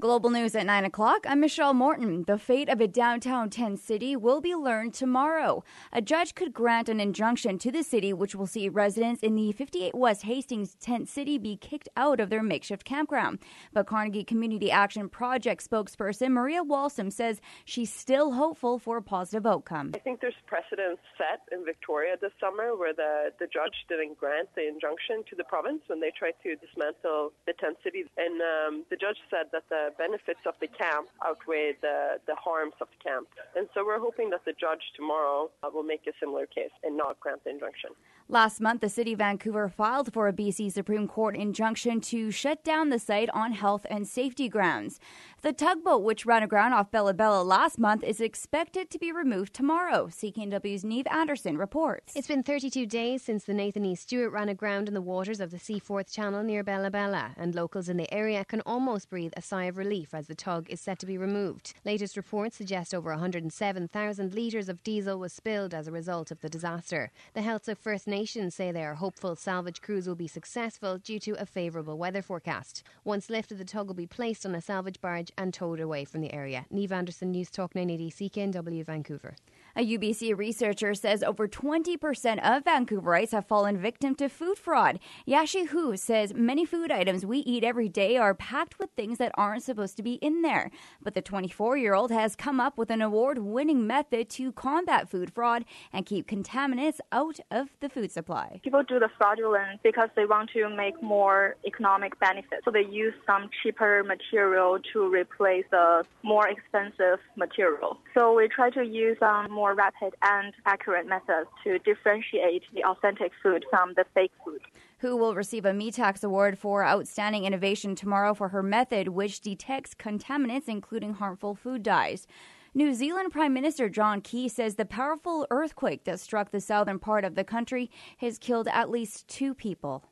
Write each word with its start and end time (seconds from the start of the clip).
Global 0.00 0.30
news 0.30 0.54
at 0.54 0.64
9 0.64 0.86
o'clock. 0.86 1.26
I'm 1.28 1.40
Michelle 1.40 1.74
Morton. 1.74 2.24
The 2.26 2.38
fate 2.38 2.70
of 2.70 2.80
a 2.80 2.88
downtown 2.88 3.50
tent 3.50 3.80
city 3.80 4.16
will 4.16 4.40
be 4.40 4.54
learned 4.54 4.94
tomorrow. 4.94 5.62
A 5.92 6.00
judge 6.00 6.34
could 6.34 6.54
grant 6.54 6.88
an 6.88 7.00
injunction 7.00 7.58
to 7.58 7.70
the 7.70 7.82
city, 7.82 8.14
which 8.14 8.34
will 8.34 8.46
see 8.46 8.70
residents 8.70 9.22
in 9.22 9.34
the 9.34 9.52
58 9.52 9.94
West 9.94 10.22
Hastings 10.22 10.74
tent 10.76 11.06
city 11.06 11.36
be 11.36 11.54
kicked 11.54 11.90
out 11.98 12.18
of 12.18 12.30
their 12.30 12.42
makeshift 12.42 12.82
campground. 12.82 13.40
But 13.74 13.86
Carnegie 13.86 14.24
Community 14.24 14.70
Action 14.70 15.10
Project 15.10 15.68
spokesperson 15.68 16.30
Maria 16.30 16.64
Wallstam 16.64 17.12
says 17.12 17.42
she's 17.66 17.92
still 17.92 18.32
hopeful 18.32 18.78
for 18.78 18.96
a 18.96 19.02
positive 19.02 19.46
outcome. 19.46 19.90
I 19.94 19.98
think 19.98 20.22
there's 20.22 20.40
precedent 20.46 20.98
set 21.18 21.42
in 21.52 21.62
Victoria 21.66 22.16
this 22.18 22.32
summer 22.40 22.74
where 22.74 22.94
the, 22.94 23.34
the 23.38 23.46
judge 23.46 23.84
didn't 23.90 24.18
grant 24.18 24.48
the 24.54 24.66
injunction 24.66 25.24
to 25.28 25.36
the 25.36 25.44
province 25.44 25.82
when 25.88 26.00
they 26.00 26.10
tried 26.18 26.40
to 26.44 26.56
dismantle 26.56 27.32
the 27.46 27.52
tent 27.60 27.76
city. 27.84 28.04
And 28.16 28.40
um, 28.40 28.84
the 28.88 28.96
judge 28.96 29.18
said 29.28 29.52
that 29.52 29.64
the 29.68 29.89
benefits 29.96 30.40
of 30.46 30.54
the 30.60 30.68
camp 30.68 31.08
outweigh 31.24 31.76
the, 31.80 32.18
the 32.26 32.34
harms 32.34 32.74
of 32.80 32.88
the 32.96 33.10
camp. 33.10 33.28
And 33.56 33.68
so 33.74 33.84
we're 33.84 34.00
hoping 34.00 34.30
that 34.30 34.44
the 34.44 34.52
judge 34.52 34.82
tomorrow 34.96 35.50
uh, 35.62 35.70
will 35.72 35.82
make 35.82 36.02
a 36.06 36.12
similar 36.20 36.46
case 36.46 36.70
and 36.82 36.96
not 36.96 37.18
grant 37.20 37.44
the 37.44 37.50
injunction. 37.50 37.90
Last 38.28 38.60
month, 38.60 38.80
the 38.80 38.88
city 38.88 39.14
of 39.14 39.18
Vancouver 39.18 39.68
filed 39.68 40.12
for 40.12 40.28
a 40.28 40.32
BC 40.32 40.70
Supreme 40.70 41.08
Court 41.08 41.34
injunction 41.34 42.00
to 42.02 42.30
shut 42.30 42.62
down 42.62 42.90
the 42.90 43.00
site 43.00 43.28
on 43.30 43.50
health 43.50 43.84
and 43.90 44.06
safety 44.06 44.48
grounds. 44.48 45.00
The 45.42 45.54
tugboat, 45.54 46.02
which 46.02 46.26
ran 46.26 46.42
aground 46.42 46.74
off 46.74 46.90
Bella 46.90 47.14
Bella 47.14 47.42
last 47.42 47.78
month, 47.78 48.04
is 48.04 48.20
expected 48.20 48.90
to 48.90 48.98
be 48.98 49.10
removed 49.10 49.54
tomorrow. 49.54 50.08
CKNW's 50.08 50.84
Neve 50.84 51.06
Anderson 51.10 51.56
reports. 51.56 52.12
It's 52.14 52.28
been 52.28 52.42
32 52.42 52.84
days 52.84 53.22
since 53.22 53.44
the 53.44 53.54
Nathan 53.54 53.86
E. 53.86 53.94
Stewart 53.94 54.32
ran 54.32 54.50
aground 54.50 54.86
in 54.86 54.92
the 54.92 55.00
waters 55.00 55.40
of 55.40 55.50
the 55.50 55.58
Seaforth 55.58 56.12
Channel 56.12 56.42
near 56.42 56.62
Bella 56.62 56.90
Bella, 56.90 57.30
and 57.38 57.54
locals 57.54 57.88
in 57.88 57.96
the 57.96 58.12
area 58.12 58.44
can 58.44 58.60
almost 58.66 59.08
breathe 59.08 59.32
a 59.34 59.40
sigh 59.40 59.64
of 59.64 59.78
relief 59.78 60.12
as 60.12 60.26
the 60.26 60.34
tug 60.34 60.68
is 60.68 60.78
set 60.78 60.98
to 60.98 61.06
be 61.06 61.16
removed. 61.16 61.72
Latest 61.86 62.18
reports 62.18 62.58
suggest 62.58 62.92
over 62.92 63.08
107,000 63.08 64.34
litres 64.34 64.68
of 64.68 64.82
diesel 64.82 65.18
was 65.18 65.32
spilled 65.32 65.72
as 65.72 65.88
a 65.88 65.92
result 65.92 66.30
of 66.30 66.42
the 66.42 66.50
disaster. 66.50 67.12
The 67.32 67.40
Heiltsuk 67.40 67.78
First 67.78 68.06
Nations 68.06 68.54
say 68.54 68.72
they 68.72 68.84
are 68.84 68.96
hopeful 68.96 69.36
salvage 69.36 69.80
crews 69.80 70.06
will 70.06 70.14
be 70.14 70.28
successful 70.28 70.98
due 70.98 71.18
to 71.20 71.40
a 71.40 71.46
favourable 71.46 71.96
weather 71.96 72.20
forecast. 72.20 72.82
Once 73.04 73.30
lifted, 73.30 73.56
the 73.56 73.64
tug 73.64 73.86
will 73.86 73.94
be 73.94 74.06
placed 74.06 74.44
on 74.44 74.54
a 74.54 74.60
salvage 74.60 75.00
barge 75.00 75.29
and 75.36 75.52
towed 75.54 75.80
away 75.80 76.04
from 76.04 76.20
the 76.20 76.32
area. 76.32 76.66
Neve 76.70 76.92
Anderson, 76.92 77.30
News 77.30 77.50
Talk 77.50 77.74
980 77.74 78.28
CKNW 78.30 78.84
Vancouver. 78.84 79.34
A 79.76 79.86
UBC 79.86 80.36
researcher 80.36 80.94
says 80.94 81.22
over 81.22 81.46
20% 81.46 81.94
of 82.42 82.64
Vancouverites 82.64 83.30
have 83.30 83.46
fallen 83.46 83.78
victim 83.78 84.14
to 84.16 84.28
food 84.28 84.58
fraud. 84.58 84.98
Yashi 85.28 85.68
Hu 85.68 85.96
says 85.96 86.34
many 86.34 86.64
food 86.64 86.90
items 86.90 87.24
we 87.24 87.38
eat 87.38 87.62
every 87.62 87.88
day 87.88 88.16
are 88.16 88.34
packed 88.34 88.78
with 88.78 88.90
things 88.90 89.18
that 89.18 89.32
aren't 89.34 89.62
supposed 89.62 89.96
to 89.96 90.02
be 90.02 90.14
in 90.14 90.42
there. 90.42 90.70
But 91.00 91.14
the 91.14 91.22
24 91.22 91.76
year 91.76 91.94
old 91.94 92.10
has 92.10 92.34
come 92.34 92.58
up 92.58 92.76
with 92.76 92.90
an 92.90 93.00
award 93.00 93.38
winning 93.38 93.86
method 93.86 94.28
to 94.30 94.52
combat 94.52 95.08
food 95.08 95.32
fraud 95.32 95.64
and 95.92 96.04
keep 96.04 96.28
contaminants 96.28 96.98
out 97.12 97.38
of 97.50 97.68
the 97.80 97.88
food 97.88 98.10
supply. 98.10 98.60
People 98.64 98.82
do 98.82 98.98
the 98.98 99.10
fraudulent 99.16 99.82
because 99.82 100.08
they 100.16 100.24
want 100.24 100.50
to 100.54 100.68
make 100.68 101.00
more 101.02 101.56
economic 101.64 102.18
benefits. 102.18 102.64
So 102.64 102.72
they 102.72 102.84
use 102.84 103.14
some 103.24 103.50
cheaper 103.62 104.02
material 104.04 104.78
to 104.92 105.08
replace 105.08 105.64
the 105.70 106.04
more 106.24 106.48
expensive 106.48 107.20
material. 107.36 107.98
So 108.14 108.34
we 108.34 108.48
try 108.48 108.70
to 108.70 108.84
use 108.84 109.16
um, 109.22 109.59
more 109.60 109.74
rapid 109.74 110.14
and 110.22 110.54
accurate 110.64 111.06
methods 111.06 111.50
to 111.62 111.78
differentiate 111.80 112.62
the 112.72 112.82
authentic 112.82 113.30
food 113.42 113.62
from 113.68 113.92
the 113.94 114.06
fake 114.14 114.32
food. 114.42 114.62
Hu 115.00 115.14
will 115.18 115.34
receive 115.34 115.66
a 115.66 115.72
Mitacs 115.72 116.24
award 116.24 116.58
for 116.58 116.82
outstanding 116.82 117.44
innovation 117.44 117.94
tomorrow 117.94 118.32
for 118.32 118.48
her 118.48 118.62
method, 118.62 119.08
which 119.08 119.42
detects 119.42 119.94
contaminants, 119.94 120.66
including 120.66 121.12
harmful 121.12 121.54
food 121.54 121.82
dyes. 121.82 122.26
New 122.72 122.94
Zealand 122.94 123.32
Prime 123.32 123.52
Minister 123.52 123.90
John 123.90 124.22
Key 124.22 124.48
says 124.48 124.76
the 124.76 124.86
powerful 124.86 125.46
earthquake 125.50 126.04
that 126.04 126.20
struck 126.20 126.52
the 126.52 126.60
southern 126.62 126.98
part 126.98 127.26
of 127.26 127.34
the 127.34 127.44
country 127.44 127.90
has 128.16 128.38
killed 128.38 128.66
at 128.68 128.88
least 128.88 129.28
two 129.28 129.52
people. 129.52 130.04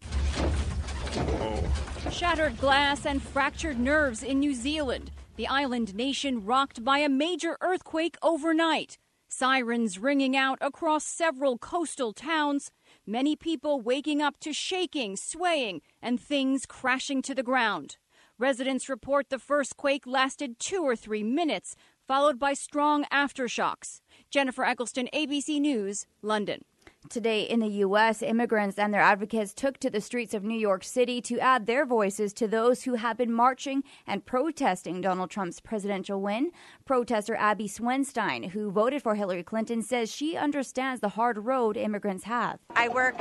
Shattered 2.11 2.59
glass 2.59 3.06
and 3.06 3.22
fractured 3.22 3.81
nerves 3.81 4.22
in 4.22 4.41
New 4.41 4.53
Zealand. 4.53 5.11
The 5.37 5.47
island 5.47 5.95
nation 5.95 6.45
rocked 6.45 6.84
by 6.84 6.99
a 6.99 7.09
major 7.09 7.56
earthquake 7.62 8.19
overnight. 8.22 8.99
Sirens 9.31 9.99
ringing 9.99 10.34
out 10.34 10.59
across 10.62 11.05
several 11.05 11.59
coastal 11.59 12.15
towns. 12.15 12.71
Many 13.06 13.37
people 13.37 13.78
waking 13.78 14.22
up 14.22 14.41
to 14.41 14.55
shaking, 14.55 15.16
swaying, 15.16 15.83
and 16.00 16.19
things 16.19 16.65
crashing 16.65 17.21
to 17.22 17.34
the 17.34 17.43
ground. 17.43 17.99
Residents 18.39 18.89
report 18.89 19.28
the 19.28 19.39
first 19.39 19.77
quake 19.77 20.06
lasted 20.06 20.59
two 20.59 20.83
or 20.83 20.97
three 20.97 21.22
minutes, 21.22 21.77
followed 22.06 22.39
by 22.39 22.55
strong 22.55 23.05
aftershocks. 23.12 24.00
Jennifer 24.31 24.65
Eccleston, 24.65 25.09
ABC 25.12 25.60
News, 25.60 26.06
London. 26.22 26.65
Today 27.09 27.43
in 27.43 27.60
the 27.60 27.69
U.S., 27.69 28.22
immigrants 28.22 28.78
and 28.78 28.93
their 28.93 29.00
advocates 29.00 29.55
took 29.55 29.78
to 29.78 29.89
the 29.89 30.00
streets 30.00 30.34
of 30.34 30.45
New 30.45 30.59
York 30.59 30.84
City 30.84 31.21
to 31.22 31.39
add 31.39 31.66
their 31.66 31.87
voices 31.87 32.33
to 32.34 32.47
those 32.49 32.83
who 32.83 32.95
have 32.95 33.16
been 33.16 33.33
marching 33.33 33.83
and 34.06 34.27
protesting 34.27 35.00
Donald 35.00 35.31
Trump's 35.31 35.60
presidential 35.60 36.21
win. 36.21 36.50
Protester 36.88 37.37
Abby 37.37 37.69
Swenstein, 37.69 38.44
who 38.44 38.71
voted 38.71 39.03
for 39.03 39.15
Hillary 39.15 39.43
Clinton, 39.43 39.82
says 39.82 40.10
she 40.10 40.38
understands 40.38 41.03
the 41.03 41.10
hard 41.10 41.37
road 41.44 41.76
immigrants 41.76 42.25
have. 42.25 42.60
I 42.75 42.88
work 42.88 43.19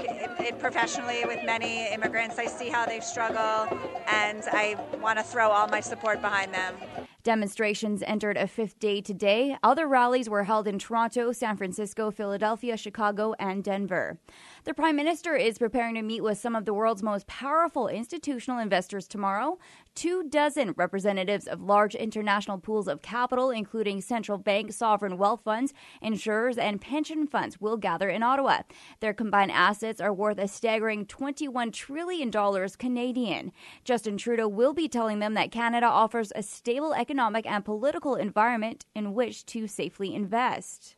professionally 0.57 1.25
with 1.25 1.44
many 1.44 1.91
immigrants. 1.91 2.39
I 2.39 2.45
see 2.45 2.69
how 2.69 2.85
they 2.85 3.01
struggle, 3.01 3.67
and 4.07 4.41
I 4.53 4.77
want 5.01 5.19
to 5.19 5.23
throw 5.23 5.50
all 5.50 5.67
my 5.67 5.81
support 5.81 6.22
behind 6.22 6.53
them. 6.53 6.75
Demonstrations 7.23 8.01
entered 8.03 8.38
a 8.38 8.47
fifth 8.47 8.79
day 8.79 9.01
today. 9.01 9.57
Other 9.61 9.85
rallies 9.85 10.29
were 10.29 10.45
held 10.45 10.66
in 10.66 10.79
Toronto, 10.79 11.33
San 11.33 11.57
Francisco, 11.57 12.09
Philadelphia, 12.09 12.77
Chicago, 12.77 13.33
and 13.38 13.66
Denver. 13.66 14.17
The 14.63 14.73
Prime 14.73 14.95
Minister 14.95 15.35
is 15.35 15.57
preparing 15.57 15.95
to 15.95 16.01
meet 16.01 16.23
with 16.23 16.38
some 16.38 16.56
of 16.56 16.63
the 16.63 16.73
world's 16.73 17.03
most 17.03 17.27
powerful 17.27 17.89
institutional 17.89 18.59
investors 18.59 19.09
tomorrow. 19.09 19.59
Two 19.94 20.23
dozen 20.29 20.73
representatives 20.77 21.47
of 21.47 21.61
large 21.61 21.95
international 21.95 22.59
pools 22.59 22.88
of 22.88 23.01
capital, 23.01 23.51
including 23.57 24.01
central 24.01 24.38
bank, 24.38 24.72
sovereign 24.72 25.18
wealth 25.18 25.41
funds, 25.44 25.73
insurers, 26.01 26.57
and 26.57 26.79
pension 26.79 27.28
funds, 27.28 27.59
will 27.59 27.78
gather 27.78 28.09
in 28.09 28.23
Ottawa. 28.23 28.59
Their 29.00 29.13
combined 29.13 29.51
assets 29.51 30.00
are 30.00 30.13
worth 30.13 30.38
a 30.38 30.47
staggering 30.47 31.06
$21 31.06 31.73
trillion 31.73 32.31
Canadian. 32.78 33.51
Justin 33.84 34.18
Trudeau 34.18 34.47
will 34.47 34.73
be 34.73 34.88
telling 34.88 35.19
them 35.19 35.34
that 35.34 35.51
Canada 35.51 35.88
offers 35.88 36.31
a 36.35 36.44
stable 36.44 36.94
economic 36.94 37.45
and 37.45 37.66
political 37.66 38.16
environment 38.16 38.85
in 38.94 39.13
which 39.13 39.45
to 39.47 39.68
safely 39.68 40.13
invest. 40.13 40.97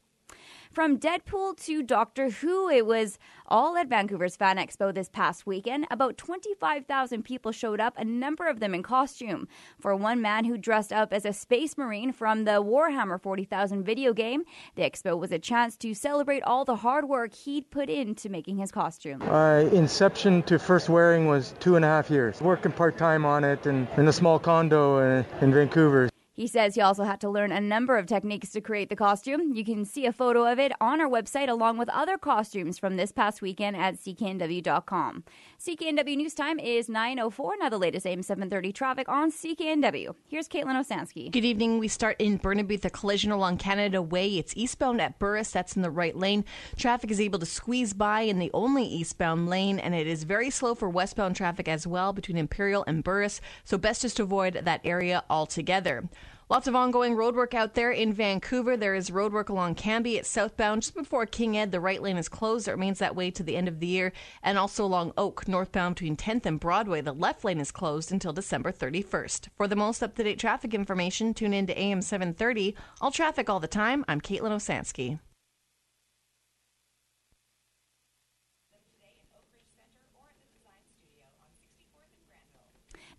From 0.79 0.97
Deadpool 0.97 1.57
to 1.65 1.83
Doctor 1.83 2.29
Who, 2.29 2.69
it 2.69 2.85
was 2.85 3.19
all 3.47 3.75
at 3.75 3.89
Vancouver's 3.89 4.37
Fan 4.37 4.55
Expo 4.55 4.95
this 4.95 5.09
past 5.09 5.45
weekend. 5.45 5.85
About 5.91 6.17
25,000 6.17 7.21
people 7.21 7.51
showed 7.51 7.81
up, 7.81 7.95
a 7.97 8.05
number 8.05 8.47
of 8.47 8.61
them 8.61 8.73
in 8.73 8.81
costume. 8.81 9.49
For 9.77 9.93
one 9.93 10.21
man 10.21 10.45
who 10.45 10.57
dressed 10.57 10.93
up 10.93 11.11
as 11.11 11.25
a 11.25 11.33
space 11.33 11.77
marine 11.77 12.13
from 12.13 12.45
the 12.45 12.63
Warhammer 12.63 13.21
40,000 13.21 13.83
video 13.83 14.13
game, 14.13 14.45
the 14.75 14.83
expo 14.83 15.19
was 15.19 15.33
a 15.33 15.37
chance 15.37 15.75
to 15.75 15.93
celebrate 15.93 16.43
all 16.43 16.63
the 16.63 16.77
hard 16.77 17.09
work 17.09 17.33
he'd 17.33 17.69
put 17.71 17.89
into 17.89 18.29
making 18.29 18.55
his 18.55 18.71
costume. 18.71 19.21
Uh, 19.23 19.65
inception 19.73 20.43
to 20.43 20.57
first 20.57 20.87
wearing 20.87 21.27
was 21.27 21.55
two 21.59 21.75
and 21.75 21.83
a 21.83 21.89
half 21.89 22.09
years. 22.09 22.39
Working 22.39 22.71
part 22.71 22.97
time 22.97 23.25
on 23.25 23.43
it 23.43 23.65
and 23.65 23.85
in 23.97 24.07
a 24.07 24.13
small 24.13 24.39
condo 24.39 24.99
in, 24.99 25.25
in 25.41 25.53
Vancouver. 25.53 26.09
He 26.33 26.47
says 26.47 26.75
he 26.75 26.81
also 26.81 27.03
had 27.03 27.19
to 27.21 27.29
learn 27.29 27.51
a 27.51 27.59
number 27.59 27.97
of 27.97 28.05
techniques 28.05 28.49
to 28.51 28.61
create 28.61 28.89
the 28.89 28.95
costume. 28.95 29.53
You 29.53 29.65
can 29.65 29.83
see 29.83 30.05
a 30.05 30.13
photo 30.13 30.49
of 30.49 30.57
it 30.57 30.71
on 30.79 31.01
our 31.01 31.09
website 31.09 31.49
along 31.49 31.77
with 31.77 31.89
other 31.89 32.17
costumes 32.17 32.79
from 32.79 32.95
this 32.95 33.11
past 33.11 33.41
weekend 33.41 33.75
at 33.75 33.95
cknw.com. 33.95 35.23
CKNW 35.59 36.15
News 36.15 36.33
Time 36.33 36.57
is 36.57 36.87
9.04. 36.87 37.51
Now 37.59 37.69
the 37.69 37.77
latest 37.77 38.07
AM 38.07 38.23
730 38.23 38.71
traffic 38.71 39.09
on 39.09 39.31
CKNW. 39.31 40.15
Here's 40.27 40.47
Caitlin 40.47 40.81
Osansky. 40.81 41.29
Good 41.29 41.43
evening. 41.43 41.77
We 41.79 41.89
start 41.89 42.15
in 42.19 42.37
Burnaby 42.37 42.79
a 42.83 42.89
collision 42.89 43.31
along 43.31 43.57
Canada 43.57 44.01
Way. 44.01 44.37
It's 44.37 44.55
eastbound 44.55 45.01
at 45.01 45.19
Burris. 45.19 45.51
That's 45.51 45.75
in 45.75 45.81
the 45.81 45.91
right 45.91 46.15
lane. 46.15 46.45
Traffic 46.77 47.11
is 47.11 47.19
able 47.19 47.39
to 47.39 47.45
squeeze 47.45 47.93
by 47.93 48.21
in 48.21 48.39
the 48.39 48.51
only 48.53 48.85
eastbound 48.85 49.49
lane, 49.49 49.79
and 49.79 49.93
it 49.93 50.07
is 50.07 50.23
very 50.23 50.49
slow 50.49 50.75
for 50.75 50.87
westbound 50.87 51.35
traffic 51.35 51.67
as 51.67 51.85
well 51.85 52.13
between 52.13 52.37
Imperial 52.37 52.85
and 52.87 53.03
Burris. 53.03 53.41
So 53.65 53.77
best 53.77 54.03
just 54.03 54.17
to 54.17 54.23
avoid 54.23 54.61
that 54.63 54.81
area 54.85 55.23
altogether. 55.29 56.07
Lots 56.51 56.67
of 56.67 56.75
ongoing 56.75 57.15
roadwork 57.15 57.53
out 57.53 57.75
there 57.75 57.91
in 57.91 58.11
Vancouver. 58.11 58.75
There 58.75 58.95
is 58.95 59.11
roadwork 59.11 59.49
along 59.49 59.75
Cambie. 59.75 60.17
It's 60.17 60.27
southbound 60.27 60.81
just 60.81 60.95
before 60.95 61.27
King 61.27 61.55
Ed. 61.55 61.71
The 61.71 61.79
right 61.79 62.01
lane 62.01 62.17
is 62.17 62.27
closed. 62.27 62.67
It 62.67 62.71
remains 62.71 62.97
that 62.97 63.15
way 63.15 63.29
to 63.29 63.43
the 63.43 63.55
end 63.55 63.67
of 63.67 63.79
the 63.79 63.85
year. 63.85 64.11
And 64.41 64.57
also 64.57 64.83
along 64.83 65.13
Oak, 65.15 65.47
northbound 65.47 65.93
between 65.93 66.17
10th 66.17 66.47
and 66.47 66.59
Broadway. 66.59 67.01
The 67.01 67.13
left 67.13 67.45
lane 67.45 67.59
is 67.59 67.69
closed 67.69 68.11
until 68.11 68.33
December 68.33 68.71
31st. 68.71 69.49
For 69.57 69.67
the 69.67 69.75
most 69.75 70.01
up 70.01 70.15
to 70.15 70.23
date 70.23 70.39
traffic 70.39 70.73
information, 70.73 71.35
tune 71.35 71.53
in 71.53 71.67
to 71.67 71.79
AM 71.79 72.01
730. 72.01 72.75
All 72.99 73.11
traffic 73.11 73.47
all 73.47 73.59
the 73.59 73.67
time. 73.67 74.03
I'm 74.07 74.19
Caitlin 74.19 74.49
Osansky. 74.49 75.19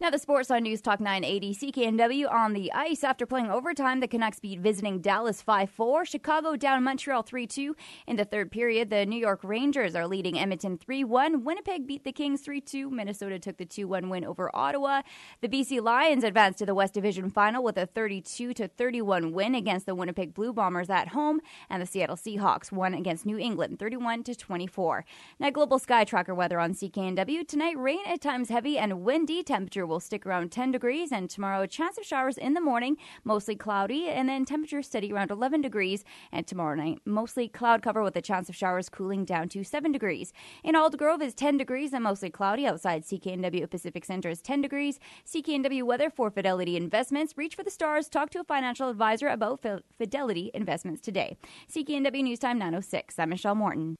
Now, 0.00 0.08
the 0.08 0.18
sports 0.18 0.50
on 0.50 0.62
News 0.62 0.80
Talk 0.80 0.98
980 0.98 1.54
CKNW 1.72 2.32
on 2.32 2.54
the 2.54 2.72
ice. 2.72 3.04
After 3.04 3.26
playing 3.26 3.50
overtime, 3.50 4.00
the 4.00 4.08
Canucks 4.08 4.40
beat 4.40 4.58
visiting 4.58 5.02
Dallas 5.02 5.42
5 5.42 5.68
4. 5.68 6.06
Chicago 6.06 6.56
down 6.56 6.82
Montreal 6.82 7.22
3 7.22 7.46
2. 7.46 7.76
In 8.06 8.16
the 8.16 8.24
third 8.24 8.50
period, 8.50 8.88
the 8.88 9.04
New 9.04 9.18
York 9.20 9.44
Rangers 9.44 9.94
are 9.94 10.06
leading 10.06 10.38
Edmonton 10.38 10.78
3 10.78 11.04
1. 11.04 11.44
Winnipeg 11.44 11.86
beat 11.86 12.04
the 12.04 12.12
Kings 12.12 12.40
3 12.40 12.62
2. 12.62 12.88
Minnesota 12.88 13.38
took 13.38 13.58
the 13.58 13.66
2 13.66 13.86
1 13.88 14.08
win 14.08 14.24
over 14.24 14.50
Ottawa. 14.56 15.02
The 15.42 15.50
BC 15.50 15.82
Lions 15.82 16.24
advanced 16.24 16.60
to 16.60 16.66
the 16.66 16.74
West 16.74 16.94
Division 16.94 17.28
final 17.28 17.62
with 17.62 17.76
a 17.76 17.84
32 17.84 18.54
31 18.54 19.32
win 19.32 19.54
against 19.54 19.84
the 19.84 19.94
Winnipeg 19.94 20.32
Blue 20.32 20.54
Bombers 20.54 20.88
at 20.88 21.08
home. 21.08 21.42
And 21.68 21.82
the 21.82 21.86
Seattle 21.86 22.16
Seahawks 22.16 22.72
won 22.72 22.94
against 22.94 23.26
New 23.26 23.36
England 23.36 23.78
31 23.78 24.24
24. 24.24 25.04
Now, 25.38 25.50
global 25.50 25.78
sky 25.78 26.04
tracker 26.04 26.34
weather 26.34 26.58
on 26.58 26.72
CKNW. 26.72 27.46
Tonight, 27.46 27.76
rain 27.76 28.00
at 28.06 28.22
times 28.22 28.48
heavy 28.48 28.78
and 28.78 29.02
windy. 29.02 29.42
Temperature 29.42 29.89
will 29.90 30.00
stick 30.00 30.24
around 30.24 30.50
10 30.50 30.70
degrees, 30.70 31.12
and 31.12 31.28
tomorrow, 31.28 31.60
a 31.60 31.66
chance 31.66 31.98
of 31.98 32.04
showers 32.04 32.38
in 32.38 32.54
the 32.54 32.60
morning, 32.60 32.96
mostly 33.24 33.56
cloudy, 33.56 34.08
and 34.08 34.28
then 34.28 34.44
temperature 34.44 34.82
steady 34.82 35.12
around 35.12 35.30
11 35.30 35.60
degrees. 35.60 36.04
And 36.32 36.46
tomorrow 36.46 36.74
night, 36.74 37.00
mostly 37.04 37.48
cloud 37.48 37.82
cover 37.82 38.02
with 38.02 38.16
a 38.16 38.22
chance 38.22 38.48
of 38.48 38.56
showers 38.56 38.88
cooling 38.88 39.24
down 39.24 39.48
to 39.50 39.64
7 39.64 39.92
degrees. 39.92 40.32
In 40.64 40.74
Aldergrove 40.74 41.20
is 41.20 41.34
10 41.34 41.58
degrees 41.58 41.92
and 41.92 42.04
mostly 42.04 42.30
cloudy. 42.30 42.66
Outside 42.66 43.04
CKNW 43.04 43.68
Pacific 43.68 44.04
Center 44.04 44.30
is 44.30 44.40
10 44.40 44.62
degrees. 44.62 44.98
CKNW 45.26 45.82
weather 45.82 46.08
for 46.08 46.30
Fidelity 46.30 46.76
Investments. 46.76 47.34
Reach 47.36 47.54
for 47.54 47.64
the 47.64 47.70
stars. 47.70 48.08
Talk 48.08 48.30
to 48.30 48.40
a 48.40 48.44
financial 48.44 48.88
advisor 48.88 49.28
about 49.28 49.64
Fidelity 49.98 50.50
Investments 50.54 51.00
today. 51.00 51.36
CKNW 51.70 52.22
News 52.22 52.38
Time 52.38 52.58
906. 52.58 53.18
I'm 53.18 53.30
Michelle 53.30 53.54
Morton. 53.54 53.96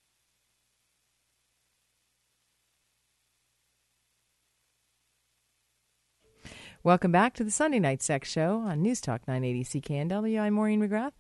Welcome 6.82 7.12
back 7.12 7.34
to 7.34 7.44
the 7.44 7.50
Sunday 7.50 7.78
Night 7.78 8.02
Sex 8.02 8.30
Show 8.30 8.60
on 8.60 8.80
News 8.80 9.02
Talk 9.02 9.28
980 9.28 9.82
CKNW. 9.82 10.40
I'm 10.40 10.54
Maureen 10.54 10.80
McGrath, 10.80 11.12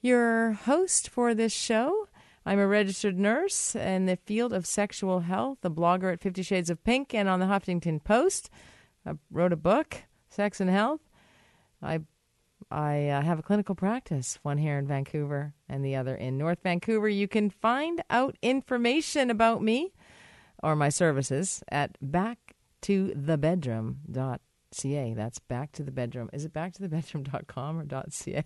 your 0.00 0.54
host 0.54 1.08
for 1.08 1.34
this 1.34 1.52
show. 1.52 2.08
I'm 2.44 2.58
a 2.58 2.66
registered 2.66 3.16
nurse 3.16 3.76
in 3.76 4.06
the 4.06 4.16
field 4.16 4.52
of 4.52 4.66
sexual 4.66 5.20
health, 5.20 5.58
a 5.62 5.70
blogger 5.70 6.12
at 6.12 6.20
Fifty 6.20 6.42
Shades 6.42 6.68
of 6.68 6.82
Pink 6.82 7.14
and 7.14 7.28
on 7.28 7.38
the 7.38 7.46
Huffington 7.46 8.02
Post. 8.02 8.50
I 9.06 9.12
wrote 9.30 9.52
a 9.52 9.56
book, 9.56 9.98
Sex 10.30 10.60
and 10.60 10.68
Health. 10.68 11.02
I 11.80 12.00
I 12.68 13.06
uh, 13.06 13.22
have 13.22 13.38
a 13.38 13.42
clinical 13.42 13.76
practice, 13.76 14.40
one 14.42 14.58
here 14.58 14.78
in 14.78 14.88
Vancouver 14.88 15.54
and 15.68 15.84
the 15.84 15.94
other 15.94 16.16
in 16.16 16.36
North 16.36 16.58
Vancouver. 16.64 17.08
You 17.08 17.28
can 17.28 17.50
find 17.50 18.02
out 18.10 18.36
information 18.42 19.30
about 19.30 19.62
me 19.62 19.92
or 20.60 20.74
my 20.74 20.88
services 20.88 21.62
at 21.70 21.96
backtothebedroom.com 22.04 24.40
ca. 24.72 25.14
That's 25.14 25.38
back 25.38 25.72
to 25.72 25.82
the 25.82 25.90
bedroom. 25.90 26.30
Is 26.32 26.44
it 26.44 26.52
back 26.52 26.72
to 26.74 26.82
the 26.82 26.88
bedroom.com 26.88 27.78
or 27.78 28.04
.ca? 28.10 28.44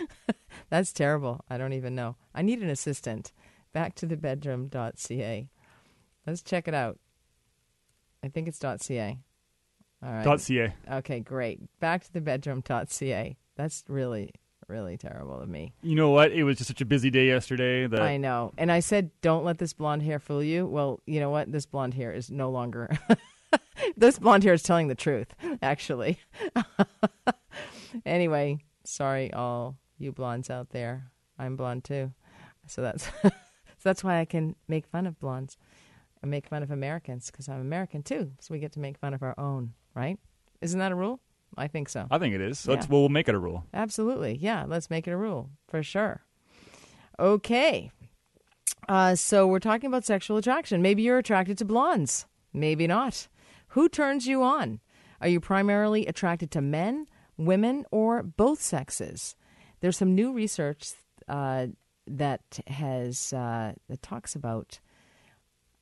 That's 0.70 0.92
terrible. 0.92 1.44
I 1.48 1.58
don't 1.58 1.72
even 1.72 1.94
know. 1.94 2.16
I 2.34 2.42
need 2.42 2.60
an 2.60 2.70
assistant. 2.70 3.32
Back 3.72 3.94
to 3.96 4.06
the 4.06 4.16
bedroom.ca. 4.16 5.48
Let's 6.26 6.42
check 6.42 6.66
it 6.66 6.74
out. 6.74 6.98
I 8.24 8.28
think 8.28 8.48
it's 8.48 8.58
.ca. 8.58 9.18
All 10.02 10.12
right. 10.12 10.40
.ca. 10.40 10.74
Okay, 10.90 11.20
great. 11.20 11.60
Back 11.80 12.04
to 12.04 12.12
the 12.12 12.20
bedroom.ca. 12.20 13.36
That's 13.56 13.84
really 13.88 14.32
really 14.68 14.96
terrible 14.96 15.40
of 15.40 15.48
me. 15.48 15.72
You 15.82 15.94
know 15.94 16.10
what? 16.10 16.32
It 16.32 16.42
was 16.44 16.58
just 16.58 16.68
such 16.68 16.80
a 16.80 16.84
busy 16.84 17.10
day 17.10 17.26
yesterday 17.26 17.86
that 17.86 18.02
I 18.02 18.16
know. 18.16 18.52
And 18.58 18.72
I 18.72 18.80
said, 18.80 19.10
"Don't 19.20 19.44
let 19.44 19.58
this 19.58 19.72
blonde 19.72 20.02
hair 20.02 20.18
fool 20.18 20.42
you." 20.42 20.66
Well, 20.66 21.00
you 21.06 21.20
know 21.20 21.30
what? 21.30 21.50
This 21.52 21.66
blonde 21.66 21.94
hair 21.94 22.12
is 22.12 22.30
no 22.30 22.50
longer 22.50 22.90
this 23.96 24.18
blonde 24.18 24.44
hair 24.44 24.54
is 24.54 24.62
telling 24.62 24.88
the 24.88 24.94
truth, 24.94 25.28
actually. 25.62 26.18
anyway, 28.06 28.58
sorry, 28.84 29.32
all 29.32 29.76
you 29.98 30.12
blondes 30.12 30.50
out 30.50 30.70
there. 30.70 31.10
I'm 31.38 31.56
blonde 31.56 31.84
too, 31.84 32.12
so 32.66 32.82
that's 32.82 33.04
so 33.22 33.30
that's 33.82 34.02
why 34.02 34.20
I 34.20 34.24
can 34.24 34.56
make 34.68 34.86
fun 34.86 35.06
of 35.06 35.18
blondes 35.20 35.56
and 36.22 36.30
make 36.30 36.48
fun 36.48 36.62
of 36.62 36.70
Americans 36.70 37.30
because 37.30 37.48
I'm 37.48 37.60
American 37.60 38.02
too. 38.02 38.32
So 38.40 38.52
we 38.52 38.58
get 38.58 38.72
to 38.72 38.80
make 38.80 38.98
fun 38.98 39.14
of 39.14 39.22
our 39.22 39.34
own, 39.38 39.74
right? 39.94 40.18
Isn't 40.60 40.78
that 40.78 40.92
a 40.92 40.96
rule? 40.96 41.20
I 41.56 41.68
think 41.68 41.88
so. 41.88 42.06
I 42.10 42.18
think 42.18 42.34
it 42.34 42.40
is. 42.40 42.66
Let's 42.66 42.88
well, 42.88 43.02
we'll 43.02 43.08
make 43.08 43.28
it 43.28 43.34
a 43.34 43.38
rule. 43.38 43.64
Absolutely, 43.72 44.36
yeah. 44.36 44.64
Let's 44.66 44.90
make 44.90 45.06
it 45.06 45.12
a 45.12 45.16
rule 45.16 45.50
for 45.68 45.82
sure. 45.82 46.22
Okay. 47.18 47.90
Uh, 48.88 49.14
so 49.14 49.46
we're 49.46 49.58
talking 49.58 49.88
about 49.88 50.04
sexual 50.04 50.36
attraction. 50.36 50.82
Maybe 50.82 51.02
you're 51.02 51.18
attracted 51.18 51.58
to 51.58 51.64
blondes. 51.64 52.26
Maybe 52.52 52.86
not. 52.86 53.28
Who 53.76 53.90
turns 53.90 54.26
you 54.26 54.42
on? 54.42 54.80
Are 55.20 55.28
you 55.28 55.38
primarily 55.38 56.06
attracted 56.06 56.50
to 56.52 56.62
men, 56.62 57.08
women, 57.36 57.84
or 57.90 58.22
both 58.22 58.58
sexes? 58.62 59.36
There's 59.80 59.98
some 59.98 60.14
new 60.14 60.32
research 60.32 60.92
uh, 61.28 61.66
that 62.06 62.58
has 62.68 63.34
uh, 63.34 63.74
that 63.90 64.00
talks 64.00 64.34
about 64.34 64.80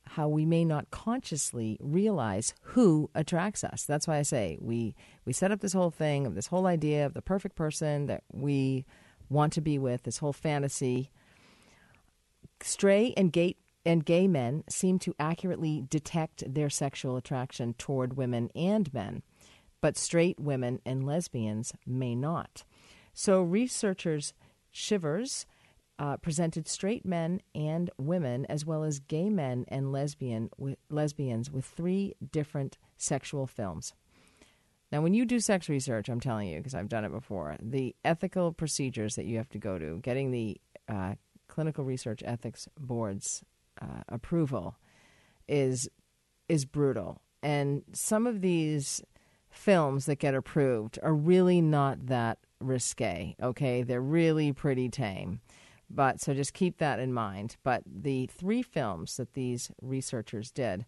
how 0.07 0.27
we 0.27 0.45
may 0.45 0.65
not 0.65 0.91
consciously 0.91 1.77
realize 1.79 2.53
who 2.63 3.09
attracts 3.15 3.63
us. 3.63 3.85
That's 3.85 4.09
why 4.09 4.17
I 4.17 4.23
say 4.23 4.57
we 4.59 4.93
we 5.23 5.31
set 5.31 5.53
up 5.53 5.61
this 5.61 5.71
whole 5.71 5.89
thing 5.89 6.27
of 6.27 6.35
this 6.35 6.47
whole 6.47 6.67
idea 6.67 7.05
of 7.05 7.13
the 7.13 7.21
perfect 7.21 7.55
person 7.55 8.07
that 8.07 8.23
we 8.29 8.83
want 9.29 9.53
to 9.53 9.61
be 9.61 9.79
with, 9.79 10.03
this 10.03 10.17
whole 10.17 10.33
fantasy. 10.33 11.11
Stray 12.59 13.13
and 13.15 13.31
gay 13.31 13.55
and 13.85 14.05
gay 14.05 14.27
men 14.27 14.63
seem 14.69 14.99
to 14.99 15.13
accurately 15.19 15.85
detect 15.89 16.43
their 16.51 16.69
sexual 16.69 17.17
attraction 17.17 17.73
toward 17.77 18.17
women 18.17 18.49
and 18.55 18.93
men, 18.93 19.21
but 19.81 19.97
straight 19.97 20.39
women 20.39 20.79
and 20.85 21.05
lesbians 21.05 21.73
may 21.85 22.15
not. 22.15 22.63
So, 23.13 23.41
researchers 23.41 24.33
Chivers 24.71 25.45
uh, 25.97 26.17
presented 26.17 26.67
straight 26.67 27.05
men 27.05 27.41
and 27.53 27.89
women, 27.97 28.45
as 28.47 28.65
well 28.65 28.83
as 28.83 28.99
gay 28.99 29.29
men 29.29 29.63
and 29.69 29.91
lesbian 29.91 30.49
with, 30.57 30.77
lesbians, 30.89 31.49
with 31.49 31.63
three 31.63 32.13
different 32.31 32.77
sexual 32.97 33.47
films. 33.47 33.93
Now, 34.91 35.01
when 35.01 35.13
you 35.13 35.25
do 35.25 35.39
sex 35.39 35.69
research, 35.69 36.09
I'm 36.09 36.19
telling 36.19 36.49
you, 36.49 36.57
because 36.57 36.75
I've 36.75 36.89
done 36.89 37.05
it 37.05 37.11
before, 37.11 37.55
the 37.61 37.95
ethical 38.03 38.51
procedures 38.51 39.15
that 39.15 39.25
you 39.25 39.37
have 39.37 39.49
to 39.49 39.57
go 39.57 39.79
to, 39.79 39.99
getting 40.01 40.31
the 40.31 40.59
uh, 40.89 41.15
clinical 41.47 41.85
research 41.85 42.21
ethics 42.25 42.67
boards 42.77 43.43
uh, 43.81 44.03
approval 44.09 44.77
is 45.47 45.89
is 46.47 46.65
brutal. 46.65 47.21
And 47.41 47.83
some 47.93 48.27
of 48.27 48.41
these 48.41 49.01
films 49.49 50.05
that 50.05 50.19
get 50.19 50.35
approved 50.35 50.99
are 51.01 51.13
really 51.13 51.61
not 51.61 52.07
that 52.07 52.39
risque. 52.59 53.35
Okay, 53.41 53.83
they're 53.83 54.01
really 54.01 54.51
pretty 54.51 54.89
tame. 54.89 55.41
But 55.89 56.19
so 56.19 56.33
just 56.33 56.53
keep 56.53 56.77
that 56.79 56.99
in 56.99 57.13
mind. 57.13 57.57
But 57.63 57.83
the 57.85 58.27
three 58.27 58.61
films 58.61 59.17
that 59.17 59.33
these 59.33 59.71
researchers 59.81 60.51
did, 60.51 60.85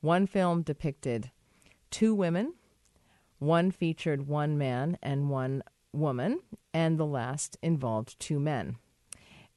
one 0.00 0.26
film 0.26 0.62
depicted 0.62 1.30
two 1.90 2.14
women, 2.14 2.54
one 3.38 3.70
featured 3.70 4.26
one 4.26 4.56
man 4.56 4.96
and 5.02 5.28
one 5.28 5.62
woman, 5.92 6.40
and 6.72 6.98
the 6.98 7.06
last 7.06 7.58
involved 7.62 8.18
two 8.18 8.40
men. 8.40 8.76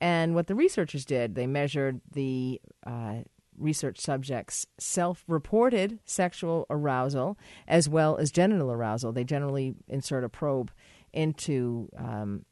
And 0.04 0.36
what 0.36 0.48
the 0.48 0.56
researchers 0.56 1.06
did, 1.06 1.34
they 1.34 1.48
measured 1.48 2.02
the 2.12 2.60
uh, 2.86 3.20
research 3.58 4.02
subjects' 4.02 4.68
self 4.78 5.24
reported 5.30 6.00
sexual 6.04 6.66
arousal 6.70 7.38
as 7.70 7.88
well 7.88 8.18
as 8.18 8.30
genital 8.30 8.70
arousal. 8.70 9.14
They 9.14 9.24
generally 9.24 9.76
insert 9.88 10.26
a 10.26 10.30
probe 10.30 10.72
into. 11.14 11.88
Um, 11.98 12.46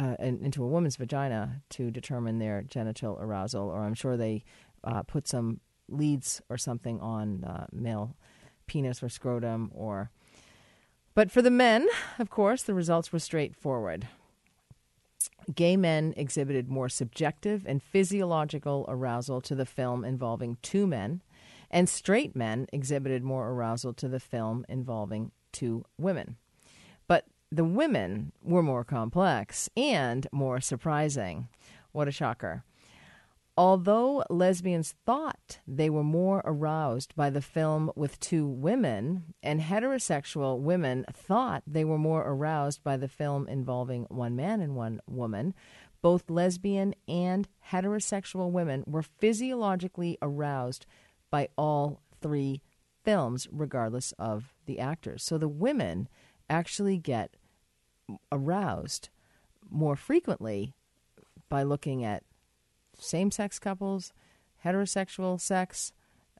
uh, 0.00 0.14
into 0.20 0.62
a 0.62 0.68
woman's 0.68 0.94
vagina 0.94 1.62
to 1.68 1.90
determine 1.90 2.38
their 2.38 2.62
genital 2.62 3.18
arousal, 3.20 3.68
or 3.68 3.80
I'm 3.80 3.92
sure 3.92 4.16
they 4.16 4.44
uh, 4.84 5.02
put 5.02 5.26
some 5.26 5.58
leads 5.88 6.40
or 6.48 6.56
something 6.56 7.00
on 7.00 7.42
uh, 7.42 7.66
male 7.72 8.16
penis 8.68 9.02
or 9.02 9.08
scrotum, 9.08 9.68
or. 9.74 10.12
But 11.14 11.32
for 11.32 11.42
the 11.42 11.50
men, 11.50 11.88
of 12.20 12.30
course, 12.30 12.62
the 12.62 12.72
results 12.72 13.12
were 13.12 13.18
straightforward 13.18 14.06
gay 15.54 15.76
men 15.76 16.14
exhibited 16.16 16.68
more 16.68 16.88
subjective 16.88 17.64
and 17.66 17.82
physiological 17.82 18.84
arousal 18.88 19.40
to 19.42 19.54
the 19.54 19.66
film 19.66 20.04
involving 20.04 20.56
two 20.62 20.86
men, 20.86 21.22
and 21.70 21.88
straight 21.88 22.34
men 22.34 22.66
exhibited 22.72 23.22
more 23.22 23.50
arousal 23.50 23.92
to 23.94 24.08
the 24.08 24.20
film 24.20 24.64
involving 24.68 25.30
two 25.52 25.84
women. 25.98 26.36
But 27.06 27.26
the 27.50 27.64
women 27.64 28.32
were 28.42 28.62
more 28.62 28.84
complex 28.84 29.68
and 29.76 30.26
more 30.32 30.60
surprising. 30.60 31.48
What 31.92 32.08
a 32.08 32.12
shocker. 32.12 32.64
Although 33.60 34.24
lesbians 34.30 34.94
thought 35.04 35.58
they 35.66 35.90
were 35.90 36.02
more 36.02 36.40
aroused 36.46 37.14
by 37.14 37.28
the 37.28 37.42
film 37.42 37.92
with 37.94 38.18
two 38.18 38.46
women, 38.46 39.34
and 39.42 39.60
heterosexual 39.60 40.60
women 40.60 41.04
thought 41.12 41.62
they 41.66 41.84
were 41.84 41.98
more 41.98 42.22
aroused 42.22 42.82
by 42.82 42.96
the 42.96 43.06
film 43.06 43.46
involving 43.48 44.04
one 44.04 44.34
man 44.34 44.62
and 44.62 44.76
one 44.76 45.02
woman, 45.06 45.52
both 46.00 46.30
lesbian 46.30 46.94
and 47.06 47.48
heterosexual 47.70 48.50
women 48.50 48.82
were 48.86 49.02
physiologically 49.02 50.16
aroused 50.22 50.86
by 51.30 51.50
all 51.58 52.00
three 52.22 52.62
films, 53.04 53.46
regardless 53.52 54.12
of 54.12 54.54
the 54.64 54.78
actors. 54.78 55.22
So 55.22 55.36
the 55.36 55.48
women 55.48 56.08
actually 56.48 56.96
get 56.96 57.36
aroused 58.32 59.10
more 59.68 59.96
frequently 59.96 60.72
by 61.50 61.62
looking 61.62 62.02
at 62.02 62.22
same 63.00 63.30
sex 63.30 63.58
couples, 63.58 64.12
heterosexual 64.64 65.40
sex, 65.40 65.92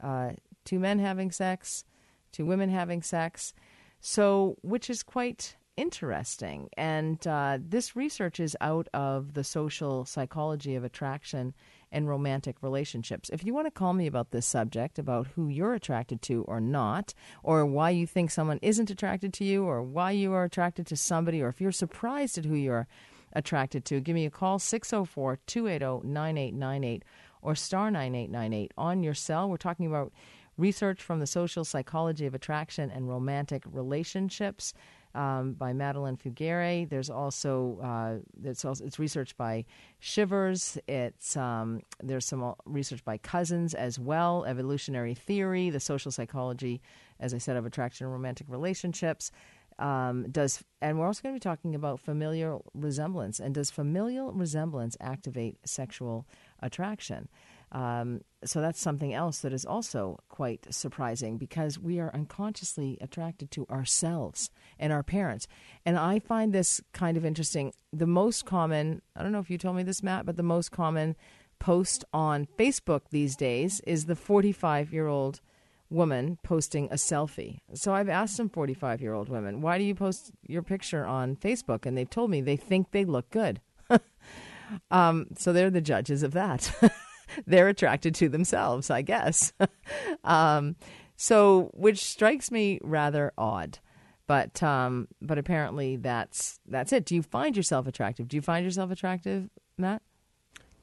uh, 0.02 0.30
two 0.64 0.78
men 0.78 0.98
having 0.98 1.30
sex, 1.30 1.84
two 2.32 2.46
women 2.46 2.70
having 2.70 3.02
sex. 3.02 3.52
So, 4.00 4.56
which 4.62 4.88
is 4.88 5.02
quite 5.02 5.56
interesting. 5.76 6.68
And 6.76 7.26
uh, 7.26 7.58
this 7.60 7.96
research 7.96 8.38
is 8.38 8.56
out 8.60 8.88
of 8.92 9.34
the 9.34 9.44
social 9.44 10.04
psychology 10.04 10.74
of 10.74 10.84
attraction 10.84 11.54
and 11.90 12.08
romantic 12.08 12.56
relationships. 12.62 13.30
If 13.30 13.44
you 13.44 13.54
want 13.54 13.66
to 13.66 13.70
call 13.70 13.94
me 13.94 14.06
about 14.06 14.30
this 14.30 14.46
subject, 14.46 14.98
about 14.98 15.28
who 15.28 15.48
you're 15.48 15.74
attracted 15.74 16.22
to 16.22 16.44
or 16.44 16.60
not, 16.60 17.14
or 17.42 17.64
why 17.66 17.90
you 17.90 18.06
think 18.06 18.30
someone 18.30 18.58
isn't 18.62 18.90
attracted 18.90 19.32
to 19.34 19.44
you, 19.44 19.64
or 19.64 19.82
why 19.82 20.10
you 20.10 20.32
are 20.32 20.44
attracted 20.44 20.86
to 20.88 20.96
somebody, 20.96 21.42
or 21.42 21.48
if 21.48 21.60
you're 21.60 21.72
surprised 21.72 22.38
at 22.38 22.44
who 22.44 22.54
you're 22.54 22.86
to, 23.34 24.00
give 24.00 24.14
me 24.14 24.26
a 24.26 24.30
call 24.30 24.58
604 24.58 25.38
280 25.46 26.06
9898 26.06 27.04
or 27.42 27.54
star 27.54 27.90
9898 27.90 28.72
on 28.76 29.02
your 29.02 29.14
cell. 29.14 29.48
We're 29.48 29.56
talking 29.56 29.86
about 29.86 30.12
research 30.56 31.02
from 31.02 31.20
the 31.20 31.26
social 31.26 31.64
psychology 31.64 32.26
of 32.26 32.34
attraction 32.34 32.90
and 32.90 33.08
romantic 33.08 33.62
relationships 33.66 34.74
um, 35.14 35.54
by 35.54 35.72
Madeleine 35.72 36.16
Fugère. 36.16 36.88
There's 36.88 37.10
also 37.10 37.78
uh, 37.82 38.18
it's 38.44 38.64
also 38.64 38.84
it's 38.84 38.98
research 38.98 39.36
by 39.36 39.64
Chivers. 40.00 40.78
It's 40.86 41.36
um, 41.36 41.80
there's 42.02 42.26
some 42.26 42.54
research 42.64 43.04
by 43.04 43.18
Cousins 43.18 43.74
as 43.74 43.98
well. 43.98 44.44
Evolutionary 44.44 45.14
theory, 45.14 45.70
the 45.70 45.80
social 45.80 46.12
psychology, 46.12 46.80
as 47.18 47.34
I 47.34 47.38
said, 47.38 47.56
of 47.56 47.66
attraction 47.66 48.06
and 48.06 48.12
romantic 48.12 48.46
relationships. 48.48 49.32
Um, 49.80 50.26
does 50.30 50.62
and 50.82 50.98
we're 50.98 51.06
also 51.06 51.22
going 51.22 51.34
to 51.34 51.40
be 51.40 51.42
talking 51.42 51.74
about 51.74 52.00
familial 52.00 52.70
resemblance 52.74 53.40
and 53.40 53.54
does 53.54 53.70
familial 53.70 54.30
resemblance 54.32 54.96
activate 55.00 55.56
sexual 55.64 56.26
attraction? 56.62 57.28
Um, 57.72 58.22
so 58.44 58.60
that's 58.60 58.80
something 58.80 59.14
else 59.14 59.40
that 59.40 59.52
is 59.52 59.64
also 59.64 60.18
quite 60.28 60.66
surprising 60.70 61.38
because 61.38 61.78
we 61.78 62.00
are 62.00 62.10
unconsciously 62.12 62.98
attracted 63.00 63.50
to 63.52 63.66
ourselves 63.68 64.50
and 64.78 64.92
our 64.92 65.04
parents. 65.04 65.46
And 65.86 65.96
I 65.96 66.18
find 66.18 66.52
this 66.52 66.80
kind 66.92 67.16
of 67.16 67.24
interesting. 67.24 67.72
The 67.92 68.06
most 68.06 68.44
common, 68.44 69.02
I 69.14 69.22
don't 69.22 69.32
know 69.32 69.38
if 69.38 69.50
you 69.50 69.58
told 69.58 69.76
me 69.76 69.82
this, 69.82 70.02
Matt, 70.02 70.26
but 70.26 70.36
the 70.36 70.42
most 70.42 70.72
common 70.72 71.16
post 71.60 72.04
on 72.12 72.48
Facebook 72.58 73.02
these 73.10 73.36
days 73.36 73.80
is 73.86 74.06
the 74.06 74.16
45 74.16 74.92
year 74.92 75.06
old 75.06 75.40
woman 75.90 76.38
posting 76.42 76.86
a 76.86 76.94
selfie. 76.94 77.58
So 77.74 77.92
I've 77.92 78.08
asked 78.08 78.36
some 78.36 78.48
45 78.48 79.00
year 79.02 79.12
old 79.12 79.28
women, 79.28 79.60
why 79.60 79.78
do 79.78 79.84
you 79.84 79.94
post 79.94 80.30
your 80.46 80.62
picture 80.62 81.04
on 81.04 81.36
Facebook? 81.36 81.84
And 81.84 81.96
they've 81.96 82.08
told 82.08 82.30
me 82.30 82.40
they 82.40 82.56
think 82.56 82.92
they 82.92 83.04
look 83.04 83.28
good. 83.30 83.60
um, 84.90 85.26
so 85.36 85.52
they're 85.52 85.70
the 85.70 85.80
judges 85.80 86.22
of 86.22 86.32
that. 86.32 86.72
they're 87.46 87.68
attracted 87.68 88.14
to 88.16 88.28
themselves, 88.28 88.90
I 88.90 89.02
guess. 89.02 89.52
um, 90.24 90.76
so, 91.16 91.70
which 91.74 92.02
strikes 92.02 92.50
me 92.50 92.78
rather 92.82 93.32
odd. 93.36 93.78
But 94.26 94.62
um, 94.62 95.08
but 95.20 95.38
apparently 95.38 95.96
that's 95.96 96.60
that's 96.64 96.92
it. 96.92 97.04
Do 97.04 97.16
you 97.16 97.22
find 97.22 97.56
yourself 97.56 97.88
attractive? 97.88 98.28
Do 98.28 98.36
you 98.36 98.40
find 98.40 98.64
yourself 98.64 98.92
attractive, 98.92 99.50
Matt? 99.76 100.02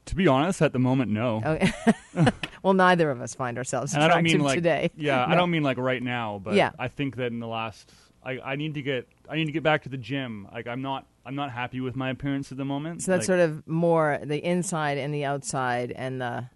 To 0.08 0.14
be 0.14 0.26
honest, 0.26 0.62
at 0.62 0.72
the 0.72 0.78
moment, 0.78 1.10
no. 1.10 1.42
Okay. 1.48 1.72
well, 2.62 2.74
neither 2.74 3.10
of 3.10 3.20
us 3.20 3.34
find 3.34 3.58
ourselves 3.58 3.94
and 3.94 4.02
attractive 4.02 4.18
I 4.18 4.28
don't 4.28 4.38
mean 4.38 4.44
like, 4.44 4.56
today. 4.56 4.90
Yeah, 4.96 5.26
no. 5.26 5.32
I 5.32 5.34
don't 5.36 5.50
mean 5.50 5.62
like 5.62 5.78
right 5.78 6.02
now, 6.02 6.40
but 6.42 6.54
yeah. 6.54 6.72
I 6.78 6.88
think 6.88 7.16
that 7.16 7.26
in 7.26 7.40
the 7.40 7.46
last, 7.46 7.92
I, 8.22 8.38
I 8.40 8.56
need 8.56 8.74
to 8.74 8.82
get, 8.82 9.08
I 9.28 9.36
need 9.36 9.46
to 9.46 9.52
get 9.52 9.62
back 9.62 9.82
to 9.84 9.88
the 9.88 9.96
gym. 9.96 10.48
Like 10.52 10.66
I'm 10.66 10.82
not, 10.82 11.06
I'm 11.24 11.34
not 11.34 11.50
happy 11.50 11.80
with 11.80 11.94
my 11.94 12.10
appearance 12.10 12.50
at 12.50 12.58
the 12.58 12.64
moment. 12.64 13.02
So 13.02 13.12
that's 13.12 13.28
like, 13.28 13.38
sort 13.38 13.40
of 13.40 13.66
more 13.68 14.18
the 14.22 14.38
inside 14.38 14.98
and 14.98 15.14
the 15.14 15.24
outside 15.24 15.92
and 15.92 16.20
the 16.20 16.48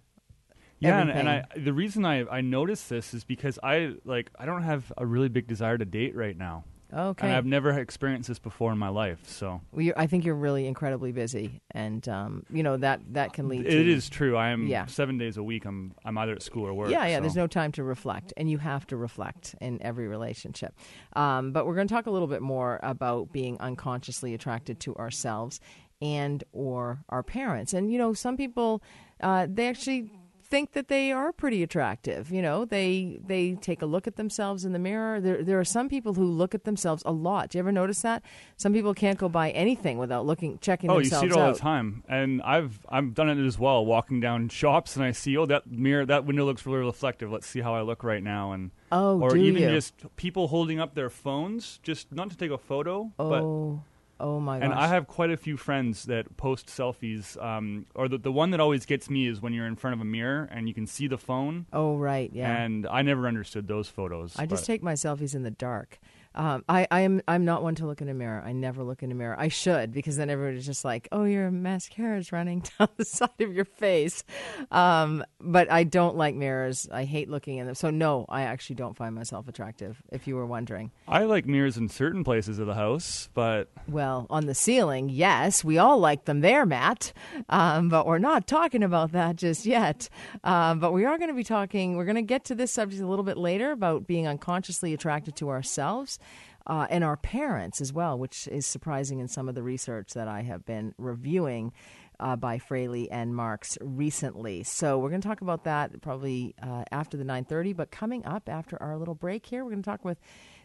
yeah, 0.79 0.99
and, 0.99 1.09
and 1.09 1.29
I 1.29 1.45
the 1.55 1.71
reason 1.71 2.05
I 2.05 2.25
I 2.25 2.41
noticed 2.41 2.89
this 2.89 3.13
is 3.13 3.23
because 3.23 3.57
I 3.63 3.93
like 4.03 4.29
I 4.37 4.45
don't 4.45 4.63
have 4.63 4.91
a 4.97 5.05
really 5.05 5.29
big 5.29 5.47
desire 5.47 5.77
to 5.77 5.85
date 5.85 6.15
right 6.15 6.37
now. 6.37 6.65
Okay. 6.93 7.27
And 7.27 7.35
I've 7.35 7.45
never 7.45 7.71
experienced 7.71 8.27
this 8.27 8.39
before 8.39 8.71
in 8.71 8.77
my 8.77 8.89
life, 8.89 9.19
so 9.27 9.61
Well, 9.71 9.81
you're, 9.81 9.97
I 9.97 10.07
think 10.07 10.25
you're 10.25 10.35
really 10.35 10.67
incredibly 10.67 11.11
busy, 11.11 11.61
and 11.71 12.07
um, 12.07 12.45
you 12.51 12.61
know 12.63 12.77
that 12.77 13.01
that 13.13 13.33
can 13.33 13.47
lead. 13.47 13.65
it 13.65 13.71
to, 13.71 13.91
is 13.91 14.09
true. 14.09 14.37
I 14.37 14.49
am 14.49 14.67
Yeah. 14.67 14.85
seven 14.85 15.17
days 15.17 15.37
a 15.37 15.43
week. 15.43 15.65
I'm 15.65 15.93
I'm 16.05 16.17
either 16.17 16.33
at 16.33 16.43
school 16.43 16.65
or 16.65 16.73
work. 16.73 16.91
Yeah, 16.91 17.05
yeah. 17.07 17.17
so. 17.17 17.21
There's 17.21 17.35
no 17.35 17.47
time 17.47 17.71
to 17.73 17.83
reflect, 17.83 18.33
and 18.37 18.49
you 18.49 18.59
have 18.59 18.85
to 18.87 18.97
reflect 18.97 19.55
in 19.59 19.81
every 19.81 20.07
relationship. 20.07 20.75
Um, 21.15 21.51
but 21.51 21.65
we're 21.65 21.75
going 21.75 21.87
to 21.87 21.93
talk 21.93 22.05
a 22.05 22.11
little 22.11 22.27
bit 22.27 22.41
more 22.41 22.79
about 22.83 23.31
being 23.31 23.57
unconsciously 23.59 24.33
attracted 24.33 24.79
to 24.81 24.95
ourselves 24.95 25.59
and 26.01 26.43
or 26.51 27.03
our 27.09 27.23
parents. 27.23 27.73
And 27.73 27.91
you 27.91 27.97
know, 27.97 28.13
some 28.13 28.37
people 28.37 28.83
uh, 29.21 29.47
they 29.49 29.67
actually 29.67 30.11
think 30.53 30.73
that 30.73 30.87
they 30.87 31.11
are 31.11 31.31
pretty 31.33 31.63
attractive. 31.63 32.29
You 32.31 32.41
know, 32.43 32.63
they 32.63 33.19
they 33.25 33.53
take 33.55 33.81
a 33.81 33.87
look 33.87 34.05
at 34.05 34.17
themselves 34.17 34.65
in 34.65 34.71
the 34.71 34.77
mirror. 34.79 35.19
There 35.19 35.43
there 35.43 35.59
are 35.59 35.65
some 35.65 35.89
people 35.89 36.13
who 36.13 36.23
look 36.25 36.53
at 36.53 36.63
themselves 36.63 37.01
a 37.07 37.11
lot. 37.11 37.49
Do 37.49 37.57
you 37.57 37.59
ever 37.61 37.71
notice 37.71 38.01
that? 38.03 38.21
Some 38.57 38.71
people 38.71 38.93
can't 38.93 39.17
go 39.17 39.27
by 39.29 39.49
anything 39.51 39.97
without 39.97 40.27
looking 40.27 40.59
checking 40.59 40.91
Oh, 40.91 40.99
you 40.99 41.05
see 41.05 41.25
it 41.25 41.31
all 41.33 41.39
out. 41.49 41.55
the 41.55 41.59
time, 41.59 42.03
and 42.07 42.39
I've 42.43 42.79
I've 42.87 43.15
done 43.15 43.29
it 43.29 43.43
as 43.43 43.57
well. 43.57 43.83
Walking 43.83 44.19
down 44.19 44.49
shops, 44.49 44.95
and 44.95 45.03
I 45.03 45.11
see, 45.11 45.35
oh, 45.37 45.47
that 45.47 45.65
mirror, 45.71 46.05
that 46.05 46.25
window 46.25 46.45
looks 46.45 46.65
really 46.67 46.85
reflective. 46.85 47.31
Let's 47.31 47.47
see 47.47 47.61
how 47.61 47.73
I 47.73 47.81
look 47.81 48.03
right 48.03 48.21
now, 48.21 48.51
and 48.51 48.69
Oh, 48.91 49.19
or 49.19 49.35
even 49.35 49.63
you? 49.63 49.69
just 49.71 49.95
people 50.17 50.49
holding 50.49 50.79
up 50.79 50.93
their 50.93 51.09
phones, 51.09 51.79
just 51.81 52.11
not 52.11 52.29
to 52.29 52.37
take 52.37 52.51
a 52.51 52.59
photo, 52.59 53.11
but 53.17 53.41
oh. 53.41 53.81
Oh, 54.19 54.39
my 54.39 54.59
gosh. 54.59 54.65
and 54.65 54.73
I 54.73 54.87
have 54.87 55.07
quite 55.07 55.31
a 55.31 55.37
few 55.37 55.57
friends 55.57 56.03
that 56.05 56.37
post 56.37 56.67
selfies. 56.67 57.41
Um, 57.43 57.85
or 57.95 58.07
the 58.07 58.17
the 58.17 58.31
one 58.31 58.51
that 58.51 58.59
always 58.59 58.85
gets 58.85 59.09
me 59.09 59.27
is 59.27 59.41
when 59.41 59.53
you're 59.53 59.67
in 59.67 59.75
front 59.75 59.95
of 59.95 60.01
a 60.01 60.05
mirror 60.05 60.47
and 60.51 60.67
you 60.67 60.73
can 60.73 60.87
see 60.87 61.07
the 61.07 61.17
phone. 61.17 61.65
Oh 61.73 61.97
right, 61.97 62.29
yeah. 62.33 62.55
And 62.63 62.87
I 62.87 63.01
never 63.01 63.27
understood 63.27 63.67
those 63.67 63.87
photos. 63.89 64.35
I 64.37 64.45
just 64.45 64.63
but- 64.63 64.67
take 64.67 64.83
my 64.83 64.93
selfies 64.93 65.35
in 65.35 65.43
the 65.43 65.51
dark. 65.51 65.99
Um, 66.35 66.63
I, 66.67 66.87
I 66.89 67.01
am 67.01 67.21
I'm 67.27 67.45
not 67.45 67.63
one 67.63 67.75
to 67.75 67.85
look 67.85 68.01
in 68.01 68.09
a 68.09 68.13
mirror. 68.13 68.41
I 68.45 68.53
never 68.53 68.83
look 68.83 69.03
in 69.03 69.11
a 69.11 69.15
mirror. 69.15 69.35
I 69.37 69.47
should 69.47 69.91
because 69.91 70.17
then 70.17 70.29
everybody's 70.29 70.65
just 70.65 70.83
like, 70.83 71.07
"Oh, 71.11 71.23
your 71.23 71.51
mascara 71.51 72.17
is 72.17 72.31
running 72.31 72.63
down 72.79 72.89
the 72.97 73.05
side 73.05 73.29
of 73.39 73.53
your 73.53 73.65
face." 73.65 74.23
Um, 74.71 75.23
but 75.39 75.71
I 75.71 75.83
don't 75.83 76.15
like 76.15 76.35
mirrors. 76.35 76.87
I 76.91 77.03
hate 77.03 77.29
looking 77.29 77.57
in 77.57 77.65
them. 77.65 77.75
So 77.75 77.89
no, 77.89 78.25
I 78.29 78.43
actually 78.43 78.75
don't 78.75 78.95
find 78.95 79.13
myself 79.13 79.47
attractive. 79.47 80.01
If 80.11 80.27
you 80.27 80.35
were 80.35 80.45
wondering, 80.45 80.91
I 81.07 81.23
like 81.25 81.45
mirrors 81.45 81.77
in 81.77 81.89
certain 81.89 82.23
places 82.23 82.59
of 82.59 82.67
the 82.67 82.75
house, 82.75 83.29
but 83.33 83.69
well, 83.87 84.27
on 84.29 84.45
the 84.45 84.55
ceiling, 84.55 85.09
yes, 85.09 85.63
we 85.63 85.77
all 85.77 85.99
like 85.99 86.25
them 86.25 86.41
there, 86.41 86.65
Matt. 86.65 87.13
Um, 87.49 87.89
but 87.89 88.05
we're 88.05 88.17
not 88.17 88.47
talking 88.47 88.83
about 88.83 89.11
that 89.11 89.35
just 89.35 89.65
yet. 89.65 90.09
Um, 90.43 90.79
but 90.79 90.91
we 90.93 91.05
are 91.05 91.17
going 91.17 91.29
to 91.29 91.35
be 91.35 91.43
talking. 91.43 91.95
We're 91.95 92.05
going 92.05 92.15
to 92.15 92.21
get 92.21 92.45
to 92.45 92.55
this 92.55 92.71
subject 92.71 93.01
a 93.01 93.07
little 93.07 93.25
bit 93.25 93.37
later 93.37 93.71
about 93.71 94.07
being 94.07 94.27
unconsciously 94.27 94.93
attracted 94.93 95.35
to 95.37 95.49
ourselves. 95.49 96.19
Uh, 96.65 96.87
and 96.89 97.03
our 97.03 97.17
parents 97.17 97.81
as 97.81 97.91
well, 97.91 98.17
which 98.17 98.47
is 98.47 98.65
surprising 98.65 99.19
in 99.19 99.27
some 99.27 99.49
of 99.49 99.55
the 99.55 99.63
research 99.63 100.13
that 100.13 100.29
I 100.29 100.43
have 100.43 100.65
been 100.65 100.95
reviewing 100.97 101.73
uh, 102.19 102.37
by 102.37 102.57
Fraley 102.57 103.11
and 103.11 103.35
Marks 103.35 103.77
recently. 103.81 104.63
So 104.63 104.97
we're 104.97 105.09
going 105.09 105.21
to 105.21 105.27
talk 105.27 105.41
about 105.41 105.65
that 105.65 106.01
probably 106.01 106.55
uh, 106.61 106.83
after 106.91 107.17
the 107.17 107.25
9:30. 107.25 107.75
But 107.75 107.91
coming 107.91 108.25
up 108.25 108.47
after 108.47 108.81
our 108.81 108.97
little 108.97 109.15
break 109.15 109.45
here, 109.45 109.63
we're 109.63 109.71
going 109.71 109.83
to 109.83 109.89
talk 109.89 110.05
with 110.05 110.19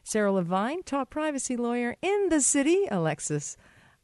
Sarah 0.04 0.32
Levine, 0.32 0.82
top 0.84 1.10
privacy 1.10 1.56
lawyer 1.56 1.96
in 2.00 2.28
the 2.28 2.40
city, 2.40 2.86
Alexis. 2.90 3.56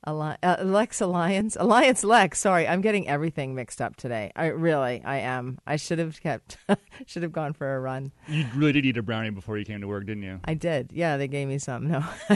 Alli- 0.06 0.36
uh, 0.42 0.62
Lex 0.64 1.00
Alliance, 1.00 1.56
Alliance 1.58 2.04
Lex. 2.04 2.38
Sorry, 2.38 2.66
I'm 2.68 2.80
getting 2.80 3.08
everything 3.08 3.54
mixed 3.54 3.80
up 3.80 3.96
today. 3.96 4.30
I 4.36 4.46
really, 4.46 5.02
I 5.04 5.18
am. 5.18 5.58
I 5.66 5.76
should 5.76 5.98
have 5.98 6.20
kept, 6.20 6.58
should 7.06 7.22
have 7.22 7.32
gone 7.32 7.52
for 7.52 7.74
a 7.74 7.80
run. 7.80 8.12
you 8.28 8.46
really 8.54 8.72
did 8.72 8.86
eat 8.86 8.96
a 8.96 9.02
brownie 9.02 9.30
before 9.30 9.58
you 9.58 9.64
came 9.64 9.80
to 9.80 9.88
work, 9.88 10.06
didn't 10.06 10.22
you? 10.22 10.40
I 10.44 10.54
did. 10.54 10.90
Yeah, 10.92 11.16
they 11.16 11.28
gave 11.28 11.48
me 11.48 11.58
some. 11.58 11.88
No, 11.88 12.04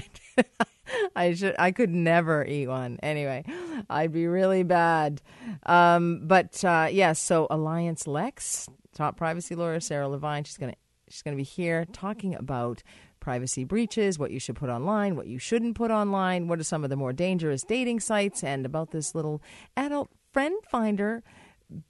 I 1.17 1.35
should. 1.35 1.55
I 1.59 1.71
could 1.73 1.91
never 1.91 2.45
eat 2.45 2.69
one. 2.69 2.99
Anyway, 3.03 3.45
I'd 3.91 4.13
be 4.13 4.27
really 4.27 4.63
bad. 4.63 5.21
Um, 5.67 6.23
but 6.25 6.65
uh, 6.65 6.89
yeah, 6.91 7.13
so 7.13 7.47
Alliance 7.51 8.07
Lex, 8.07 8.69
top 8.95 9.17
privacy 9.17 9.55
lawyer 9.55 9.81
Sarah 9.81 10.09
Levine. 10.09 10.45
She's 10.45 10.57
gonna 10.57 10.75
she's 11.09 11.23
gonna 11.23 11.37
be 11.37 11.43
here 11.43 11.85
talking 11.93 12.35
about 12.35 12.83
privacy 13.29 13.63
breaches, 13.63 14.19
what 14.19 14.31
you 14.31 14.41
should 14.41 14.57
put 14.57 14.71
online, 14.71 15.15
what 15.15 15.27
you 15.27 15.39
shouldn't 15.39 15.77
put 15.77 15.91
online, 15.91 16.49
what 16.49 16.59
are 16.59 16.65
some 16.65 16.83
of 16.83 16.89
the 16.89 16.97
more 16.97 17.13
dangerous 17.13 17.63
dating 17.63 18.01
sites, 18.01 18.43
and 18.43 18.65
about 18.65 18.91
this 18.91 19.15
little 19.15 19.43
adult 19.77 20.09
friend 20.33 20.57
finder 20.67 21.23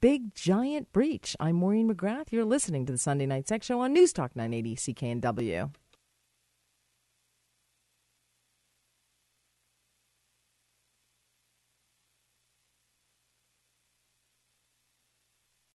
big 0.01 0.35
giant 0.35 0.91
breach. 0.91 1.37
I'm 1.39 1.55
Maureen 1.55 1.89
McGrath. 1.89 2.33
You're 2.33 2.43
listening 2.43 2.85
to 2.87 2.91
the 2.91 2.97
Sunday 2.97 3.25
Night 3.25 3.47
Sex 3.47 3.67
Show 3.67 3.79
on 3.79 3.93
News 3.93 4.11
Talk 4.11 4.35
980 4.35 4.75
CKNW. 4.75 5.71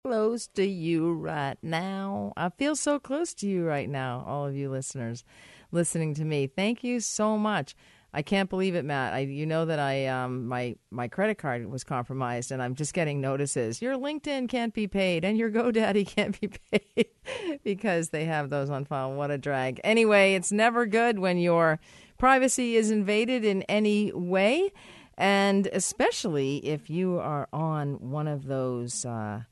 Close 0.04 0.46
to 0.48 0.66
you 0.66 1.14
right 1.14 1.56
now. 1.62 2.30
I 2.36 2.50
feel 2.50 2.76
so 2.76 2.98
close 2.98 3.32
to 3.36 3.46
you 3.48 3.64
right 3.64 3.88
now, 3.88 4.22
all 4.26 4.46
of 4.46 4.54
you 4.54 4.68
listeners 4.68 5.24
listening 5.72 6.12
to 6.16 6.26
me. 6.26 6.46
Thank 6.46 6.84
you 6.84 7.00
so 7.00 7.38
much. 7.38 7.74
I 8.12 8.20
can't 8.20 8.50
believe 8.50 8.74
it, 8.74 8.84
Matt. 8.84 9.14
I, 9.14 9.20
you 9.20 9.46
know 9.46 9.64
that 9.64 9.78
I 9.78 10.06
um, 10.08 10.46
my 10.46 10.76
my 10.90 11.08
credit 11.08 11.38
card 11.38 11.66
was 11.70 11.84
compromised, 11.84 12.52
and 12.52 12.62
I'm 12.62 12.74
just 12.74 12.92
getting 12.92 13.22
notices. 13.22 13.80
Your 13.80 13.94
LinkedIn 13.94 14.50
can't 14.50 14.74
be 14.74 14.86
paid, 14.86 15.24
and 15.24 15.38
your 15.38 15.50
GoDaddy 15.50 16.06
can't 16.14 16.38
be 16.38 16.50
paid 16.70 17.06
because 17.64 18.10
they 18.10 18.26
have 18.26 18.50
those 18.50 18.68
on 18.68 18.84
file. 18.84 19.14
What 19.14 19.30
a 19.30 19.38
drag. 19.38 19.80
Anyway, 19.84 20.34
it's 20.34 20.52
never 20.52 20.84
good 20.84 21.18
when 21.18 21.38
your 21.38 21.80
privacy 22.18 22.76
is 22.76 22.90
invaded 22.90 23.42
in 23.42 23.62
any 23.62 24.12
way, 24.12 24.70
and 25.16 25.66
especially 25.68 26.58
if 26.58 26.90
you 26.90 27.18
are 27.18 27.48
on 27.54 28.10
one 28.10 28.28
of 28.28 28.44
those. 28.44 29.06
Uh, 29.06 29.44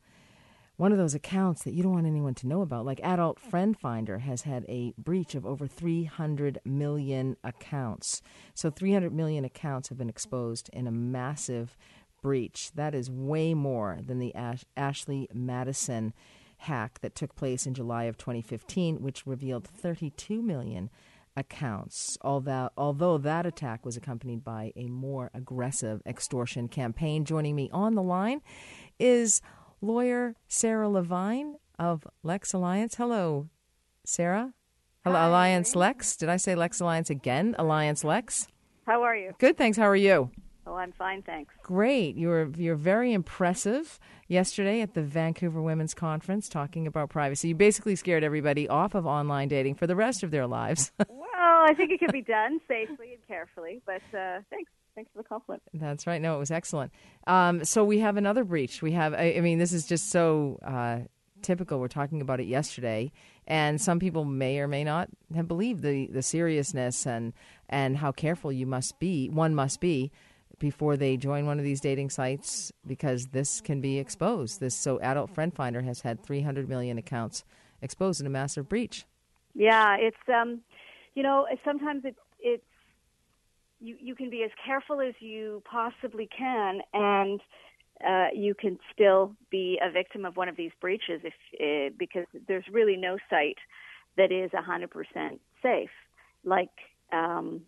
one 0.82 0.90
of 0.90 0.98
those 0.98 1.14
accounts 1.14 1.62
that 1.62 1.74
you 1.74 1.82
don't 1.84 1.92
want 1.92 2.08
anyone 2.08 2.34
to 2.34 2.48
know 2.48 2.60
about, 2.60 2.84
like 2.84 2.98
Adult 3.04 3.38
Friend 3.38 3.78
Finder, 3.78 4.18
has 4.18 4.42
had 4.42 4.64
a 4.68 4.92
breach 4.98 5.36
of 5.36 5.46
over 5.46 5.68
300 5.68 6.58
million 6.64 7.36
accounts. 7.44 8.20
So 8.52 8.68
300 8.68 9.12
million 9.12 9.44
accounts 9.44 9.90
have 9.90 9.98
been 9.98 10.08
exposed 10.08 10.68
in 10.72 10.88
a 10.88 10.90
massive 10.90 11.76
breach. 12.20 12.72
That 12.74 12.96
is 12.96 13.08
way 13.08 13.54
more 13.54 14.00
than 14.04 14.18
the 14.18 14.34
Ash- 14.34 14.64
Ashley 14.76 15.28
Madison 15.32 16.14
hack 16.56 16.98
that 17.00 17.14
took 17.14 17.36
place 17.36 17.64
in 17.64 17.74
July 17.74 18.04
of 18.04 18.18
2015, 18.18 19.02
which 19.02 19.24
revealed 19.24 19.64
32 19.64 20.42
million 20.42 20.90
accounts. 21.36 22.18
Although, 22.22 22.70
although 22.76 23.18
that 23.18 23.46
attack 23.46 23.86
was 23.86 23.96
accompanied 23.96 24.42
by 24.42 24.72
a 24.74 24.88
more 24.88 25.30
aggressive 25.32 26.02
extortion 26.04 26.66
campaign. 26.66 27.24
Joining 27.24 27.54
me 27.54 27.70
on 27.72 27.94
the 27.94 28.02
line 28.02 28.42
is 28.98 29.40
lawyer 29.82 30.34
Sarah 30.48 30.88
Levine 30.88 31.56
of 31.78 32.06
Lex 32.22 32.54
Alliance. 32.54 32.94
Hello, 32.94 33.48
Sarah. 34.04 34.54
Hello, 35.04 35.16
Hi. 35.16 35.26
Alliance 35.26 35.74
Lex. 35.74 36.16
Did 36.16 36.28
I 36.28 36.36
say 36.36 36.54
Lex 36.54 36.80
Alliance 36.80 37.10
again? 37.10 37.56
Alliance 37.58 38.04
Lex. 38.04 38.46
How 38.86 39.02
are 39.02 39.16
you? 39.16 39.32
Good, 39.38 39.56
thanks. 39.56 39.76
How 39.76 39.88
are 39.88 39.96
you? 39.96 40.30
Oh, 40.64 40.74
I'm 40.74 40.92
fine, 40.92 41.22
thanks. 41.22 41.54
Great. 41.62 42.16
You're 42.16 42.48
you're 42.56 42.76
very 42.76 43.12
impressive 43.12 43.98
yesterday 44.28 44.80
at 44.80 44.94
the 44.94 45.02
Vancouver 45.02 45.60
Women's 45.60 45.92
Conference 45.92 46.48
talking 46.48 46.86
about 46.86 47.10
privacy. 47.10 47.48
You 47.48 47.56
basically 47.56 47.96
scared 47.96 48.22
everybody 48.22 48.68
off 48.68 48.94
of 48.94 49.04
online 49.04 49.48
dating 49.48 49.74
for 49.74 49.88
the 49.88 49.96
rest 49.96 50.22
of 50.22 50.30
their 50.30 50.46
lives. 50.46 50.92
well, 51.08 51.28
I 51.32 51.74
think 51.76 51.90
it 51.90 51.98
can 51.98 52.12
be 52.12 52.22
done 52.22 52.60
safely 52.68 53.14
and 53.14 53.26
carefully, 53.26 53.82
but 53.84 54.02
uh, 54.16 54.40
thanks. 54.50 54.70
Thanks 54.94 55.10
for 55.12 55.22
the 55.22 55.28
compliment. 55.28 55.62
That's 55.72 56.06
right. 56.06 56.20
No, 56.20 56.36
it 56.36 56.38
was 56.38 56.50
excellent. 56.50 56.92
Um, 57.26 57.64
so 57.64 57.84
we 57.84 58.00
have 58.00 58.16
another 58.16 58.44
breach. 58.44 58.82
We 58.82 58.92
have. 58.92 59.14
I, 59.14 59.34
I 59.36 59.40
mean, 59.40 59.58
this 59.58 59.72
is 59.72 59.86
just 59.86 60.10
so 60.10 60.58
uh, 60.62 61.00
typical. 61.40 61.78
We're 61.80 61.88
talking 61.88 62.20
about 62.20 62.40
it 62.40 62.46
yesterday, 62.46 63.10
and 63.46 63.80
some 63.80 63.98
people 63.98 64.24
may 64.24 64.58
or 64.58 64.68
may 64.68 64.84
not 64.84 65.08
have 65.34 65.48
believed 65.48 65.82
the 65.82 66.08
the 66.08 66.22
seriousness 66.22 67.06
and 67.06 67.32
and 67.68 67.96
how 67.96 68.12
careful 68.12 68.52
you 68.52 68.66
must 68.66 68.98
be. 68.98 69.28
One 69.28 69.54
must 69.54 69.80
be 69.80 70.10
before 70.58 70.96
they 70.96 71.16
join 71.16 71.46
one 71.46 71.58
of 71.58 71.64
these 71.64 71.80
dating 71.80 72.10
sites 72.10 72.70
because 72.86 73.28
this 73.28 73.60
can 73.60 73.80
be 73.80 73.98
exposed. 73.98 74.60
This 74.60 74.74
so 74.74 75.00
Adult 75.00 75.30
Friend 75.30 75.52
Finder 75.52 75.82
has 75.82 76.02
had 76.02 76.22
300 76.22 76.68
million 76.68 76.98
accounts 76.98 77.44
exposed 77.80 78.20
in 78.20 78.26
a 78.26 78.30
massive 78.30 78.68
breach. 78.68 79.06
Yeah, 79.54 79.96
it's 79.98 80.16
um, 80.28 80.60
you 81.14 81.22
know, 81.22 81.46
sometimes 81.64 82.04
it 82.04 82.16
it's 82.40 82.62
you 83.82 83.96
you 84.00 84.14
can 84.14 84.30
be 84.30 84.42
as 84.44 84.50
careful 84.64 85.00
as 85.00 85.14
you 85.20 85.62
possibly 85.70 86.28
can, 86.36 86.80
and 86.94 87.40
uh, 88.06 88.28
you 88.34 88.54
can 88.54 88.78
still 88.92 89.34
be 89.50 89.78
a 89.82 89.90
victim 89.90 90.24
of 90.24 90.36
one 90.36 90.48
of 90.48 90.56
these 90.56 90.70
breaches 90.80 91.20
if 91.24 91.34
uh, 91.60 91.94
because 91.98 92.26
there's 92.46 92.64
really 92.70 92.96
no 92.96 93.18
site 93.28 93.58
that 94.16 94.30
is 94.30 94.50
100% 94.50 95.38
safe. 95.62 95.90
Like 96.44 96.70
um, 97.12 97.62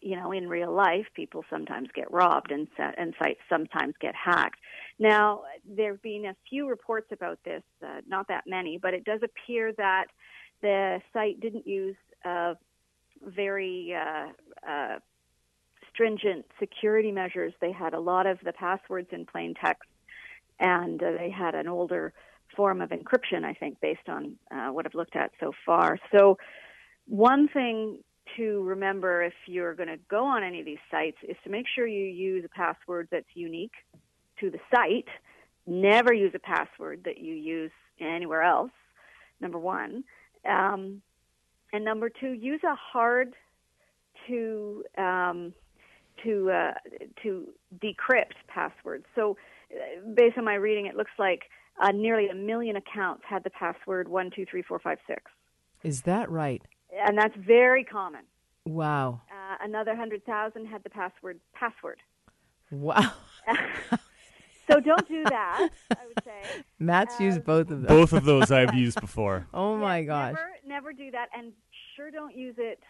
you 0.00 0.16
know, 0.16 0.32
in 0.32 0.48
real 0.48 0.72
life, 0.72 1.06
people 1.14 1.44
sometimes 1.50 1.88
get 1.94 2.10
robbed 2.10 2.50
and 2.50 2.66
and 2.98 3.14
sites 3.22 3.40
sometimes 3.48 3.94
get 4.00 4.14
hacked. 4.14 4.58
Now, 4.98 5.42
there 5.64 5.92
have 5.92 6.02
been 6.02 6.26
a 6.26 6.36
few 6.48 6.68
reports 6.68 7.08
about 7.12 7.38
this, 7.44 7.62
uh, 7.82 8.00
not 8.08 8.28
that 8.28 8.44
many, 8.46 8.78
but 8.78 8.92
it 8.94 9.04
does 9.04 9.20
appear 9.22 9.72
that 9.74 10.06
the 10.62 11.00
site 11.12 11.40
didn't 11.40 11.66
use 11.66 11.96
very 13.22 13.94
uh, 13.94 14.28
uh, 14.68 14.98
stringent 15.92 16.46
security 16.58 17.12
measures. 17.12 17.52
They 17.60 17.72
had 17.72 17.94
a 17.94 18.00
lot 18.00 18.26
of 18.26 18.38
the 18.44 18.52
passwords 18.52 19.08
in 19.12 19.26
plain 19.26 19.54
text, 19.54 19.88
and 20.58 21.02
uh, 21.02 21.12
they 21.18 21.30
had 21.30 21.54
an 21.54 21.68
older 21.68 22.12
form 22.56 22.80
of 22.80 22.90
encryption, 22.90 23.44
I 23.44 23.54
think, 23.54 23.80
based 23.80 24.08
on 24.08 24.36
uh, 24.50 24.68
what 24.68 24.86
I've 24.86 24.94
looked 24.94 25.16
at 25.16 25.30
so 25.40 25.52
far. 25.64 25.98
So, 26.12 26.38
one 27.06 27.48
thing 27.48 27.98
to 28.36 28.62
remember 28.62 29.22
if 29.22 29.34
you're 29.46 29.74
going 29.74 29.88
to 29.88 29.98
go 30.08 30.24
on 30.24 30.44
any 30.44 30.60
of 30.60 30.66
these 30.66 30.78
sites 30.90 31.16
is 31.28 31.36
to 31.44 31.50
make 31.50 31.66
sure 31.74 31.86
you 31.86 32.06
use 32.06 32.44
a 32.44 32.48
password 32.48 33.08
that's 33.10 33.26
unique 33.34 33.72
to 34.38 34.50
the 34.50 34.58
site. 34.72 35.08
Never 35.66 36.12
use 36.12 36.32
a 36.34 36.38
password 36.38 37.02
that 37.04 37.18
you 37.18 37.34
use 37.34 37.72
anywhere 38.00 38.42
else, 38.42 38.70
number 39.40 39.58
one. 39.58 40.04
Um, 40.48 41.02
and 41.72 41.84
number 41.84 42.08
two, 42.08 42.32
use 42.32 42.60
a 42.64 42.74
hard 42.74 43.34
to 44.26 44.84
um, 44.98 45.52
to 46.24 46.50
uh, 46.50 46.72
to 47.22 47.46
decrypt 47.82 48.34
passwords. 48.48 49.04
So, 49.14 49.36
uh, 49.72 50.10
based 50.14 50.38
on 50.38 50.44
my 50.44 50.54
reading, 50.54 50.86
it 50.86 50.96
looks 50.96 51.12
like 51.18 51.42
uh, 51.80 51.92
nearly 51.92 52.28
a 52.28 52.34
million 52.34 52.76
accounts 52.76 53.22
had 53.28 53.44
the 53.44 53.50
password 53.50 54.08
one 54.08 54.30
two 54.34 54.44
three 54.50 54.62
four 54.62 54.78
five 54.78 54.98
six. 55.06 55.22
Is 55.82 56.02
that 56.02 56.30
right? 56.30 56.62
And 57.06 57.16
that's 57.16 57.34
very 57.36 57.84
common. 57.84 58.22
Wow. 58.66 59.22
Uh, 59.30 59.56
another 59.64 59.96
hundred 59.96 60.24
thousand 60.24 60.66
had 60.66 60.82
the 60.82 60.90
password 60.90 61.40
password. 61.54 61.98
Wow. 62.70 63.12
so 64.70 64.80
don't 64.80 65.08
do 65.08 65.24
that. 65.24 65.68
I 65.90 66.06
would 66.06 66.24
say. 66.24 66.62
Matt's 66.78 67.16
Uh, 67.20 67.24
used 67.24 67.44
both 67.44 67.70
of 67.70 67.82
those. 67.82 67.88
Both 67.88 68.12
of 68.12 68.24
those 68.24 68.50
I've 68.50 68.74
used 68.86 69.00
before. 69.00 69.46
Oh 69.54 69.76
my 69.76 70.02
gosh. 70.02 70.34
Never, 70.34 70.50
never 70.66 70.92
do 70.92 71.10
that, 71.10 71.28
and 71.36 71.52
sure 71.96 72.10
don't 72.10 72.36
use 72.36 72.54
it 72.58 72.80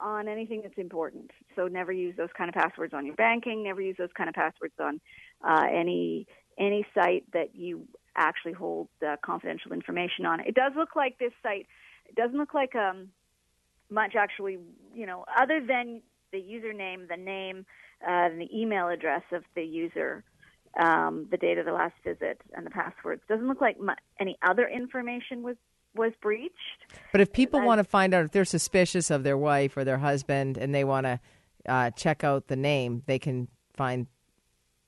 on 0.00 0.28
anything 0.28 0.62
that's 0.62 0.78
important. 0.78 1.30
So 1.56 1.68
never 1.68 1.92
use 1.92 2.14
those 2.16 2.28
kind 2.36 2.48
of 2.48 2.54
passwords 2.54 2.94
on 2.94 3.06
your 3.06 3.14
banking. 3.14 3.62
Never 3.62 3.80
use 3.80 3.96
those 3.98 4.10
kind 4.16 4.28
of 4.28 4.34
passwords 4.34 4.74
on 4.80 5.00
uh, 5.46 5.66
any 5.72 6.26
any 6.58 6.84
site 6.94 7.24
that 7.32 7.54
you 7.54 7.86
actually 8.16 8.52
hold 8.52 8.88
uh, 9.06 9.16
confidential 9.24 9.72
information 9.72 10.26
on. 10.26 10.40
It 10.40 10.54
does 10.54 10.72
look 10.76 10.96
like 10.96 11.18
this 11.18 11.32
site. 11.42 11.66
It 12.06 12.14
doesn't 12.16 12.36
look 12.36 12.54
like 12.54 12.74
um, 12.74 13.08
much 13.90 14.14
actually. 14.16 14.58
You 14.94 15.06
know, 15.06 15.24
other 15.38 15.60
than 15.66 16.02
the 16.32 16.38
username, 16.38 17.08
the 17.08 17.16
name, 17.16 17.66
uh, 18.06 18.10
and 18.10 18.40
the 18.40 18.48
email 18.54 18.88
address 18.88 19.22
of 19.32 19.44
the 19.54 19.62
user. 19.62 20.24
Um, 20.80 21.26
the 21.32 21.36
date 21.36 21.58
of 21.58 21.66
the 21.66 21.72
last 21.72 21.96
visit 22.04 22.40
and 22.54 22.64
the 22.64 22.70
passwords 22.70 23.22
doesn't 23.28 23.48
look 23.48 23.60
like 23.60 23.80
mu- 23.80 23.92
any 24.20 24.38
other 24.40 24.68
information 24.68 25.42
was 25.42 25.56
was 25.94 26.12
breached. 26.20 26.54
But 27.12 27.20
if 27.20 27.32
people 27.32 27.60
want 27.60 27.78
to 27.78 27.84
find 27.84 28.14
out 28.14 28.24
if 28.24 28.30
they're 28.32 28.44
suspicious 28.44 29.10
of 29.10 29.22
their 29.22 29.36
wife 29.36 29.76
or 29.76 29.84
their 29.84 29.98
husband 29.98 30.56
and 30.56 30.74
they 30.74 30.84
want 30.84 31.06
to 31.06 31.20
uh, 31.66 31.90
check 31.90 32.24
out 32.24 32.48
the 32.48 32.56
name, 32.56 33.02
they 33.06 33.18
can 33.18 33.48
find 33.74 34.06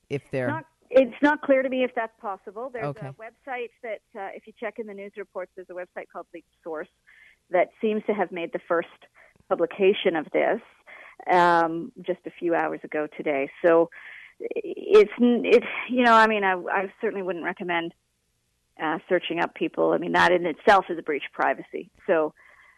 if 0.09 0.31
they're. 0.31 0.49
Not, 0.49 0.65
it's 0.91 1.23
not 1.23 1.43
clear 1.43 1.63
to 1.63 1.69
me 1.69 1.85
if 1.85 1.91
that's 1.95 2.19
possible. 2.21 2.71
There's 2.73 2.87
Okay. 2.87 3.09
a 3.09 3.13
website 3.15 3.71
that, 3.83 4.03
uh, 4.17 4.29
if 4.35 4.47
you 4.47 4.53
check 4.59 4.79
in 4.79 4.87
the 4.87 4.95
news 4.95 5.13
reports, 5.17 5.51
there's 5.57 5.71
a 5.71 5.75
website 5.75 6.07
called 6.13 6.27
Leaked 6.35 6.53
Source 6.63 6.89
that 7.51 7.69
seems 7.81 8.03
to 8.07 8.13
have 8.13 8.31
made 8.31 8.53
the 8.53 8.61
first 8.69 8.89
publication 9.49 10.17
of 10.17 10.27
this 10.33 10.61
um, 11.31 11.93
just 12.03 12.21
a 12.27 12.31
few 12.31 12.55
hours 12.55 12.81
ago 12.85 13.07
today. 13.17 13.51
So 13.65 13.91
it's 14.41 15.13
it's 15.19 15.67
you 15.89 16.05
know 16.05 16.15
I 16.15 16.27
mean 16.27 16.43
I, 16.45 16.55
I 16.55 16.93
certainly 17.01 17.23
wouldn't 17.23 17.45
recommend 17.45 17.95
uh, 18.81 18.99
searching 19.09 19.41
up 19.41 19.55
people. 19.55 19.93
I 19.93 19.99
mean 19.99 20.13
that 20.13 20.33
in 20.33 20.47
itself 20.47 20.87
is 20.89 20.99
a 20.99 21.03
breach 21.03 21.25
of 21.27 21.33
privacy. 21.33 21.91
So. 22.07 22.35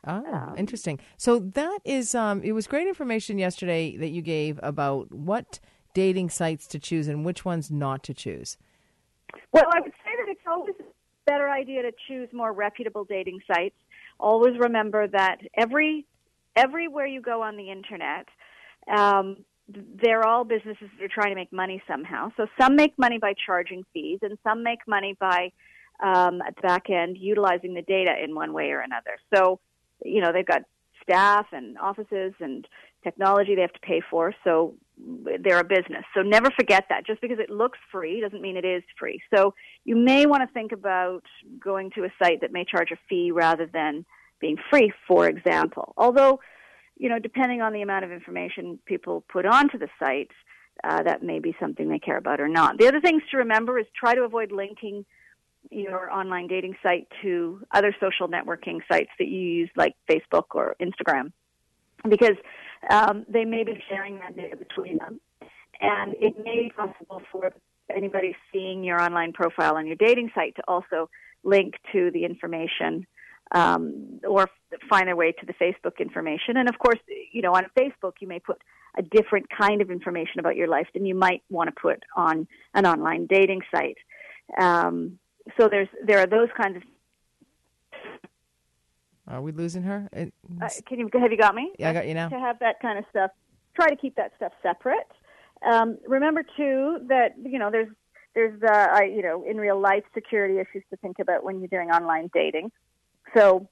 Oh, 0.07 0.52
interesting. 0.59 1.00
So 1.16 1.38
that 1.38 1.78
is, 1.83 2.14
um, 2.14 2.42
it 2.42 2.52
was 2.52 2.66
great 2.66 2.87
information 2.87 3.38
yesterday 3.38 3.96
that 3.96 4.11
you 4.11 4.20
gave 4.20 4.61
about 4.62 5.11
what 5.11 5.61
dating 5.94 6.28
sites 6.28 6.66
to 6.66 6.78
choose 6.78 7.09
and 7.09 7.24
which 7.24 7.46
ones 7.46 7.70
not 7.70 8.02
to 8.02 8.12
choose. 8.12 8.59
Well, 9.52 9.64
I 9.72 9.80
would 9.80 9.92
say 9.92 10.11
that 10.18 10.30
it's 10.30 10.40
always 10.46 10.74
a 10.80 10.85
better 11.24 11.48
idea 11.48 11.83
to 11.83 11.92
choose 12.07 12.28
more 12.33 12.52
reputable 12.52 13.04
dating 13.04 13.40
sites. 13.46 13.76
Always 14.20 14.59
remember 14.59 15.09
that 15.09 15.38
every 15.57 16.07
everywhere 16.57 17.07
you 17.07 17.20
go 17.20 17.42
on 17.42 17.57
the 17.57 17.70
internet, 17.70 18.28
um, 18.94 19.38
they're 19.68 20.24
all 20.24 20.44
businesses 20.44 20.88
that 20.98 21.04
are 21.04 21.09
trying 21.09 21.30
to 21.30 21.35
make 21.35 21.52
money 21.52 21.83
somehow. 21.88 22.30
So 22.37 22.46
some 22.61 22.76
make 22.76 22.96
money 22.98 23.18
by 23.18 23.35
charging 23.46 23.85
fees, 23.92 24.18
and 24.22 24.38
some 24.44 24.62
make 24.62 24.87
money 24.87 25.16
by 25.18 25.50
um, 26.02 26.42
at 26.42 26.57
the 26.57 26.62
back 26.62 26.90
end 26.90 27.16
utilizing 27.18 27.74
the 27.74 27.83
data 27.83 28.12
in 28.22 28.35
one 28.35 28.52
way 28.52 28.70
or 28.70 28.80
another. 28.80 29.16
So 29.35 29.61
you 30.04 30.20
know 30.20 30.33
they've 30.33 30.46
got 30.46 30.62
staff 31.02 31.46
and 31.52 31.78
offices 31.78 32.33
and 32.40 32.66
technology 33.02 33.54
they 33.54 33.61
have 33.61 33.72
to 33.72 33.80
pay 33.80 34.00
for. 34.11 34.35
So 34.42 34.74
they're 35.40 35.61
a 35.61 35.64
business. 35.64 36.04
So 36.16 36.22
never 36.22 36.50
forget 36.50 36.85
that. 36.88 37.07
Just 37.07 37.20
because 37.20 37.38
it 37.38 37.50
looks 37.50 37.78
free 37.92 38.20
doesn't 38.20 38.40
mean 38.40 38.57
it 38.57 38.64
is 38.64 38.83
free. 38.98 39.20
So 39.35 39.54
you 39.85 39.96
may 39.96 40.26
want 40.26 40.48
to 40.48 40.52
think 40.52 40.72
about 40.72 41.22
going 41.62 41.90
to 41.92 42.04
a 42.04 42.09
site 42.22 42.40
that 42.40 42.52
may 42.52 42.64
charge 42.64 42.90
a 42.90 42.96
fee 43.09 43.30
rather 43.30 43.66
than 43.66 44.04
being 44.40 44.57
free, 44.70 44.92
for 45.07 45.28
example. 45.28 45.94
Although, 45.96 46.40
you 46.96 47.09
know, 47.09 47.18
depending 47.18 47.61
on 47.61 47.72
the 47.72 47.83
amount 47.83 48.04
of 48.04 48.12
information 48.12 48.78
people 48.87 49.24
put 49.28 49.46
onto 49.46 49.78
the 49.78 49.88
site, 49.98 50.30
uh, 50.83 51.02
that 51.02 51.22
may 51.22 51.38
be 51.38 51.54
something 51.61 51.88
they 51.88 51.98
care 51.98 52.16
about 52.16 52.40
or 52.40 52.48
not. 52.48 52.78
The 52.78 52.88
other 52.88 53.00
things 53.00 53.22
to 53.30 53.38
remember 53.38 53.78
is 53.78 53.87
try 53.98 54.14
to 54.14 54.22
avoid 54.22 54.52
linking 54.52 55.04
your 55.70 56.11
online 56.11 56.46
dating 56.46 56.77
site 56.83 57.09
to 57.22 57.61
other 57.72 57.94
social 58.00 58.29
networking 58.29 58.81
sites 58.90 59.11
that 59.18 59.29
you 59.29 59.40
use 59.40 59.70
like 59.77 59.94
Facebook 60.11 60.44
or 60.50 60.77
Instagram 60.81 61.33
because 62.09 62.37
um, 62.90 63.24
they 63.29 63.44
may 63.44 63.64
be 63.64 63.83
sharing 63.88 64.18
that 64.18 64.37
data 64.37 64.57
between 64.57 64.98
them. 64.98 65.20
And 65.81 66.14
it 66.20 66.35
may 66.44 66.62
be 66.62 66.72
possible 66.74 67.22
for 67.33 67.53
anybody 67.94 68.37
seeing 68.53 68.85
your 68.85 69.00
online 69.00 69.33
profile 69.33 69.77
on 69.77 69.87
your 69.87 69.96
dating 69.96 70.31
site 70.35 70.57
to 70.57 70.62
also 70.68 71.11
link 71.42 71.74
to 71.92 72.11
the 72.12 72.24
information 72.24 73.07
um, 73.53 74.20
or 74.27 74.48
find 74.88 75.09
their 75.09 75.16
way 75.16 75.33
to 75.33 75.46
the 75.46 75.53
Facebook 75.55 75.98
information. 75.98 76.57
And 76.57 76.68
of 76.68 76.79
course, 76.79 76.98
you 77.33 77.42
know, 77.42 77.55
on 77.55 77.66
Facebook, 77.79 78.14
you 78.20 78.29
may 78.29 78.38
put 78.38 78.61
a 78.96 79.03
different 79.03 79.46
kind 79.50 79.83
of 79.83 79.90
information 79.90 80.38
about 80.38 80.57
your 80.57 80.68
life 80.68 80.87
than 80.94 81.05
you 81.05 81.14
might 81.14 81.42
want 81.50 81.68
to 81.68 81.81
put 81.81 82.05
on 82.16 82.46
an 82.74 82.87
online 82.87 83.27
dating 83.27 83.62
site. 83.74 83.98
Um, 84.59 85.18
so 85.59 85.68
there's 85.68 85.88
there 86.04 86.18
are 86.18 86.26
those 86.26 86.48
kinds 86.61 86.76
of. 86.76 86.83
Are 89.26 89.40
we 89.40 89.52
losing 89.52 89.83
her? 89.83 90.09
Uh, 90.12 90.68
can 90.87 90.98
you 90.98 91.09
have 91.14 91.33
you 91.33 91.38
got 91.38 91.54
me? 91.54 91.72
Yeah, 91.78 91.90
I 91.90 91.92
got 91.92 92.07
you 92.07 92.14
now. 92.14 92.28
To 92.28 92.38
have 92.38 92.59
that 92.59 92.80
kind 92.80 92.98
of 92.98 93.04
stuff, 93.11 93.30
try 93.74 93.88
to 93.88 93.96
keep 93.96 94.16
that 94.16 94.33
stuff 94.37 94.52
separate. 94.62 95.11
Um, 95.66 95.98
remember 96.07 96.42
too 96.57 96.98
that 97.09 97.35
you 97.42 97.59
know 97.59 97.70
there's 97.70 97.88
there's 98.35 98.62
uh, 98.62 98.88
I, 98.92 99.04
you 99.04 99.22
know 99.22 99.44
in 99.48 99.57
real 99.57 99.80
life 99.80 100.04
security 100.12 100.59
issues 100.59 100.85
to 100.90 100.96
think 100.96 101.18
about 101.20 101.42
when 101.42 101.61
you're 101.61 101.68
doing 101.68 101.90
online 101.90 102.30
dating. 102.35 102.70
So 103.35 103.68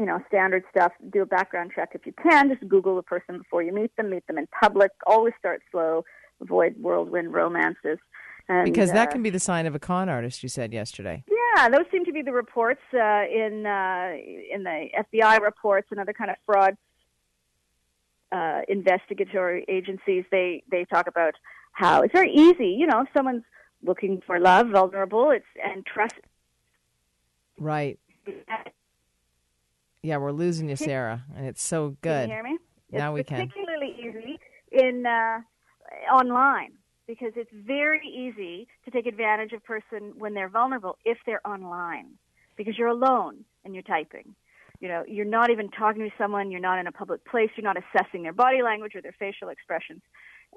you 0.00 0.06
know, 0.06 0.18
standard 0.28 0.64
stuff. 0.70 0.92
Do 1.12 1.20
a 1.20 1.26
background 1.26 1.72
check 1.76 1.90
if 1.94 2.06
you 2.06 2.14
can. 2.22 2.48
Just 2.48 2.66
Google 2.66 2.96
the 2.96 3.02
person 3.02 3.36
before 3.36 3.62
you 3.62 3.70
meet 3.70 3.94
them. 3.96 4.08
Meet 4.08 4.26
them 4.26 4.38
in 4.38 4.46
public. 4.46 4.90
Always 5.06 5.34
start 5.38 5.60
slow. 5.70 6.04
Avoid 6.40 6.76
whirlwind 6.80 7.34
romances. 7.34 7.98
And, 8.50 8.64
because 8.64 8.90
that 8.90 9.08
uh, 9.08 9.12
can 9.12 9.22
be 9.22 9.30
the 9.30 9.38
sign 9.38 9.66
of 9.66 9.76
a 9.76 9.78
con 9.78 10.08
artist. 10.08 10.42
You 10.42 10.48
said 10.48 10.72
yesterday. 10.72 11.22
Yeah, 11.30 11.68
those 11.68 11.86
seem 11.92 12.04
to 12.04 12.12
be 12.12 12.20
the 12.20 12.32
reports 12.32 12.80
uh, 12.92 13.22
in 13.32 13.64
uh, 13.64 14.10
in 14.52 14.64
the 14.64 14.88
FBI 14.98 15.40
reports 15.40 15.86
and 15.92 16.00
other 16.00 16.12
kind 16.12 16.30
of 16.32 16.36
fraud 16.44 16.76
uh, 18.32 18.62
investigatory 18.68 19.64
agencies. 19.68 20.24
They 20.32 20.64
they 20.68 20.84
talk 20.84 21.06
about 21.06 21.34
how 21.70 22.02
it's 22.02 22.12
very 22.12 22.32
easy. 22.32 22.70
You 22.76 22.88
know, 22.88 23.02
if 23.02 23.08
someone's 23.16 23.44
looking 23.84 24.20
for 24.26 24.40
love, 24.40 24.70
vulnerable, 24.70 25.30
it's 25.30 25.46
and 25.64 25.86
trust. 25.86 26.16
Right. 27.56 28.00
Yeah, 30.02 30.16
we're 30.16 30.32
losing 30.32 30.68
you, 30.70 30.76
Sarah, 30.76 31.22
and 31.36 31.46
it's 31.46 31.62
so 31.62 31.96
good. 32.02 32.28
Can 32.28 32.30
you 32.30 32.34
hear 32.34 32.42
me? 32.42 32.58
Now 32.90 33.14
it's 33.14 33.30
we 33.30 33.36
can. 33.36 33.46
particularly 33.46 33.94
easy 34.00 34.40
in 34.72 35.06
uh, 35.06 35.38
online 36.12 36.72
because 37.10 37.32
it's 37.34 37.50
very 37.52 38.06
easy 38.06 38.68
to 38.84 38.90
take 38.92 39.06
advantage 39.06 39.52
of 39.52 39.58
a 39.58 39.64
person 39.64 40.12
when 40.16 40.32
they're 40.32 40.48
vulnerable 40.48 40.96
if 41.04 41.18
they're 41.26 41.44
online 41.44 42.06
because 42.56 42.78
you're 42.78 42.86
alone 42.88 43.44
and 43.64 43.74
you're 43.74 43.82
typing. 43.82 44.32
You 44.78 44.86
know, 44.86 45.02
you're 45.08 45.24
not 45.24 45.50
even 45.50 45.70
talking 45.70 46.02
to 46.02 46.10
someone, 46.16 46.52
you're 46.52 46.60
not 46.60 46.78
in 46.78 46.86
a 46.86 46.92
public 46.92 47.24
place, 47.24 47.50
you're 47.56 47.64
not 47.64 47.76
assessing 47.76 48.22
their 48.22 48.32
body 48.32 48.62
language 48.62 48.94
or 48.94 49.02
their 49.02 49.14
facial 49.18 49.48
expressions. 49.48 50.02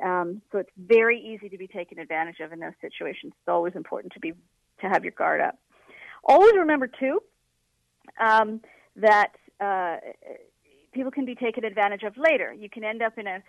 Um, 0.04 0.44
so 0.52 0.60
it's 0.60 0.70
very 0.78 1.20
easy 1.20 1.50
to 1.50 1.58
be 1.58 1.68
taken 1.68 1.98
advantage 1.98 2.40
of 2.40 2.54
in 2.54 2.60
those 2.60 2.74
situations. 2.82 3.34
It's 3.36 3.48
always 3.48 3.74
important 3.76 4.14
to 4.14 4.20
be 4.20 4.34
to 4.82 4.88
have 4.88 5.04
your 5.04 5.12
guard 5.12 5.42
up. 5.42 5.58
Always 6.24 6.54
remember 6.56 6.88
too 6.88 7.20
um, 8.20 8.62
that 8.96 9.32
uh, 9.60 9.98
people 10.94 11.10
can 11.10 11.26
be 11.26 11.34
taken 11.34 11.66
advantage 11.66 12.04
of 12.04 12.16
later. 12.16 12.54
You 12.54 12.70
can 12.70 12.84
end 12.84 13.02
up 13.02 13.18
in 13.18 13.26
a 13.26 13.42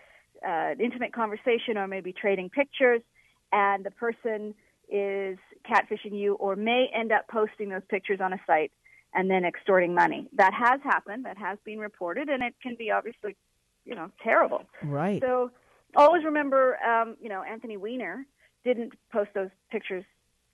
uh, 0.46 0.74
intimate 0.80 1.12
conversation 1.12 1.76
or 1.76 1.86
maybe 1.86 2.12
trading 2.12 2.50
pictures, 2.50 3.02
and 3.52 3.84
the 3.84 3.90
person 3.90 4.54
is 4.88 5.38
catfishing 5.68 6.12
you 6.18 6.34
or 6.34 6.56
may 6.56 6.86
end 6.94 7.12
up 7.12 7.26
posting 7.28 7.68
those 7.70 7.82
pictures 7.88 8.20
on 8.20 8.32
a 8.32 8.40
site 8.46 8.72
and 9.14 9.30
then 9.30 9.44
extorting 9.44 9.94
money. 9.94 10.28
That 10.36 10.52
has 10.52 10.80
happened. 10.82 11.24
That 11.24 11.38
has 11.38 11.58
been 11.64 11.78
reported, 11.78 12.28
and 12.28 12.42
it 12.42 12.54
can 12.62 12.74
be 12.76 12.90
obviously, 12.90 13.36
you 13.84 13.94
know, 13.94 14.10
terrible. 14.22 14.62
Right. 14.82 15.22
So 15.22 15.50
always 15.96 16.24
remember, 16.24 16.76
um, 16.82 17.16
you 17.20 17.28
know, 17.28 17.42
Anthony 17.42 17.76
Weiner 17.76 18.26
didn't 18.64 18.92
post 19.12 19.30
those 19.34 19.50
pictures 19.70 20.04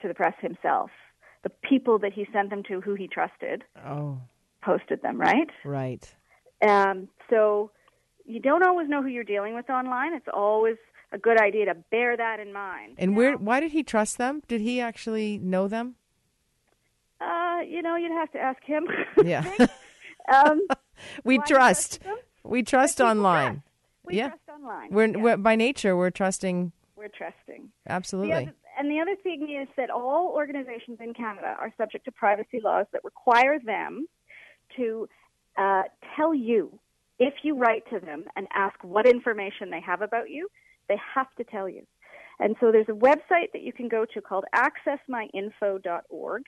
to 0.03 0.09
the 0.09 0.14
press 0.14 0.35
himself. 0.40 0.90
The 1.43 1.51
people 1.51 1.99
that 2.01 2.12
he 2.12 2.27
sent 2.33 2.51
them 2.51 2.62
to, 2.64 2.81
who 2.81 2.95
he 2.95 3.09
trusted, 3.09 3.64
Oh, 3.87 4.21
posted 4.62 5.01
them. 5.03 5.19
Right. 5.19 5.49
right. 5.64 6.14
Um, 6.61 7.09
so 7.31 7.71
you 8.31 8.40
don't 8.40 8.62
always 8.62 8.88
know 8.88 9.03
who 9.03 9.09
you're 9.09 9.25
dealing 9.25 9.55
with 9.55 9.69
online. 9.69 10.14
It's 10.14 10.29
always 10.33 10.77
a 11.12 11.19
good 11.19 11.40
idea 11.40 11.66
to 11.66 11.75
bear 11.90 12.16
that 12.16 12.38
in 12.40 12.53
mind. 12.53 12.95
And 12.99 13.16
where? 13.16 13.37
Why 13.37 13.61
did 13.61 13.73
he 13.73 13.83
trust 13.83 14.19
them? 14.19 14.43
Did 14.47 14.61
he 14.61 14.81
actually 14.81 15.38
know 15.38 15.69
them? 15.69 15.97
Uh, 17.21 17.61
you 17.66 17.83
know, 17.83 17.97
you'd 17.97 18.12
have 18.12 18.31
to 18.33 18.38
ask 18.38 18.62
him. 18.64 18.87
Yeah. 19.23 19.45
um, 20.35 20.66
we 21.25 21.38
trust. 21.38 22.01
trust? 22.03 22.23
We 22.45 22.62
trust 22.62 23.01
online. 23.01 23.55
trust. 23.55 23.66
We 24.07 24.16
yeah. 24.16 24.29
trust 24.29 24.49
online. 24.49 24.90
We're, 24.90 25.07
Yeah. 25.07 25.16
we're 25.23 25.37
by 25.37 25.57
nature 25.57 25.97
we're 25.97 26.11
trusting. 26.11 26.73
We're 26.97 27.09
trusting. 27.09 27.71
Absolutely. 27.88 28.31
The 28.31 28.37
other, 28.37 28.55
and 28.79 28.90
the 28.90 29.01
other 29.01 29.16
thing 29.16 29.57
is 29.61 29.69
that 29.77 29.90
all 29.90 30.33
organizations 30.35 30.99
in 31.01 31.12
Canada 31.12 31.57
are 31.59 31.73
subject 31.77 32.05
to 32.07 32.12
privacy 32.12 32.61
laws 32.62 32.87
that 32.93 33.05
require 33.05 33.59
them 33.59 34.07
to 34.77 35.09
uh, 35.59 35.83
tell 36.16 36.35
you 36.35 36.79
if 37.21 37.35
you 37.43 37.57
write 37.57 37.85
to 37.91 38.01
them 38.01 38.25
and 38.35 38.49
ask 38.53 38.75
what 38.83 39.07
information 39.07 39.71
they 39.71 39.81
have 39.81 40.03
about 40.03 40.31
you, 40.31 40.49
they 40.89 40.97
have 41.15 41.33
to 41.37 41.45
tell 41.45 41.69
you. 41.69 41.87
And 42.41 42.57
so 42.59 42.73
there's 42.73 42.89
a 42.89 42.93
website 42.93 43.53
that 43.53 43.63
you 43.63 43.73
can 43.73 43.89
go 43.89 44.07
to 44.15 44.21
called 44.23 44.45
accessmyinfo.org, 44.55 46.43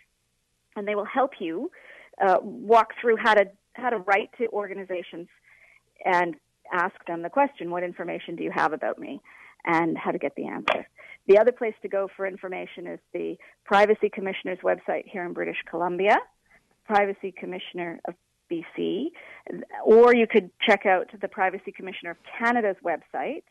and 0.74 0.88
they 0.88 0.94
will 0.94 1.04
help 1.04 1.32
you 1.38 1.70
uh, 2.20 2.38
walk 2.40 2.88
through 3.00 3.16
how 3.22 3.34
to 3.34 3.44
how 3.74 3.90
to 3.90 3.98
write 3.98 4.30
to 4.38 4.46
organizations 4.48 5.28
and 6.04 6.34
ask 6.72 6.94
them 7.06 7.22
the 7.22 7.30
question, 7.30 7.70
what 7.70 7.82
information 7.82 8.36
do 8.36 8.42
you 8.42 8.50
have 8.54 8.72
about 8.72 8.98
me? 8.98 9.20
And 9.64 9.96
how 9.96 10.10
to 10.10 10.18
get 10.18 10.34
the 10.34 10.46
answer. 10.46 10.86
The 11.28 11.38
other 11.38 11.52
place 11.52 11.74
to 11.82 11.88
go 11.88 12.08
for 12.16 12.26
information 12.26 12.86
is 12.86 12.98
the 13.14 13.36
Privacy 13.64 14.10
Commissioner's 14.12 14.58
website 14.64 15.04
here 15.06 15.24
in 15.24 15.32
British 15.32 15.58
Columbia, 15.70 16.18
Privacy 16.84 17.32
Commissioner 17.38 18.00
of 18.06 18.14
Or 19.84 20.14
you 20.14 20.26
could 20.26 20.50
check 20.60 20.86
out 20.86 21.08
the 21.20 21.28
Privacy 21.28 21.72
Commissioner 21.72 22.12
of 22.12 22.16
Canada's 22.38 22.76
website. 22.84 23.44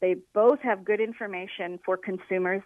They 0.00 0.16
both 0.34 0.60
have 0.60 0.84
good 0.84 1.00
information 1.00 1.78
for 1.84 1.96
consumers 1.96 2.62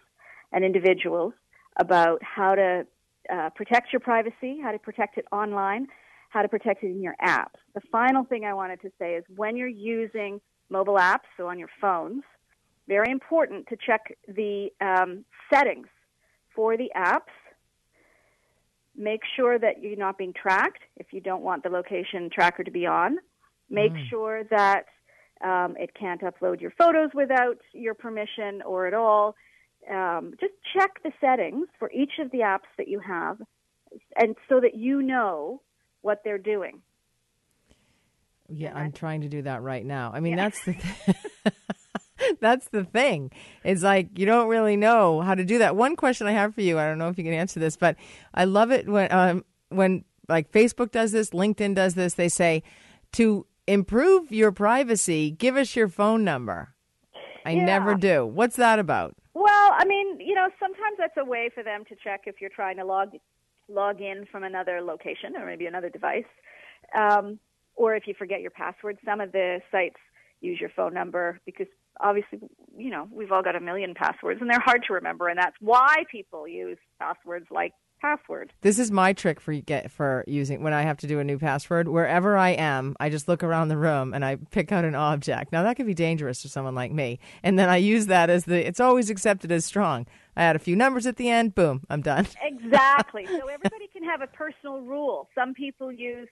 and 0.51 0.63
individuals 0.63 1.33
about 1.77 2.21
how 2.21 2.55
to 2.55 2.85
uh, 3.31 3.49
protect 3.55 3.91
your 3.91 3.99
privacy, 3.99 4.59
how 4.61 4.71
to 4.71 4.79
protect 4.79 5.17
it 5.17 5.25
online, 5.31 5.87
how 6.29 6.41
to 6.41 6.47
protect 6.47 6.83
it 6.83 6.87
in 6.87 7.01
your 7.01 7.15
apps. 7.21 7.59
The 7.73 7.81
final 7.91 8.23
thing 8.23 8.45
I 8.45 8.53
wanted 8.53 8.81
to 8.81 8.91
say 8.99 9.15
is 9.15 9.23
when 9.35 9.55
you're 9.55 9.67
using 9.67 10.41
mobile 10.69 10.95
apps, 10.95 11.27
so 11.37 11.47
on 11.47 11.57
your 11.57 11.69
phones, 11.81 12.23
very 12.87 13.11
important 13.11 13.67
to 13.67 13.77
check 13.77 14.17
the 14.27 14.69
um, 14.81 15.25
settings 15.51 15.87
for 16.55 16.77
the 16.77 16.91
apps. 16.95 17.33
Make 18.95 19.21
sure 19.35 19.57
that 19.57 19.81
you're 19.81 19.97
not 19.97 20.17
being 20.17 20.33
tracked 20.33 20.81
if 20.97 21.07
you 21.13 21.19
don't 21.21 21.41
want 21.41 21.63
the 21.63 21.69
location 21.69 22.29
tracker 22.31 22.63
to 22.63 22.71
be 22.71 22.85
on. 22.85 23.17
Make 23.69 23.93
Mm. 23.93 24.09
sure 24.09 24.43
that 24.45 24.85
um, 25.41 25.75
it 25.77 25.93
can't 25.95 26.21
upload 26.21 26.61
your 26.61 26.71
photos 26.71 27.09
without 27.13 27.57
your 27.73 27.95
permission 27.95 28.61
or 28.61 28.85
at 28.87 28.93
all. 28.93 29.35
Um, 29.89 30.33
just 30.39 30.53
check 30.73 31.01
the 31.03 31.11
settings 31.19 31.67
for 31.79 31.91
each 31.91 32.19
of 32.19 32.31
the 32.31 32.39
apps 32.39 32.69
that 32.77 32.87
you 32.87 32.99
have, 32.99 33.41
and 34.15 34.35
so 34.47 34.59
that 34.61 34.75
you 34.75 35.01
know 35.01 35.61
what 36.01 36.21
they're 36.23 36.37
doing. 36.37 36.81
Yeah, 38.47 38.73
I'm 38.77 38.91
trying 38.91 39.21
to 39.21 39.27
do 39.29 39.41
that 39.41 39.61
right 39.63 39.85
now. 39.85 40.11
I 40.13 40.19
mean, 40.19 40.35
that's 40.35 40.63
the 40.65 40.73
th- 40.73 41.17
that's 42.41 42.67
the 42.69 42.83
thing. 42.83 43.31
It's 43.63 43.83
like 43.83 44.17
you 44.17 44.25
don't 44.25 44.47
really 44.47 44.75
know 44.75 45.21
how 45.21 45.35
to 45.35 45.43
do 45.43 45.57
that. 45.59 45.75
One 45.75 45.95
question 45.95 46.27
I 46.27 46.31
have 46.31 46.55
for 46.55 46.61
you, 46.61 46.79
I 46.79 46.85
don't 46.85 46.97
know 46.97 47.09
if 47.09 47.17
you 47.17 47.23
can 47.23 47.33
answer 47.33 47.59
this, 47.59 47.77
but 47.77 47.95
I 48.33 48.45
love 48.45 48.71
it 48.71 48.87
when 48.87 49.11
um, 49.11 49.45
when 49.69 50.03
like 50.29 50.51
Facebook 50.51 50.91
does 50.91 51.11
this, 51.11 51.31
LinkedIn 51.31 51.75
does 51.75 51.95
this. 51.95 52.13
They 52.13 52.29
say 52.29 52.63
to 53.13 53.45
improve 53.67 54.31
your 54.31 54.51
privacy, 54.51 55.31
give 55.31 55.55
us 55.55 55.75
your 55.75 55.87
phone 55.87 56.23
number. 56.23 56.73
I 57.45 57.51
Yeah. 57.51 57.65
never 57.65 57.95
do. 57.95 58.25
What's 58.25 58.55
that 58.55 58.79
about? 58.79 59.15
Well, 59.33 59.71
I 59.73 59.85
mean, 59.85 60.19
you 60.19 60.35
know, 60.35 60.49
sometimes 60.59 60.97
that's 60.97 61.17
a 61.17 61.25
way 61.25 61.49
for 61.53 61.63
them 61.63 61.83
to 61.85 61.95
check 61.95 62.21
if 62.25 62.39
you're 62.39 62.49
trying 62.49 62.77
to 62.77 62.85
log 62.85 63.15
log 63.69 64.01
in 64.01 64.25
from 64.25 64.43
another 64.43 64.81
location 64.81 65.35
or 65.37 65.45
maybe 65.45 65.65
another 65.65 65.89
device, 65.89 66.25
um, 66.93 67.39
or 67.75 67.95
if 67.95 68.07
you 68.07 68.13
forget 68.13 68.41
your 68.41 68.51
password. 68.51 68.97
Some 69.05 69.21
of 69.21 69.31
the 69.31 69.61
sites 69.71 69.95
use 70.41 70.59
your 70.59 70.69
phone 70.69 70.93
number 70.93 71.39
because 71.45 71.67
obviously, 71.99 72.39
you 72.77 72.89
know, 72.89 73.07
we've 73.11 73.31
all 73.31 73.43
got 73.43 73.55
a 73.55 73.59
million 73.59 73.93
passwords 73.93 74.41
and 74.41 74.49
they're 74.49 74.59
hard 74.59 74.83
to 74.87 74.93
remember, 74.93 75.27
and 75.27 75.37
that's 75.37 75.55
why 75.59 76.03
people 76.11 76.47
use 76.47 76.77
passwords 76.99 77.47
like 77.51 77.73
password. 78.03 78.51
This 78.61 78.79
is 78.79 78.91
my 78.91 79.13
trick 79.13 79.39
for 79.39 79.53
get 79.53 79.89
for 79.89 80.25
using 80.27 80.61
when 80.61 80.73
I 80.73 80.81
have 80.81 80.97
to 80.97 81.07
do 81.07 81.19
a 81.19 81.23
new 81.23 81.39
password. 81.39 81.87
Wherever 81.87 82.35
I 82.35 82.49
am, 82.49 82.95
I 82.99 83.09
just 83.09 83.29
look 83.29 83.43
around 83.43 83.69
the 83.69 83.77
room 83.77 84.13
and 84.13 84.25
I 84.25 84.35
pick 84.51 84.71
out 84.71 84.83
an 84.83 84.93
object. 84.93 85.53
Now 85.53 85.63
that 85.63 85.77
could 85.77 85.85
be 85.85 85.93
dangerous 85.93 86.41
for 86.41 86.49
someone 86.49 86.75
like 86.75 86.91
me, 86.91 87.19
and 87.41 87.57
then 87.57 87.69
I 87.69 87.77
use 87.77 88.07
that 88.07 88.29
as 88.29 88.45
the. 88.45 88.67
It's 88.67 88.79
always 88.79 89.09
accepted 89.09 89.51
as 89.51 89.65
strong. 89.65 90.05
I 90.35 90.43
add 90.43 90.55
a 90.55 90.59
few 90.59 90.75
numbers 90.75 91.05
at 91.07 91.15
the 91.15 91.29
end. 91.29 91.55
Boom, 91.55 91.83
I'm 91.89 92.01
done. 92.01 92.27
Exactly. 92.63 93.27
so 93.27 93.47
everybody 93.49 93.87
can 93.93 94.03
have 94.03 94.21
a 94.21 94.27
personal 94.27 94.81
rule. 94.81 95.29
Some 95.35 95.53
people 95.53 95.91
use, 95.91 96.27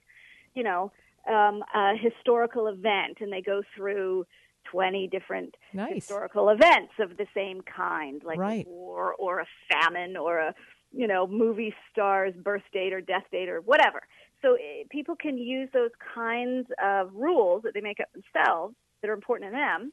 you 0.54 0.64
know, 0.64 0.90
um, 1.28 1.62
a 1.72 1.94
historical 1.96 2.66
event, 2.66 3.18
and 3.20 3.32
they 3.32 3.40
go 3.40 3.62
through 3.76 4.26
20 4.72 5.06
different 5.08 5.54
nice. 5.72 5.94
historical 5.94 6.48
events 6.48 6.94
of 6.98 7.16
the 7.16 7.26
same 7.34 7.60
kind, 7.62 8.22
like 8.24 8.38
right. 8.38 8.66
a 8.66 8.68
war 8.68 9.14
or 9.18 9.40
a 9.40 9.46
famine 9.70 10.16
or 10.16 10.38
a 10.38 10.54
you 10.92 11.06
know, 11.06 11.26
movie 11.26 11.74
star's 11.90 12.34
birth 12.34 12.62
date 12.72 12.92
or 12.92 13.00
death 13.00 13.24
date 13.30 13.48
or 13.48 13.60
whatever. 13.62 14.02
So 14.42 14.54
uh, 14.54 14.84
people 14.90 15.16
can 15.16 15.38
use 15.38 15.68
those 15.72 15.90
kinds 16.14 16.68
of 16.82 17.10
rules 17.14 17.62
that 17.62 17.74
they 17.74 17.80
make 17.80 18.00
up 18.00 18.08
themselves 18.12 18.74
that 19.00 19.08
are 19.08 19.14
important 19.14 19.50
to 19.50 19.56
them 19.56 19.92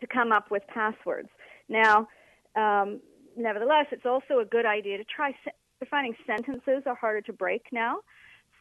to 0.00 0.06
come 0.06 0.32
up 0.32 0.50
with 0.50 0.62
passwords. 0.68 1.28
Now, 1.68 2.08
um, 2.56 3.00
nevertheless, 3.36 3.86
it's 3.90 4.06
also 4.06 4.40
a 4.40 4.44
good 4.44 4.64
idea 4.64 4.96
to 4.98 5.04
try 5.04 5.32
se- 5.44 5.52
defining 5.80 6.14
sentences 6.26 6.84
are 6.86 6.94
harder 6.94 7.20
to 7.22 7.32
break 7.32 7.66
now. 7.72 7.98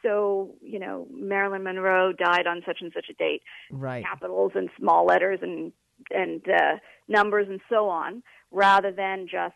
So, 0.07 0.55
you 0.61 0.79
know, 0.79 1.07
Marilyn 1.11 1.63
Monroe 1.63 2.13
died 2.13 2.47
on 2.47 2.61
such 2.65 2.77
and 2.81 2.91
such 2.95 3.07
a 3.09 3.13
date. 3.13 3.41
Right. 3.71 4.05
Capitals 4.05 4.53
and 4.55 4.69
small 4.79 5.05
letters 5.05 5.39
and 5.41 5.71
and 6.11 6.41
uh, 6.47 6.75
numbers 7.07 7.47
and 7.49 7.59
so 7.69 7.89
on, 7.89 8.21
rather 8.51 8.91
than 8.91 9.27
just 9.29 9.55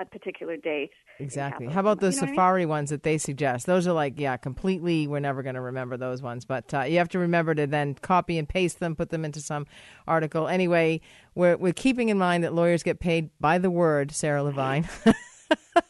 a 0.00 0.04
particular 0.04 0.56
date. 0.56 0.90
Exactly. 1.18 1.66
How 1.66 1.80
about 1.80 2.00
those 2.00 2.16
you 2.16 2.22
know 2.22 2.28
safari 2.28 2.62
I 2.62 2.64
mean? 2.64 2.70
ones 2.70 2.90
that 2.90 3.02
they 3.02 3.18
suggest? 3.18 3.66
Those 3.66 3.86
are 3.86 3.92
like, 3.92 4.18
yeah, 4.18 4.36
completely. 4.36 5.06
We're 5.06 5.20
never 5.20 5.42
going 5.42 5.54
to 5.54 5.60
remember 5.60 5.96
those 5.96 6.22
ones, 6.22 6.44
but 6.44 6.72
uh, 6.72 6.80
you 6.80 6.98
have 6.98 7.10
to 7.10 7.18
remember 7.18 7.54
to 7.54 7.66
then 7.66 7.94
copy 7.94 8.38
and 8.38 8.48
paste 8.48 8.80
them, 8.80 8.96
put 8.96 9.10
them 9.10 9.24
into 9.24 9.40
some 9.40 9.66
article. 10.08 10.48
Anyway, 10.48 11.00
we're 11.34 11.56
we're 11.56 11.72
keeping 11.72 12.08
in 12.08 12.18
mind 12.18 12.42
that 12.42 12.54
lawyers 12.54 12.82
get 12.82 12.98
paid 12.98 13.30
by 13.38 13.58
the 13.58 13.70
word. 13.70 14.10
Sarah 14.10 14.42
Levine. 14.42 14.88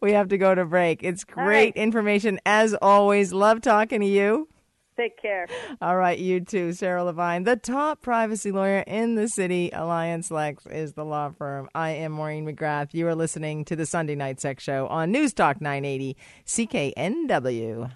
we 0.00 0.12
have 0.12 0.28
to 0.28 0.38
go 0.38 0.54
to 0.54 0.64
break. 0.64 1.02
It's 1.02 1.24
great 1.24 1.46
right. 1.46 1.76
information 1.76 2.40
as 2.46 2.74
always. 2.74 3.32
Love 3.32 3.60
talking 3.60 4.00
to 4.00 4.06
you. 4.06 4.48
Take 4.96 5.20
care. 5.20 5.46
All 5.80 5.96
right, 5.96 6.18
you 6.18 6.40
too, 6.40 6.72
Sarah 6.74 7.02
Levine, 7.02 7.44
the 7.44 7.56
top 7.56 8.02
privacy 8.02 8.52
lawyer 8.52 8.84
in 8.86 9.14
the 9.14 9.26
city. 9.26 9.70
Alliance 9.72 10.30
Lex 10.30 10.66
is 10.66 10.92
the 10.92 11.04
law 11.04 11.30
firm. 11.30 11.68
I 11.74 11.90
am 11.90 12.12
Maureen 12.12 12.46
McGrath. 12.46 12.92
You 12.92 13.06
are 13.08 13.14
listening 13.14 13.64
to 13.66 13.76
the 13.76 13.86
Sunday 13.86 14.14
Night 14.14 14.40
Sex 14.40 14.62
Show 14.62 14.86
on 14.88 15.10
News 15.10 15.32
Talk 15.32 15.62
980 15.62 16.16
CKNW. 16.46 17.90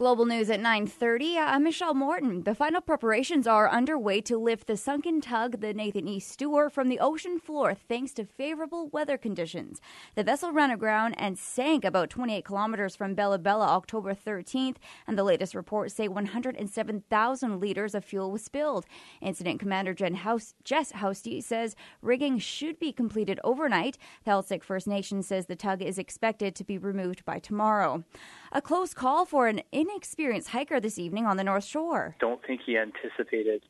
Global 0.00 0.24
news 0.24 0.48
at 0.48 0.60
9:30. 0.60 1.36
Uh, 1.36 1.44
I'm 1.44 1.64
Michelle 1.64 1.92
Morton. 1.92 2.44
The 2.44 2.54
final 2.54 2.80
preparations 2.80 3.46
are 3.46 3.68
underway 3.68 4.22
to 4.22 4.38
lift 4.38 4.66
the 4.66 4.78
sunken 4.78 5.20
tug, 5.20 5.60
the 5.60 5.74
Nathan 5.74 6.08
E. 6.08 6.18
Stewart, 6.18 6.72
from 6.72 6.88
the 6.88 6.98
ocean 6.98 7.38
floor 7.38 7.74
thanks 7.74 8.14
to 8.14 8.24
favorable 8.24 8.88
weather 8.88 9.18
conditions. 9.18 9.78
The 10.14 10.24
vessel 10.24 10.52
ran 10.52 10.70
aground 10.70 11.16
and 11.18 11.38
sank 11.38 11.84
about 11.84 12.08
28 12.08 12.46
kilometers 12.46 12.96
from 12.96 13.12
Bella 13.12 13.36
Bella 13.36 13.66
October 13.66 14.14
13th, 14.14 14.76
and 15.06 15.18
the 15.18 15.22
latest 15.22 15.54
reports 15.54 15.92
say 15.92 16.08
107,000 16.08 17.60
liters 17.60 17.94
of 17.94 18.02
fuel 18.02 18.30
was 18.30 18.42
spilled. 18.42 18.86
Incident 19.20 19.60
Commander 19.60 19.92
Jen 19.92 20.14
House, 20.14 20.54
Jess 20.64 20.92
Housty 20.92 21.42
says 21.42 21.76
rigging 22.00 22.38
should 22.38 22.78
be 22.78 22.90
completed 22.90 23.38
overnight. 23.44 23.98
The 24.24 24.30
Heiltsuk 24.30 24.64
First 24.64 24.86
Nation 24.86 25.22
says 25.22 25.44
the 25.44 25.56
tug 25.56 25.82
is 25.82 25.98
expected 25.98 26.54
to 26.54 26.64
be 26.64 26.78
removed 26.78 27.22
by 27.26 27.38
tomorrow. 27.38 28.02
A 28.50 28.62
close 28.62 28.94
call 28.94 29.26
for 29.26 29.46
an 29.46 29.60
inexperienced 29.90 30.48
hiker 30.48 30.80
this 30.80 30.98
evening 30.98 31.26
on 31.26 31.36
the 31.36 31.44
North 31.44 31.64
Shore. 31.64 32.16
Don't 32.20 32.44
think 32.46 32.62
he 32.64 32.76
anticipated 32.76 33.62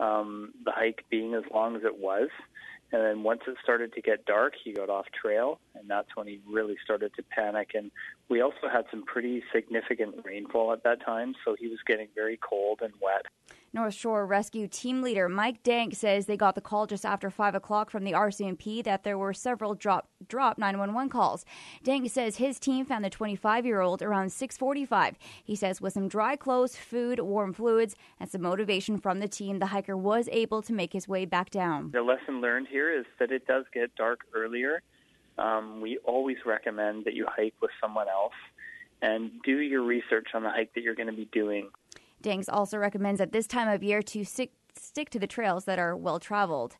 um, 0.00 0.52
the 0.64 0.72
hike 0.72 1.04
being 1.10 1.34
as 1.34 1.44
long 1.52 1.76
as 1.76 1.82
it 1.84 1.98
was. 1.98 2.28
And 2.92 3.02
then 3.02 3.22
once 3.24 3.40
it 3.48 3.56
started 3.62 3.92
to 3.94 4.00
get 4.00 4.24
dark, 4.26 4.54
he 4.62 4.72
got 4.72 4.88
off 4.88 5.06
trail, 5.20 5.58
and 5.74 5.90
that's 5.90 6.08
when 6.14 6.28
he 6.28 6.40
really 6.48 6.76
started 6.84 7.12
to 7.16 7.22
panic. 7.24 7.72
And 7.74 7.90
we 8.28 8.40
also 8.40 8.68
had 8.72 8.84
some 8.92 9.04
pretty 9.04 9.42
significant 9.52 10.14
rainfall 10.24 10.72
at 10.72 10.84
that 10.84 11.04
time, 11.04 11.34
so 11.44 11.56
he 11.58 11.66
was 11.66 11.78
getting 11.84 12.06
very 12.14 12.38
cold 12.38 12.80
and 12.82 12.92
wet. 13.00 13.26
North 13.76 13.92
Shore 13.92 14.24
Rescue 14.24 14.66
Team 14.68 15.02
Leader 15.02 15.28
Mike 15.28 15.62
Danks 15.62 15.98
says 15.98 16.24
they 16.24 16.38
got 16.38 16.54
the 16.54 16.62
call 16.62 16.86
just 16.86 17.04
after 17.04 17.28
5 17.28 17.54
o'clock 17.54 17.90
from 17.90 18.04
the 18.04 18.12
RCMP 18.12 18.82
that 18.84 19.04
there 19.04 19.18
were 19.18 19.34
several 19.34 19.74
drop, 19.74 20.08
drop 20.26 20.56
911 20.56 21.10
calls. 21.10 21.44
Danks 21.84 22.14
says 22.14 22.36
his 22.36 22.58
team 22.58 22.86
found 22.86 23.04
the 23.04 23.10
25-year-old 23.10 24.00
around 24.00 24.32
645. 24.32 25.18
He 25.44 25.54
says 25.54 25.82
with 25.82 25.92
some 25.92 26.08
dry 26.08 26.36
clothes, 26.36 26.74
food, 26.74 27.20
warm 27.20 27.52
fluids, 27.52 27.96
and 28.18 28.30
some 28.30 28.40
motivation 28.40 28.96
from 28.96 29.20
the 29.20 29.28
team, 29.28 29.58
the 29.58 29.66
hiker 29.66 29.94
was 29.94 30.26
able 30.32 30.62
to 30.62 30.72
make 30.72 30.94
his 30.94 31.06
way 31.06 31.26
back 31.26 31.50
down. 31.50 31.90
The 31.90 32.00
lesson 32.00 32.40
learned 32.40 32.68
here 32.68 32.90
is 32.90 33.04
that 33.18 33.30
it 33.30 33.46
does 33.46 33.66
get 33.74 33.94
dark 33.94 34.20
earlier. 34.34 34.80
Um, 35.36 35.82
we 35.82 35.98
always 35.98 36.38
recommend 36.46 37.04
that 37.04 37.12
you 37.12 37.26
hike 37.28 37.54
with 37.60 37.72
someone 37.78 38.08
else 38.08 38.32
and 39.02 39.32
do 39.44 39.58
your 39.58 39.82
research 39.82 40.28
on 40.32 40.44
the 40.44 40.50
hike 40.50 40.72
that 40.72 40.82
you're 40.82 40.94
going 40.94 41.08
to 41.08 41.12
be 41.12 41.28
doing. 41.30 41.68
Danks 42.22 42.48
also 42.48 42.78
recommends 42.78 43.20
at 43.20 43.32
this 43.32 43.46
time 43.46 43.68
of 43.68 43.82
year 43.82 44.02
to 44.02 44.24
stick, 44.24 44.52
stick 44.74 45.10
to 45.10 45.18
the 45.18 45.26
trails 45.26 45.64
that 45.64 45.78
are 45.78 45.96
well 45.96 46.18
traveled. 46.18 46.76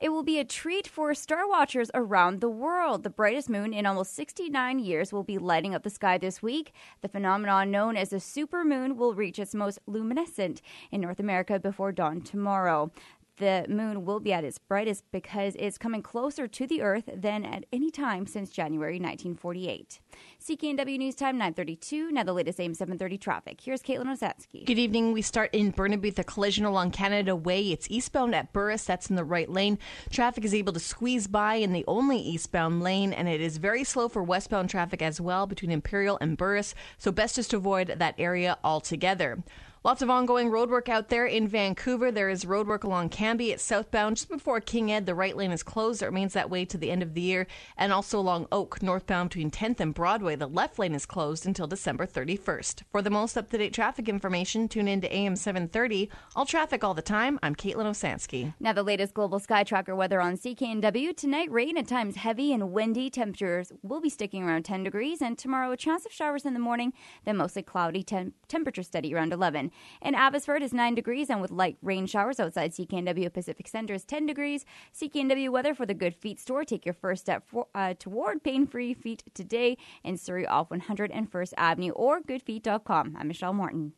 It 0.00 0.10
will 0.10 0.22
be 0.22 0.38
a 0.38 0.44
treat 0.44 0.86
for 0.86 1.12
star 1.12 1.48
watchers 1.48 1.90
around 1.92 2.40
the 2.40 2.48
world. 2.48 3.02
The 3.02 3.10
brightest 3.10 3.50
moon 3.50 3.74
in 3.74 3.84
almost 3.84 4.14
69 4.14 4.78
years 4.78 5.12
will 5.12 5.24
be 5.24 5.38
lighting 5.38 5.74
up 5.74 5.82
the 5.82 5.90
sky 5.90 6.18
this 6.18 6.40
week. 6.40 6.72
The 7.02 7.08
phenomenon 7.08 7.72
known 7.72 7.96
as 7.96 8.12
a 8.12 8.16
supermoon 8.16 8.94
will 8.94 9.14
reach 9.14 9.40
its 9.40 9.56
most 9.56 9.80
luminescent 9.88 10.62
in 10.92 11.00
North 11.00 11.18
America 11.18 11.58
before 11.58 11.90
dawn 11.90 12.20
tomorrow 12.20 12.92
the 13.38 13.64
moon 13.68 14.04
will 14.04 14.20
be 14.20 14.32
at 14.32 14.44
its 14.44 14.58
brightest 14.58 15.04
because 15.12 15.54
it's 15.58 15.78
coming 15.78 16.02
closer 16.02 16.46
to 16.48 16.66
the 16.66 16.82
Earth 16.82 17.08
than 17.14 17.44
at 17.44 17.64
any 17.72 17.90
time 17.90 18.26
since 18.26 18.50
January 18.50 18.94
1948. 18.94 20.00
CKNW 20.44 20.98
News 20.98 21.14
Time 21.14 21.38
932. 21.38 22.10
Now 22.10 22.24
the 22.24 22.32
latest 22.32 22.60
AM 22.60 22.74
730 22.74 23.18
traffic. 23.18 23.60
Here's 23.60 23.82
Caitlin 23.82 24.06
Osatsky. 24.06 24.64
Good 24.64 24.78
evening. 24.78 25.12
We 25.12 25.22
start 25.22 25.50
in 25.52 25.70
Burnaby 25.70 26.14
a 26.16 26.24
collision 26.24 26.64
along 26.64 26.90
Canada 26.90 27.36
Way. 27.36 27.72
It's 27.72 27.90
eastbound 27.90 28.34
at 28.34 28.52
Burris. 28.52 28.84
That's 28.84 29.10
in 29.10 29.16
the 29.16 29.24
right 29.24 29.48
lane. 29.48 29.78
Traffic 30.10 30.44
is 30.44 30.54
able 30.54 30.72
to 30.72 30.80
squeeze 30.80 31.26
by 31.26 31.54
in 31.54 31.72
the 31.72 31.84
only 31.86 32.18
eastbound 32.18 32.82
lane, 32.82 33.12
and 33.12 33.28
it 33.28 33.40
is 33.40 33.58
very 33.58 33.84
slow 33.84 34.08
for 34.08 34.22
westbound 34.22 34.70
traffic 34.70 35.02
as 35.02 35.20
well 35.20 35.46
between 35.46 35.70
Imperial 35.70 36.18
and 36.20 36.36
Burris. 36.36 36.74
So 36.98 37.12
best 37.12 37.36
just 37.36 37.50
to 37.50 37.56
avoid 37.56 37.94
that 37.98 38.14
area 38.18 38.58
altogether. 38.64 39.42
Lots 39.84 40.02
of 40.02 40.10
ongoing 40.10 40.50
roadwork 40.50 40.88
out 40.88 41.08
there 41.08 41.24
in 41.24 41.46
Vancouver. 41.46 42.10
There 42.10 42.28
is 42.28 42.44
roadwork 42.44 42.82
along 42.82 43.10
Cambie. 43.10 43.52
It's 43.52 43.62
southbound 43.62 44.16
just 44.16 44.28
before 44.28 44.60
King 44.60 44.90
Ed. 44.90 45.06
The 45.06 45.14
right 45.14 45.36
lane 45.36 45.52
is 45.52 45.62
closed. 45.62 46.02
It 46.02 46.06
remains 46.06 46.32
that 46.32 46.50
way 46.50 46.64
to 46.64 46.76
the 46.76 46.90
end 46.90 47.00
of 47.00 47.14
the 47.14 47.20
year. 47.20 47.46
And 47.76 47.92
also 47.92 48.18
along 48.18 48.48
Oak, 48.50 48.82
northbound 48.82 49.30
between 49.30 49.52
10th 49.52 49.78
and 49.78 49.94
Broadway. 49.94 50.34
The 50.34 50.48
left 50.48 50.80
lane 50.80 50.94
is 50.94 51.06
closed 51.06 51.46
until 51.46 51.68
December 51.68 52.06
31st. 52.06 52.82
For 52.90 53.02
the 53.02 53.10
most 53.10 53.38
up 53.38 53.50
to 53.50 53.58
date 53.58 53.72
traffic 53.72 54.08
information, 54.08 54.66
tune 54.66 54.88
in 54.88 55.00
to 55.00 55.14
AM 55.14 55.36
730. 55.36 56.10
All 56.34 56.44
traffic 56.44 56.82
all 56.82 56.94
the 56.94 57.00
time. 57.00 57.38
I'm 57.44 57.54
Caitlin 57.54 57.86
Osansky. 57.86 58.54
Now, 58.58 58.72
the 58.72 58.82
latest 58.82 59.14
global 59.14 59.38
sky 59.38 59.62
tracker 59.62 59.94
weather 59.94 60.20
on 60.20 60.36
CKNW. 60.36 61.16
Tonight, 61.16 61.52
rain 61.52 61.78
at 61.78 61.86
times 61.86 62.16
heavy 62.16 62.52
and 62.52 62.72
windy. 62.72 63.10
Temperatures 63.10 63.70
will 63.82 64.00
be 64.00 64.10
sticking 64.10 64.42
around 64.42 64.64
10 64.64 64.82
degrees. 64.82 65.22
And 65.22 65.38
tomorrow, 65.38 65.70
a 65.70 65.76
chance 65.76 66.04
of 66.04 66.10
showers 66.12 66.44
in 66.44 66.54
the 66.54 66.60
morning, 66.60 66.92
then 67.24 67.36
mostly 67.36 67.62
cloudy. 67.62 68.02
Tem- 68.02 68.34
temperature 68.48 68.82
steady 68.82 69.14
around 69.14 69.32
11. 69.32 69.67
In 70.02 70.14
Abbotsford 70.14 70.62
is 70.62 70.72
9 70.72 70.94
degrees 70.94 71.30
and 71.30 71.40
with 71.40 71.50
light 71.50 71.78
rain 71.82 72.06
showers 72.06 72.40
outside 72.40 72.72
CKNW 72.72 73.32
Pacific 73.32 73.68
Center 73.68 73.94
is 73.94 74.04
10 74.04 74.26
degrees. 74.26 74.64
CKNW 74.94 75.50
weather 75.50 75.74
for 75.74 75.86
the 75.86 75.94
Good 75.94 76.14
Feet 76.14 76.40
store. 76.40 76.64
Take 76.64 76.84
your 76.84 76.94
first 76.94 77.22
step 77.22 77.44
for, 77.46 77.66
uh, 77.74 77.94
toward 77.98 78.42
pain-free 78.42 78.94
feet 78.94 79.24
today 79.34 79.76
in 80.02 80.16
Surrey 80.16 80.46
off 80.46 80.70
101st 80.70 81.54
Avenue 81.56 81.92
or 81.92 82.20
goodfeet.com. 82.20 83.16
I'm 83.18 83.28
Michelle 83.28 83.52
Morton. 83.52 83.92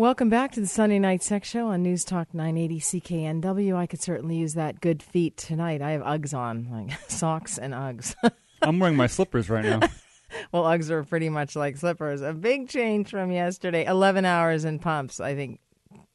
Welcome 0.00 0.30
back 0.30 0.52
to 0.52 0.62
the 0.62 0.66
Sunday 0.66 0.98
Night 0.98 1.22
Sex 1.22 1.46
Show 1.46 1.66
on 1.66 1.82
News 1.82 2.06
Talk 2.06 2.32
980 2.32 2.80
CKNW. 2.80 3.76
I 3.76 3.86
could 3.86 4.00
certainly 4.00 4.36
use 4.36 4.54
that 4.54 4.80
good 4.80 5.02
feet 5.02 5.36
tonight. 5.36 5.82
I 5.82 5.90
have 5.90 6.00
Uggs 6.00 6.32
on, 6.32 6.68
like 6.70 6.98
socks 7.10 7.58
and 7.58 7.74
Uggs. 7.74 8.14
I'm 8.62 8.78
wearing 8.78 8.96
my 8.96 9.08
slippers 9.08 9.50
right 9.50 9.62
now. 9.62 9.80
well, 10.52 10.62
Uggs 10.62 10.88
are 10.88 11.04
pretty 11.04 11.28
much 11.28 11.54
like 11.54 11.76
slippers. 11.76 12.22
A 12.22 12.32
big 12.32 12.70
change 12.70 13.10
from 13.10 13.30
yesterday. 13.30 13.84
11 13.84 14.24
hours 14.24 14.64
in 14.64 14.78
pumps. 14.78 15.20
I 15.20 15.34
think 15.34 15.60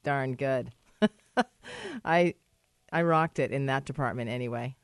darn 0.03 0.33
good. 0.33 0.71
I 2.03 2.33
I 2.91 3.03
rocked 3.03 3.37
it 3.37 3.51
in 3.51 3.67
that 3.67 3.85
department 3.85 4.31
anyway. 4.31 4.77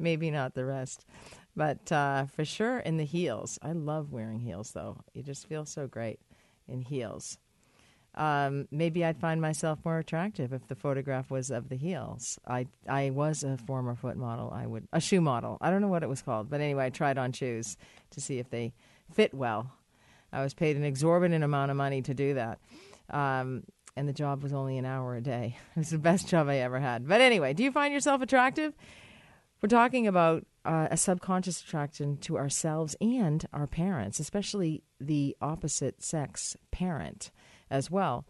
Maybe 0.00 0.32
not 0.32 0.54
the 0.54 0.64
rest. 0.64 1.06
But 1.54 1.92
uh, 1.92 2.26
for 2.26 2.44
sure 2.44 2.80
in 2.80 2.96
the 2.96 3.04
heels. 3.04 3.56
I 3.62 3.70
love 3.70 4.10
wearing 4.10 4.40
heels 4.40 4.72
though. 4.72 4.96
You 5.14 5.22
just 5.22 5.46
feel 5.46 5.64
so 5.64 5.86
great 5.86 6.18
in 6.66 6.82
heels. 6.82 7.38
Um, 8.14 8.66
maybe 8.70 9.04
I'd 9.04 9.18
find 9.18 9.40
myself 9.40 9.78
more 9.84 9.98
attractive 9.98 10.52
if 10.52 10.66
the 10.66 10.74
photograph 10.74 11.30
was 11.30 11.50
of 11.50 11.68
the 11.68 11.76
heels. 11.76 12.38
I 12.46 12.66
I 12.88 13.10
was 13.10 13.44
a 13.44 13.56
former 13.58 13.94
foot 13.94 14.16
model. 14.16 14.50
I 14.52 14.66
would 14.66 14.88
a 14.92 15.00
shoe 15.00 15.20
model. 15.20 15.58
I 15.60 15.70
don't 15.70 15.80
know 15.80 15.88
what 15.88 16.02
it 16.02 16.08
was 16.08 16.22
called, 16.22 16.50
but 16.50 16.60
anyway, 16.60 16.86
I 16.86 16.90
tried 16.90 17.18
on 17.18 17.32
shoes 17.32 17.76
to 18.10 18.20
see 18.20 18.38
if 18.38 18.50
they 18.50 18.72
fit 19.12 19.34
well. 19.34 19.72
I 20.32 20.42
was 20.42 20.54
paid 20.54 20.76
an 20.76 20.84
exorbitant 20.84 21.44
amount 21.44 21.70
of 21.70 21.76
money 21.76 22.02
to 22.02 22.14
do 22.14 22.34
that. 22.34 22.58
Um, 23.10 23.64
and 23.96 24.08
the 24.08 24.12
job 24.12 24.42
was 24.42 24.52
only 24.52 24.78
an 24.78 24.84
hour 24.84 25.16
a 25.16 25.20
day. 25.20 25.56
It 25.76 25.78
was 25.78 25.90
the 25.90 25.98
best 25.98 26.28
job 26.28 26.48
I 26.48 26.56
ever 26.56 26.78
had. 26.80 27.08
But 27.08 27.20
anyway, 27.20 27.52
do 27.52 27.62
you 27.62 27.72
find 27.72 27.92
yourself 27.92 28.20
attractive? 28.20 28.74
We're 29.62 29.68
talking 29.68 30.06
about 30.06 30.46
uh, 30.64 30.88
a 30.90 30.96
subconscious 30.96 31.60
attraction 31.60 32.18
to 32.18 32.36
ourselves 32.38 32.94
and 33.00 33.44
our 33.52 33.66
parents, 33.66 34.20
especially 34.20 34.82
the 35.00 35.36
opposite 35.40 36.02
sex 36.02 36.56
parent 36.70 37.30
as 37.70 37.90
well. 37.90 38.24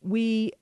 We 0.00 0.52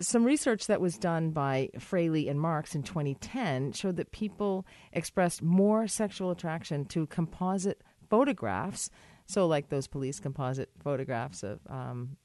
some 0.00 0.24
research 0.24 0.66
that 0.66 0.80
was 0.80 0.98
done 0.98 1.30
by 1.30 1.68
Fraley 1.78 2.28
and 2.28 2.40
Marks 2.40 2.74
in 2.74 2.82
2010 2.82 3.72
showed 3.72 3.96
that 3.96 4.10
people 4.10 4.66
expressed 4.92 5.42
more 5.42 5.86
sexual 5.86 6.32
attraction 6.32 6.84
to 6.86 7.06
composite 7.06 7.82
photographs, 8.10 8.90
so 9.26 9.46
like 9.46 9.68
those 9.68 9.86
police 9.86 10.18
composite 10.18 10.70
photographs 10.82 11.44
of 11.44 11.60
um, 11.68 12.16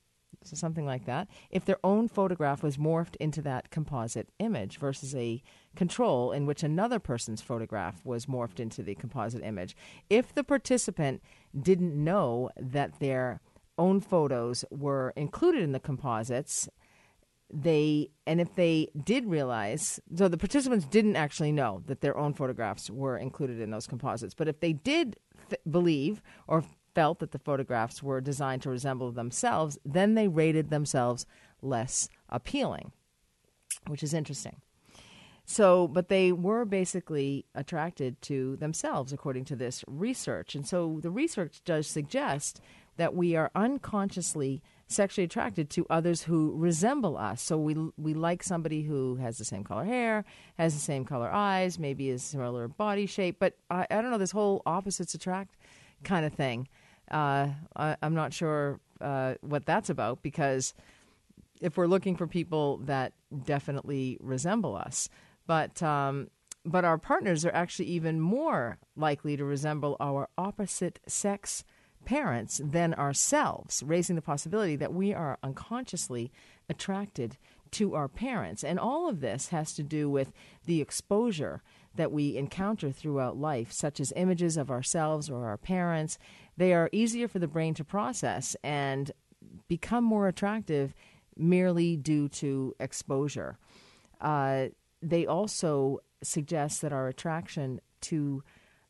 so 0.44 0.56
something 0.56 0.86
like 0.86 1.06
that, 1.06 1.28
if 1.50 1.66
their 1.66 1.80
own 1.84 2.08
photograph 2.08 2.64
was 2.64 2.78
morphed 2.78 3.16
into 3.18 3.42
that 3.42 3.70
composite 3.70 4.30
image 4.40 4.78
versus 4.78 5.16
a 5.16 5.42
control 5.76 6.32
in 6.32 6.46
which 6.46 6.64
another 6.64 7.00
person's 7.00 7.42
photograph 7.42 8.06
was 8.06 8.28
morphed 8.28 8.60
into 8.60 8.84
the 8.84 8.96
composite 8.96 9.44
image. 9.44 9.76
If 10.10 10.34
the 10.34 10.44
participant 10.44 11.22
didn't 11.60 11.96
know 11.96 12.50
that 12.58 13.00
their 13.00 13.42
own 13.78 14.02
photos 14.02 14.66
were 14.72 15.14
included 15.16 15.62
in 15.62 15.72
the 15.72 15.80
composites, 15.80 16.70
they 17.54 18.10
and 18.26 18.42
if 18.42 18.56
they 18.56 18.90
did 19.06 19.26
realize 19.26 20.02
so 20.14 20.28
the 20.28 20.38
participants 20.38 20.86
didn't 20.86 21.16
actually 21.16 21.52
know 21.54 21.82
that 21.86 22.02
their 22.02 22.18
own 22.18 22.34
photographs 22.34 22.90
were 22.90 23.18
included 23.18 23.62
in 23.62 23.72
those 23.72 23.88
composites 23.88 24.34
but 24.34 24.50
if 24.50 24.60
they 24.60 24.74
did 24.74 25.16
th- 25.50 25.62
believe 25.66 26.22
or 26.46 26.62
felt 26.98 27.20
that 27.20 27.30
the 27.30 27.38
photographs 27.38 28.02
were 28.02 28.20
designed 28.20 28.64
to 28.64 28.72
resemble 28.72 29.12
themselves, 29.12 29.78
then 29.86 30.16
they 30.16 30.28
rated 30.28 30.72
themselves 30.72 31.28
less 31.62 32.10
appealing, 32.28 32.92
which 33.86 34.02
is 34.02 34.16
interesting. 34.16 34.60
So, 35.46 35.88
but 35.88 36.10
they 36.10 36.32
were 36.32 36.66
basically 36.66 37.46
attracted 37.54 38.20
to 38.24 38.56
themselves, 38.56 39.14
according 39.14 39.46
to 39.46 39.56
this 39.56 39.86
research. 39.86 40.56
And 40.56 40.68
so 40.68 40.98
the 41.00 41.12
research 41.12 41.62
does 41.64 41.86
suggest 41.86 42.62
that 42.98 43.16
we 43.16 43.36
are 43.36 43.52
unconsciously 43.56 44.62
sexually 44.88 45.26
attracted 45.26 45.70
to 45.70 45.86
others 45.90 46.24
who 46.24 46.54
resemble 46.56 47.18
us. 47.18 47.42
So 47.42 47.58
we 47.58 47.76
we 47.98 48.14
like 48.14 48.44
somebody 48.44 48.84
who 48.84 49.16
has 49.16 49.38
the 49.38 49.46
same 49.46 49.64
color 49.64 49.84
hair, 49.84 50.26
has 50.58 50.74
the 50.74 50.80
same 50.80 51.06
color 51.06 51.30
eyes, 51.30 51.78
maybe 51.78 52.10
is 52.10 52.24
similar 52.24 52.68
body 52.68 53.06
shape. 53.06 53.38
But 53.40 53.58
I, 53.70 53.86
I 53.90 54.02
don't 54.02 54.12
know 54.12 54.18
this 54.18 54.32
whole 54.32 54.62
opposites 54.66 55.14
attract 55.14 55.56
kind 56.04 56.26
of 56.26 56.34
thing. 56.34 56.68
Uh, 57.10 57.50
I, 57.76 57.98
am 58.02 58.16
not 58.16 58.34
sure 58.34 58.80
uh, 59.00 59.36
what 59.42 59.66
that's 59.66 59.90
about 59.90 60.22
because 60.22 60.74
if 61.62 61.78
we're 61.78 61.88
looking 61.88 62.16
for 62.16 62.28
people 62.28 62.78
that 62.86 63.14
definitely 63.46 64.18
resemble 64.22 64.76
us, 64.76 65.10
but 65.46 65.82
um, 65.84 66.30
but 66.66 66.84
our 66.86 66.98
partners 66.98 67.46
are 67.46 67.54
actually 67.54 67.88
even 67.88 68.20
more 68.20 68.78
likely 68.96 69.38
to 69.38 69.46
resemble 69.46 69.96
our 70.00 70.28
opposite 70.38 71.00
sex 71.08 71.64
parents 72.08 72.62
than 72.64 72.94
ourselves, 72.94 73.84
raising 73.86 74.16
the 74.16 74.22
possibility 74.22 74.78
that 74.78 74.94
we 74.94 75.14
are 75.14 75.38
unconsciously 75.44 76.32
attracted 76.70 77.36
to 77.70 77.96
our 77.96 78.08
parents. 78.08 78.64
And 78.64 78.80
all 78.80 79.10
of 79.10 79.20
this 79.20 79.50
has 79.50 79.74
to 79.74 79.84
do 79.84 80.10
with 80.10 80.32
the 80.66 80.80
exposure 80.80 81.62
that 81.96 82.14
we 82.14 82.38
encounter 82.38 82.94
throughout 82.94 83.36
life, 83.36 83.74
such 83.74 84.00
as 84.00 84.14
images 84.16 84.56
of 84.56 84.72
ourselves 84.72 85.30
or 85.30 85.48
our 85.48 85.58
parents, 85.58 86.18
they 86.56 86.74
are 86.74 86.90
easier 86.94 87.28
for 87.28 87.40
the 87.40 87.48
brain 87.48 87.74
to 87.74 87.84
process 87.84 88.56
and 88.64 89.12
become 89.68 90.06
more 90.06 90.30
attractive 90.30 90.94
merely 91.36 91.98
due 91.98 92.30
to 92.30 92.74
exposure. 92.80 93.58
Uh, 94.22 94.68
they 95.02 95.26
also 95.26 96.00
suggest 96.24 96.82
that 96.82 96.94
our 96.94 97.10
attraction 97.10 97.82
to 98.00 98.44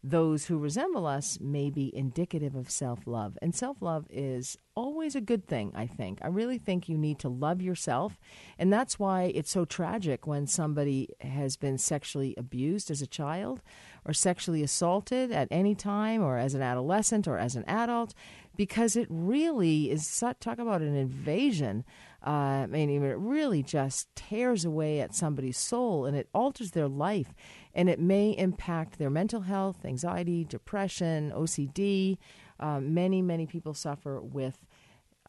those 0.03 0.45
who 0.45 0.57
resemble 0.57 1.05
us 1.05 1.39
may 1.41 1.69
be 1.69 1.95
indicative 1.95 2.55
of 2.55 2.69
self 2.69 2.99
love. 3.05 3.37
And 3.41 3.53
self 3.55 3.81
love 3.81 4.05
is 4.09 4.57
always 4.75 5.15
a 5.15 5.21
good 5.21 5.47
thing, 5.47 5.71
I 5.75 5.87
think. 5.87 6.19
I 6.21 6.27
really 6.27 6.57
think 6.57 6.87
you 6.87 6.97
need 6.97 7.19
to 7.19 7.29
love 7.29 7.61
yourself. 7.61 8.19
And 8.59 8.71
that's 8.71 8.99
why 8.99 9.31
it's 9.33 9.49
so 9.49 9.65
tragic 9.65 10.27
when 10.27 10.45
somebody 10.45 11.09
has 11.21 11.57
been 11.57 11.77
sexually 11.77 12.35
abused 12.37 12.91
as 12.91 13.01
a 13.01 13.07
child 13.07 13.61
or 14.05 14.13
sexually 14.13 14.63
assaulted 14.63 15.31
at 15.31 15.47
any 15.49 15.75
time 15.75 16.23
or 16.23 16.37
as 16.37 16.53
an 16.53 16.61
adolescent 16.61 17.27
or 17.27 17.37
as 17.37 17.55
an 17.55 17.65
adult, 17.65 18.13
because 18.55 18.95
it 18.95 19.07
really 19.09 19.89
is 19.89 20.23
talk 20.39 20.59
about 20.59 20.81
an 20.81 20.95
invasion. 20.95 21.83
Uh, 22.25 22.29
I 22.63 22.65
mean, 22.65 22.89
it 22.89 23.17
really 23.17 23.61
just 23.63 24.13
tears 24.15 24.65
away 24.65 24.99
at 25.01 25.13
somebody's 25.13 25.57
soul 25.57 26.05
and 26.05 26.17
it 26.17 26.27
alters 26.33 26.71
their 26.71 26.87
life 26.87 27.33
and 27.73 27.89
it 27.89 27.99
may 27.99 28.31
impact 28.31 28.97
their 28.97 29.09
mental 29.09 29.41
health, 29.41 29.85
anxiety, 29.85 30.43
depression, 30.43 31.31
OCD. 31.31 32.17
Uh, 32.59 32.79
many, 32.79 33.21
many 33.21 33.45
people 33.45 33.73
suffer 33.73 34.19
with 34.19 34.65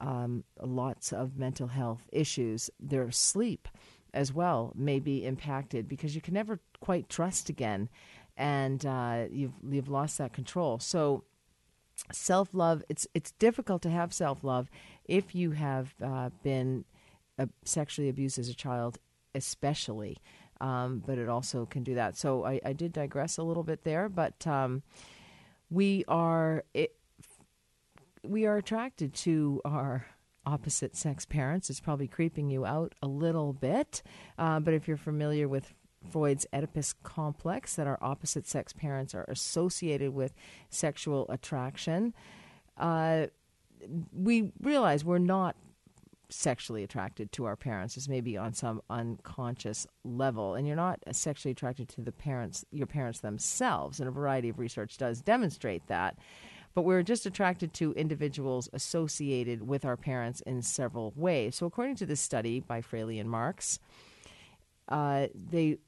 um, 0.00 0.44
lots 0.62 1.12
of 1.12 1.36
mental 1.36 1.68
health 1.68 2.08
issues. 2.12 2.70
Their 2.80 3.10
sleep 3.10 3.68
as 4.14 4.32
well 4.32 4.72
may 4.74 4.98
be 4.98 5.24
impacted 5.24 5.88
because 5.88 6.14
you 6.14 6.20
can 6.20 6.34
never 6.34 6.60
quite 6.80 7.08
trust 7.08 7.48
again, 7.48 7.88
and 8.36 8.84
uh, 8.86 9.24
you've 9.30 9.52
you've 9.68 9.88
lost 9.88 10.18
that 10.18 10.32
control. 10.32 10.78
So 10.78 11.24
self 12.12 12.48
love 12.52 12.82
it's 12.88 13.06
it's 13.12 13.32
difficult 13.32 13.82
to 13.82 13.90
have 13.90 14.12
self 14.12 14.44
love 14.44 14.70
if 15.08 15.34
you 15.34 15.52
have 15.52 15.94
uh, 16.04 16.30
been 16.42 16.84
uh, 17.38 17.46
sexually 17.64 18.08
abused 18.08 18.38
as 18.38 18.48
a 18.48 18.54
child, 18.54 18.98
especially 19.34 20.18
um, 20.60 21.02
but 21.06 21.18
it 21.18 21.28
also 21.28 21.66
can 21.66 21.82
do 21.82 21.94
that. 21.94 22.16
So 22.16 22.44
I, 22.44 22.60
I 22.64 22.72
did 22.72 22.92
digress 22.92 23.38
a 23.38 23.42
little 23.42 23.62
bit 23.62 23.84
there, 23.84 24.08
but 24.08 24.46
um, 24.46 24.82
we 25.70 26.04
are 26.08 26.64
it, 26.74 26.94
we 28.24 28.46
are 28.46 28.56
attracted 28.56 29.14
to 29.14 29.60
our 29.64 30.06
opposite 30.44 30.96
sex 30.96 31.24
parents. 31.24 31.70
It's 31.70 31.80
probably 31.80 32.08
creeping 32.08 32.50
you 32.50 32.66
out 32.66 32.94
a 33.02 33.06
little 33.06 33.52
bit, 33.52 34.02
uh, 34.38 34.60
but 34.60 34.74
if 34.74 34.88
you're 34.88 34.96
familiar 34.96 35.46
with 35.46 35.74
Freud's 36.10 36.46
Oedipus 36.52 36.94
complex, 37.02 37.76
that 37.76 37.86
our 37.86 37.98
opposite 38.00 38.46
sex 38.46 38.72
parents 38.72 39.14
are 39.14 39.24
associated 39.28 40.14
with 40.14 40.32
sexual 40.70 41.26
attraction. 41.28 42.14
Uh, 42.76 43.26
we 44.12 44.52
realize 44.60 45.04
we're 45.04 45.18
not 45.18 45.56
sexually 46.30 46.82
attracted 46.82 47.32
to 47.32 47.46
our 47.46 47.56
parents. 47.56 47.96
Is 47.96 48.08
maybe 48.08 48.36
on 48.36 48.52
some 48.52 48.82
unconscious 48.90 49.86
level. 50.04 50.54
And 50.54 50.66
you're 50.66 50.76
not 50.76 51.00
sexually 51.12 51.52
attracted 51.52 51.88
to 51.90 52.02
the 52.02 52.12
parents 52.12 52.64
your 52.70 52.86
parents 52.86 53.20
themselves. 53.20 54.00
And 54.00 54.08
a 54.08 54.12
variety 54.12 54.48
of 54.48 54.58
research 54.58 54.98
does 54.98 55.22
demonstrate 55.22 55.86
that. 55.86 56.18
But 56.74 56.82
we're 56.82 57.02
just 57.02 57.26
attracted 57.26 57.72
to 57.74 57.92
individuals 57.94 58.68
associated 58.72 59.66
with 59.66 59.84
our 59.84 59.96
parents 59.96 60.42
in 60.42 60.62
several 60.62 61.12
ways. 61.16 61.56
So 61.56 61.66
according 61.66 61.96
to 61.96 62.06
this 62.06 62.20
study 62.20 62.60
by 62.60 62.82
Fraley 62.82 63.18
and 63.18 63.28
Marks 63.28 63.80
uh, 64.88 65.26
they 65.34 65.78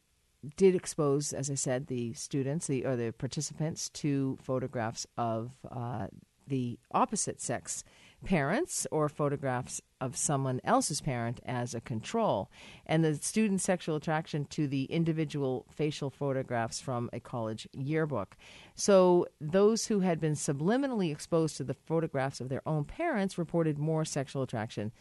did 0.57 0.75
expose, 0.75 1.33
as 1.33 1.51
I 1.51 1.55
said, 1.55 1.87
the 1.87 2.13
students 2.15 2.67
the, 2.67 2.85
or 2.85 2.97
the 2.97 3.13
participants 3.13 3.89
to 3.91 4.39
photographs 4.43 5.07
of 5.17 5.53
uh, 5.71 6.07
the 6.51 6.79
opposite 6.93 7.41
sex 7.41 7.83
parents 8.25 8.87
or 8.91 9.09
photographs 9.09 9.81
of 10.01 10.17
someone 10.17 10.61
else's 10.65 11.01
parent 11.01 11.41
as 11.45 11.75
a 11.75 11.81
control, 11.81 12.51
and 12.87 13.05
the 13.05 13.15
student's 13.15 13.65
sexual 13.65 13.97
attraction 13.97 14.45
to 14.47 14.67
the 14.67 14.85
individual 14.85 15.67
facial 15.75 16.11
photographs 16.11 16.81
from 16.81 17.09
a 17.13 17.21
college 17.21 17.67
yearbook. 17.73 18.37
So, 18.75 19.27
those 19.41 19.87
who 19.87 20.01
had 20.01 20.21
been 20.21 20.35
subliminally 20.35 21.11
exposed 21.11 21.57
to 21.57 21.65
the 21.65 21.75
photographs 21.75 22.41
of 22.41 22.49
their 22.49 22.67
own 22.67 22.85
parents 22.85 23.39
reported 23.39 23.79
more 23.79 24.05
sexual 24.05 24.43
attraction 24.43 24.93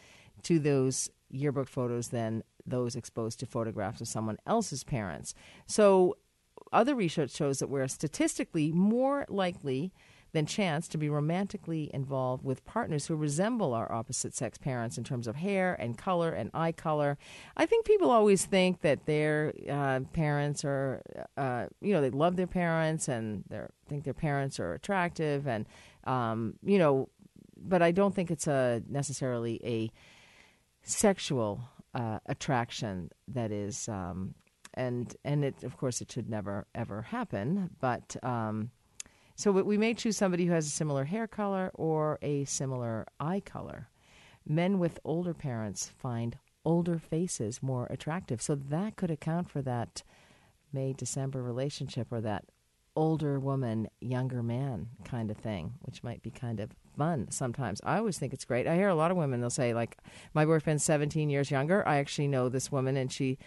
to 0.44 0.60
those 0.60 1.10
yearbook 1.30 1.68
photos 1.68 2.10
than 2.10 2.44
those 2.66 2.96
exposed 2.96 3.40
to 3.40 3.46
photographs 3.46 4.02
of 4.02 4.08
someone 4.08 4.38
else's 4.46 4.84
parents. 4.84 5.34
So, 5.66 6.18
other 6.72 6.96
research 6.96 7.32
shows 7.32 7.60
that 7.60 7.70
we're 7.70 7.88
statistically 7.88 8.72
more 8.72 9.26
likely 9.30 9.92
than 10.32 10.46
chance 10.46 10.88
to 10.88 10.98
be 10.98 11.10
romantically 11.10 11.90
involved 11.94 12.44
with 12.44 12.66
partners 12.66 13.08
who 13.08 13.16
resemble 13.16 13.74
our 13.74 13.92
opposite 13.92 14.36
sex 14.36 14.58
parents 14.58 14.98
in 14.98 15.04
terms 15.04 15.28
of 15.28 15.36
hair 15.36 15.76
and 15.80 15.98
color 15.98 16.32
and 16.32 16.52
eye 16.54 16.72
color. 16.72 17.18
I 17.58 17.66
think 17.66 17.86
people 17.86 18.12
always 18.12 18.46
think 18.46 18.82
that 18.82 19.06
their 19.06 19.54
uh, 19.70 20.02
parents 20.14 20.64
are, 20.64 21.02
uh, 21.38 21.68
you 21.82 21.94
know, 21.94 22.02
they 22.02 22.10
love 22.10 22.36
their 22.36 22.48
parents 22.48 23.08
and 23.08 23.44
they 23.50 23.62
think 23.88 24.04
their 24.04 24.14
parents 24.14 24.60
are 24.60 24.74
attractive 24.74 25.48
and, 25.48 25.66
um, 26.06 26.56
you 26.64 26.78
know, 26.78 27.10
but 27.58 27.82
I 27.82 27.92
don't 27.92 28.16
think 28.16 28.32
it's 28.32 28.48
a 28.48 28.82
necessarily 28.88 29.60
a 29.64 29.92
sexual 30.84 31.62
uh, 31.94 32.20
attraction 32.26 33.10
that 33.28 33.52
is 33.52 33.88
um, 33.90 34.36
and 34.74 35.16
and 35.26 35.44
it 35.44 35.64
of 35.64 35.78
course 35.78 36.02
it 36.02 36.12
should 36.12 36.30
never 36.30 36.68
ever 36.76 37.02
happen 37.02 37.70
but 37.80 38.16
um, 38.24 38.72
so 39.40 39.54
we 39.54 39.78
may 39.78 39.94
choose 39.94 40.18
somebody 40.18 40.48
who 40.48 40.52
has 40.52 40.68
a 40.68 40.70
similar 40.70 41.06
hair 41.06 41.26
color 41.26 41.72
or 41.74 42.20
a 42.22 42.44
similar 42.44 43.08
eye 43.22 43.40
color. 43.40 43.88
Men 44.46 44.80
with 44.80 45.00
older 45.06 45.34
parents 45.34 45.88
find 45.98 46.38
older 46.66 47.00
faces 47.00 47.64
more 47.64 47.88
attractive. 47.90 48.42
So 48.42 48.54
that 48.56 48.98
could 48.98 49.10
account 49.10 49.50
for 49.50 49.62
that 49.62 50.04
May 50.74 50.92
December 50.92 51.42
relationship 51.42 52.08
or 52.12 52.20
that 52.20 52.44
older 52.98 53.40
woman, 53.40 53.88
younger 54.02 54.44
man 54.44 54.90
kind 55.06 55.32
of 55.32 55.38
thing, 55.38 55.76
which 55.84 56.04
might 56.04 56.22
be 56.22 56.32
kind 56.32 56.60
of 56.60 56.72
fun 56.98 57.32
sometimes. 57.32 57.80
I 57.86 57.98
always 57.98 58.20
think 58.20 58.34
it's 58.34 58.44
great. 58.44 58.68
I 58.68 58.76
hear 58.76 58.90
a 58.90 58.96
lot 58.96 59.10
of 59.10 59.16
women, 59.16 59.40
they'll 59.40 59.50
say, 59.50 59.74
like, 59.74 59.96
my 60.34 60.44
boyfriend's 60.44 60.84
17 60.84 61.30
years 61.30 61.50
younger. 61.50 61.88
I 61.88 62.00
actually 62.00 62.28
know 62.28 62.50
this 62.50 62.74
woman 62.74 62.98
and 62.98 63.10
she 63.10 63.38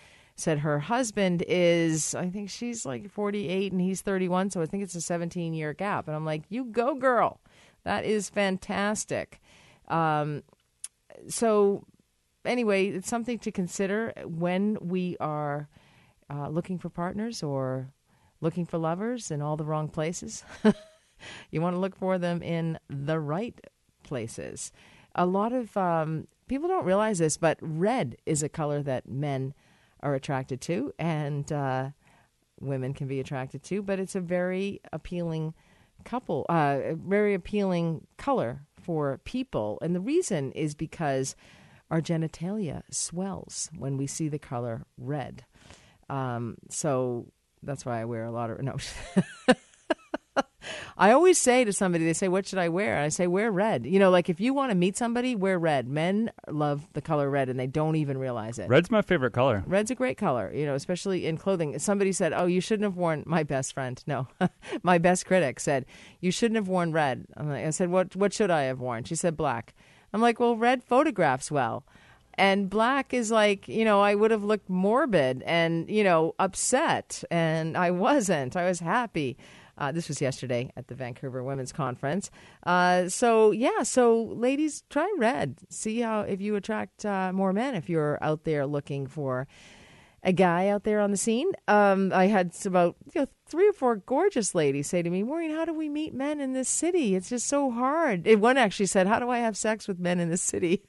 said 0.43 0.59
her 0.59 0.80
husband 0.80 1.45
is, 1.47 2.14
I 2.14 2.28
think 2.28 2.51
she's 2.51 2.84
like 2.84 3.11
48 3.11 3.72
and 3.72 3.80
he's 3.80 4.03
31, 4.03 4.51
so 4.51 4.61
I 4.61 4.66
think 4.66 4.82
it's 4.82 4.95
a 4.95 5.01
17 5.01 5.55
year 5.55 5.72
gap. 5.72 6.09
And 6.09 6.16
I'm 6.16 6.24
like, 6.24 6.43
you 6.49 6.64
go, 6.64 6.95
girl. 6.95 7.40
That 7.84 8.05
is 8.05 8.28
fantastic. 8.28 9.40
Um, 9.88 10.43
so, 11.28 11.84
anyway, 12.45 12.88
it's 12.88 13.09
something 13.09 13.38
to 13.40 13.53
consider 13.53 14.12
when 14.24 14.78
we 14.80 15.16
are 15.18 15.68
uh, 16.30 16.49
looking 16.49 16.78
for 16.78 16.88
partners 16.88 17.43
or 17.43 17.93
looking 18.40 18.66
for 18.66 18.78
lovers 18.78 19.30
in 19.30 19.43
all 19.43 19.57
the 19.57 19.64
wrong 19.64 19.88
places. 19.88 20.45
you 21.51 21.61
want 21.61 21.74
to 21.74 21.80
look 21.80 21.97
for 21.97 22.18
them 22.18 22.43
in 22.43 22.78
the 22.88 23.18
right 23.18 23.61
places. 24.03 24.72
A 25.14 25.26
lot 25.26 25.53
of 25.53 25.76
um, 25.76 26.26
people 26.49 26.68
don't 26.68 26.84
realize 26.84 27.18
this, 27.18 27.36
but 27.36 27.59
red 27.61 28.16
is 28.26 28.43
a 28.43 28.49
color 28.49 28.82
that 28.82 29.09
men 29.09 29.55
are 30.03 30.14
attracted 30.14 30.61
to, 30.62 30.92
and 30.98 31.50
uh, 31.53 31.90
women 32.61 32.94
can 32.94 33.07
be 33.07 33.20
attracted 33.20 33.62
to. 33.64 33.82
But 33.82 33.98
it's 33.98 34.14
a 34.14 34.20
very 34.20 34.80
appealing 34.92 35.55
couple, 36.05 36.46
uh, 36.48 36.94
very 36.94 37.34
appealing 37.34 38.07
color 38.18 38.66
for 38.80 39.20
people, 39.24 39.78
and 39.82 39.94
the 39.94 40.00
reason 40.00 40.53
is 40.53 40.74
because 40.74 41.36
our 41.90 42.00
genitalia 42.00 42.82
swells 42.90 43.70
when 43.76 43.96
we 43.96 44.07
see 44.07 44.28
the 44.28 44.38
color 44.38 44.86
red. 44.96 45.44
Um, 46.09 46.57
so 46.70 47.26
that's 47.62 47.84
why 47.84 48.00
I 48.00 48.05
wear 48.07 48.24
a 48.24 48.30
lot 48.30 48.50
of 48.50 48.61
no. 48.62 48.76
I 50.96 51.12
always 51.12 51.38
say 51.38 51.64
to 51.64 51.72
somebody, 51.72 52.04
they 52.04 52.12
say, 52.12 52.28
"What 52.28 52.46
should 52.46 52.58
I 52.58 52.68
wear?" 52.68 52.96
And 52.96 53.04
I 53.04 53.08
say, 53.08 53.26
"Wear 53.26 53.50
red." 53.50 53.86
You 53.86 53.98
know, 53.98 54.10
like 54.10 54.28
if 54.28 54.40
you 54.40 54.54
want 54.54 54.70
to 54.70 54.76
meet 54.76 54.96
somebody, 54.96 55.34
wear 55.34 55.58
red. 55.58 55.88
Men 55.88 56.30
love 56.48 56.88
the 56.92 57.02
color 57.02 57.28
red, 57.28 57.48
and 57.48 57.58
they 57.58 57.66
don't 57.66 57.96
even 57.96 58.18
realize 58.18 58.58
it. 58.58 58.68
Red's 58.68 58.90
my 58.90 59.02
favorite 59.02 59.32
color. 59.32 59.64
Red's 59.66 59.90
a 59.90 59.94
great 59.94 60.16
color, 60.16 60.52
you 60.54 60.66
know, 60.66 60.74
especially 60.74 61.26
in 61.26 61.36
clothing. 61.36 61.78
Somebody 61.78 62.12
said, 62.12 62.32
"Oh, 62.32 62.46
you 62.46 62.60
shouldn't 62.60 62.84
have 62.84 62.96
worn." 62.96 63.24
My 63.26 63.42
best 63.42 63.72
friend, 63.72 64.02
no, 64.06 64.28
my 64.82 64.98
best 64.98 65.26
critic 65.26 65.60
said, 65.60 65.86
"You 66.20 66.30
shouldn't 66.30 66.56
have 66.56 66.68
worn 66.68 66.92
red." 66.92 67.26
Like, 67.36 67.66
I 67.66 67.70
said, 67.70 67.90
"What? 67.90 68.14
What 68.16 68.32
should 68.32 68.50
I 68.50 68.62
have 68.62 68.80
worn?" 68.80 69.04
She 69.04 69.14
said, 69.14 69.36
"Black." 69.36 69.74
I'm 70.12 70.20
like, 70.20 70.38
"Well, 70.38 70.56
red 70.56 70.82
photographs 70.82 71.50
well." 71.50 71.84
and 72.34 72.70
black 72.70 73.12
is 73.12 73.30
like 73.30 73.68
you 73.68 73.84
know 73.84 74.00
i 74.00 74.14
would 74.14 74.30
have 74.30 74.42
looked 74.42 74.68
morbid 74.70 75.42
and 75.44 75.86
you 75.90 76.02
know 76.02 76.34
upset 76.38 77.22
and 77.30 77.76
i 77.76 77.90
wasn't 77.90 78.56
i 78.56 78.64
was 78.64 78.80
happy 78.80 79.36
uh, 79.78 79.92
this 79.92 80.08
was 80.08 80.20
yesterday 80.20 80.70
at 80.76 80.88
the 80.88 80.94
Vancouver 80.94 81.42
Women's 81.42 81.72
Conference. 81.72 82.30
Uh, 82.64 83.08
so 83.08 83.50
yeah, 83.50 83.82
so 83.82 84.22
ladies, 84.22 84.84
try 84.90 85.12
red. 85.18 85.58
See 85.68 86.00
how 86.00 86.20
if 86.20 86.40
you 86.40 86.56
attract 86.56 87.04
uh, 87.04 87.32
more 87.32 87.52
men 87.52 87.74
if 87.74 87.88
you're 87.88 88.18
out 88.22 88.44
there 88.44 88.66
looking 88.66 89.06
for 89.06 89.46
a 90.24 90.32
guy 90.32 90.68
out 90.68 90.84
there 90.84 91.00
on 91.00 91.10
the 91.10 91.16
scene. 91.16 91.50
Um, 91.66 92.12
I 92.12 92.26
had 92.26 92.54
about 92.64 92.96
you 93.14 93.22
know, 93.22 93.26
three 93.46 93.68
or 93.68 93.72
four 93.72 93.96
gorgeous 93.96 94.54
ladies 94.54 94.86
say 94.86 95.02
to 95.02 95.10
me, 95.10 95.22
Maureen, 95.22 95.50
how 95.50 95.64
do 95.64 95.74
we 95.74 95.88
meet 95.88 96.14
men 96.14 96.40
in 96.40 96.52
this 96.52 96.68
city? 96.68 97.14
It's 97.14 97.28
just 97.28 97.48
so 97.48 97.70
hard. 97.70 98.26
And 98.26 98.40
one 98.40 98.56
actually 98.56 98.86
said, 98.86 99.06
How 99.06 99.18
do 99.18 99.28
I 99.30 99.38
have 99.38 99.56
sex 99.56 99.88
with 99.88 99.98
men 99.98 100.20
in 100.20 100.30
the 100.30 100.36
city? 100.36 100.82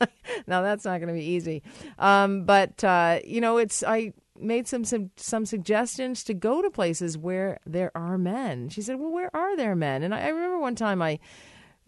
now 0.46 0.62
that's 0.62 0.84
not 0.84 1.00
going 1.00 1.08
to 1.08 1.14
be 1.14 1.24
easy. 1.24 1.62
Um, 1.98 2.44
but 2.44 2.82
uh, 2.84 3.20
you 3.24 3.40
know, 3.40 3.58
it's 3.58 3.82
I 3.82 4.12
made 4.40 4.66
some, 4.66 4.84
some 4.84 5.10
some 5.16 5.46
suggestions 5.46 6.24
to 6.24 6.34
go 6.34 6.62
to 6.62 6.70
places 6.70 7.16
where 7.18 7.58
there 7.66 7.90
are 7.96 8.18
men. 8.18 8.68
She 8.68 8.82
said, 8.82 8.98
"Well, 8.98 9.12
where 9.12 9.34
are 9.34 9.56
there 9.56 9.74
men?" 9.74 10.02
And 10.02 10.14
I, 10.14 10.26
I 10.26 10.28
remember 10.28 10.58
one 10.58 10.74
time 10.74 11.02
I. 11.02 11.18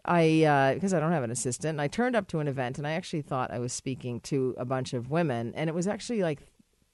I 0.04 0.44
uh, 0.44 0.74
because 0.74 0.94
I 0.94 1.00
don't 1.00 1.12
have 1.12 1.24
an 1.24 1.32
assistant, 1.32 1.80
I 1.80 1.88
turned 1.88 2.16
up 2.16 2.28
to 2.28 2.38
an 2.38 2.48
event 2.48 2.78
and 2.78 2.86
I 2.86 2.92
actually 2.92 3.20
thought 3.20 3.50
I 3.50 3.58
was 3.58 3.74
speaking 3.74 4.20
to 4.20 4.54
a 4.56 4.64
bunch 4.64 4.94
of 4.94 5.10
women, 5.10 5.52
and 5.54 5.68
it 5.68 5.74
was 5.74 5.86
actually 5.86 6.22
like 6.22 6.40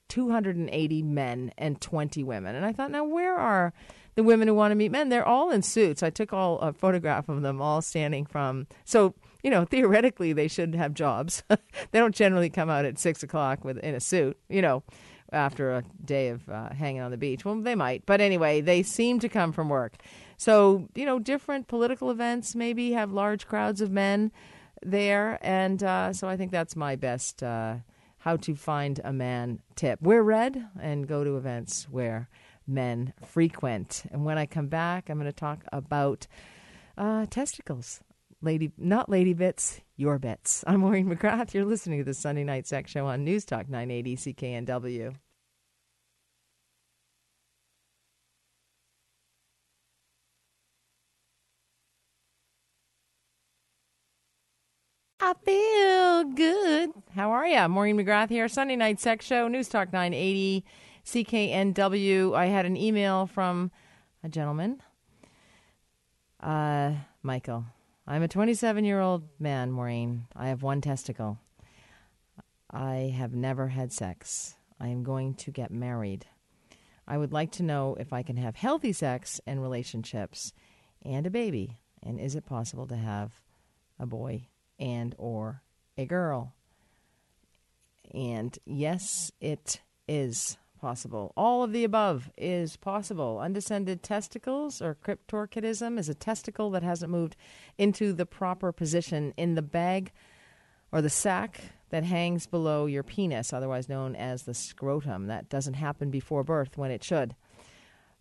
280 0.08 1.02
men 1.02 1.52
and 1.56 1.80
20 1.80 2.24
women. 2.24 2.56
And 2.56 2.64
I 2.64 2.72
thought, 2.72 2.90
now 2.90 3.04
where 3.04 3.36
are 3.36 3.72
the 4.16 4.24
women 4.24 4.48
who 4.48 4.54
want 4.54 4.72
to 4.72 4.74
meet 4.74 4.90
men? 4.90 5.10
They're 5.10 5.26
all 5.26 5.50
in 5.50 5.62
suits. 5.62 6.02
I 6.02 6.10
took 6.10 6.32
all 6.32 6.58
a 6.58 6.72
photograph 6.72 7.28
of 7.28 7.42
them 7.42 7.60
all 7.60 7.82
standing 7.82 8.24
from. 8.24 8.66
So 8.84 9.14
you 9.44 9.50
know, 9.50 9.66
theoretically 9.66 10.32
they 10.32 10.48
should 10.48 10.74
have 10.74 10.94
jobs. 10.94 11.44
they 11.48 11.98
don't 11.98 12.14
generally 12.14 12.48
come 12.48 12.70
out 12.70 12.86
at 12.86 12.98
six 12.98 13.22
o'clock 13.22 13.62
with 13.62 13.76
in 13.78 13.94
a 13.94 14.00
suit. 14.00 14.38
You 14.48 14.62
know, 14.62 14.82
after 15.34 15.72
a 15.72 15.84
day 16.04 16.28
of 16.28 16.48
uh, 16.48 16.70
hanging 16.70 17.02
on 17.02 17.10
the 17.10 17.16
beach. 17.16 17.44
Well, 17.44 17.60
they 17.60 17.74
might. 17.74 18.06
But 18.06 18.20
anyway, 18.20 18.60
they 18.60 18.82
seem 18.82 19.18
to 19.20 19.28
come 19.28 19.52
from 19.52 19.68
work. 19.68 19.96
So, 20.36 20.88
you 20.94 21.04
know, 21.04 21.18
different 21.18 21.68
political 21.68 22.10
events 22.10 22.54
maybe 22.54 22.92
have 22.92 23.12
large 23.12 23.46
crowds 23.46 23.80
of 23.80 23.90
men 23.90 24.32
there. 24.82 25.38
And 25.42 25.82
uh, 25.82 26.12
so 26.12 26.28
I 26.28 26.36
think 26.36 26.50
that's 26.50 26.76
my 26.76 26.96
best 26.96 27.42
uh, 27.42 27.76
how 28.18 28.36
to 28.38 28.54
find 28.54 29.00
a 29.04 29.12
man 29.12 29.60
tip. 29.76 30.00
Wear 30.00 30.22
red 30.22 30.68
and 30.80 31.06
go 31.06 31.24
to 31.24 31.36
events 31.36 31.86
where 31.90 32.28
men 32.66 33.12
frequent. 33.24 34.04
And 34.10 34.24
when 34.24 34.38
I 34.38 34.46
come 34.46 34.68
back, 34.68 35.08
I'm 35.08 35.18
going 35.18 35.26
to 35.26 35.32
talk 35.32 35.64
about 35.72 36.26
uh, 36.96 37.26
testicles. 37.26 38.00
Lady, 38.40 38.72
not 38.76 39.08
lady 39.08 39.32
bits, 39.32 39.80
your 39.96 40.18
bits. 40.18 40.64
I'm 40.66 40.80
Maureen 40.80 41.08
McGrath. 41.08 41.54
You're 41.54 41.64
listening 41.64 41.98
to 42.00 42.04
the 42.04 42.14
Sunday 42.14 42.44
Night 42.44 42.66
Sex 42.66 42.90
Show 42.90 43.06
on 43.06 43.24
News 43.24 43.44
Talk 43.44 43.68
980 43.68 44.16
CKNW. 44.16 45.14
Feel 55.42 56.24
good. 56.24 56.90
How 57.14 57.30
are 57.32 57.46
you? 57.46 57.68
Maureen 57.68 57.96
McGrath 57.96 58.28
here. 58.28 58.48
Sunday 58.48 58.76
Night 58.76 59.00
Sex 59.00 59.24
Show, 59.24 59.48
News 59.48 59.68
Talk 59.68 59.92
980, 59.92 60.64
CKNW. 61.04 62.36
I 62.36 62.46
had 62.46 62.66
an 62.66 62.76
email 62.76 63.26
from 63.26 63.70
a 64.22 64.28
gentleman, 64.28 64.80
uh, 66.40 66.92
Michael. 67.22 67.64
I'm 68.06 68.22
a 68.22 68.28
27 68.28 68.84
year 68.84 69.00
old 69.00 69.24
man, 69.38 69.72
Maureen. 69.72 70.26
I 70.36 70.48
have 70.48 70.62
one 70.62 70.80
testicle. 70.80 71.38
I 72.70 73.14
have 73.16 73.34
never 73.34 73.68
had 73.68 73.92
sex. 73.92 74.56
I 74.78 74.88
am 74.88 75.02
going 75.02 75.34
to 75.34 75.50
get 75.50 75.70
married. 75.70 76.26
I 77.06 77.18
would 77.18 77.32
like 77.32 77.52
to 77.52 77.62
know 77.62 77.96
if 77.98 78.12
I 78.12 78.22
can 78.22 78.36
have 78.36 78.56
healthy 78.56 78.92
sex 78.92 79.40
and 79.46 79.62
relationships 79.62 80.52
and 81.02 81.26
a 81.26 81.30
baby. 81.30 81.78
And 82.02 82.20
is 82.20 82.34
it 82.34 82.46
possible 82.46 82.86
to 82.88 82.96
have 82.96 83.40
a 83.98 84.06
boy 84.06 84.48
and 84.78 85.14
or 85.18 85.62
a 85.96 86.06
girl. 86.06 86.54
And 88.12 88.56
yes, 88.64 89.32
it 89.40 89.80
is 90.06 90.58
possible. 90.80 91.32
All 91.36 91.62
of 91.62 91.72
the 91.72 91.84
above 91.84 92.30
is 92.36 92.76
possible. 92.76 93.40
Undescended 93.40 94.02
testicles 94.02 94.82
or 94.82 94.94
cryptorchidism 94.94 95.98
is 95.98 96.08
a 96.08 96.14
testicle 96.14 96.70
that 96.70 96.82
hasn't 96.82 97.10
moved 97.10 97.36
into 97.78 98.12
the 98.12 98.26
proper 98.26 98.70
position 98.70 99.32
in 99.36 99.54
the 99.54 99.62
bag 99.62 100.12
or 100.92 101.00
the 101.00 101.10
sac 101.10 101.60
that 101.88 102.04
hangs 102.04 102.46
below 102.46 102.86
your 102.86 103.02
penis, 103.02 103.52
otherwise 103.52 103.88
known 103.88 104.14
as 104.14 104.42
the 104.42 104.52
scrotum. 104.52 105.26
That 105.26 105.48
doesn't 105.48 105.74
happen 105.74 106.10
before 106.10 106.44
birth 106.44 106.76
when 106.76 106.90
it 106.90 107.02
should. 107.02 107.34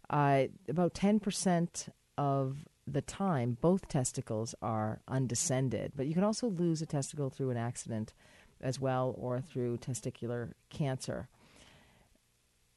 Uh, 0.09 0.45
about 0.69 0.93
10% 0.93 1.89
of 2.17 2.65
the 2.85 3.01
time, 3.01 3.57
both 3.61 3.87
testicles 3.87 4.53
are 4.61 4.99
undescended. 5.07 5.93
But 5.95 6.07
you 6.07 6.13
can 6.13 6.23
also 6.23 6.47
lose 6.47 6.81
a 6.81 6.85
testicle 6.85 7.29
through 7.29 7.49
an 7.51 7.57
accident 7.57 8.13
as 8.61 8.79
well 8.79 9.15
or 9.17 9.41
through 9.41 9.77
testicular 9.77 10.51
cancer. 10.69 11.27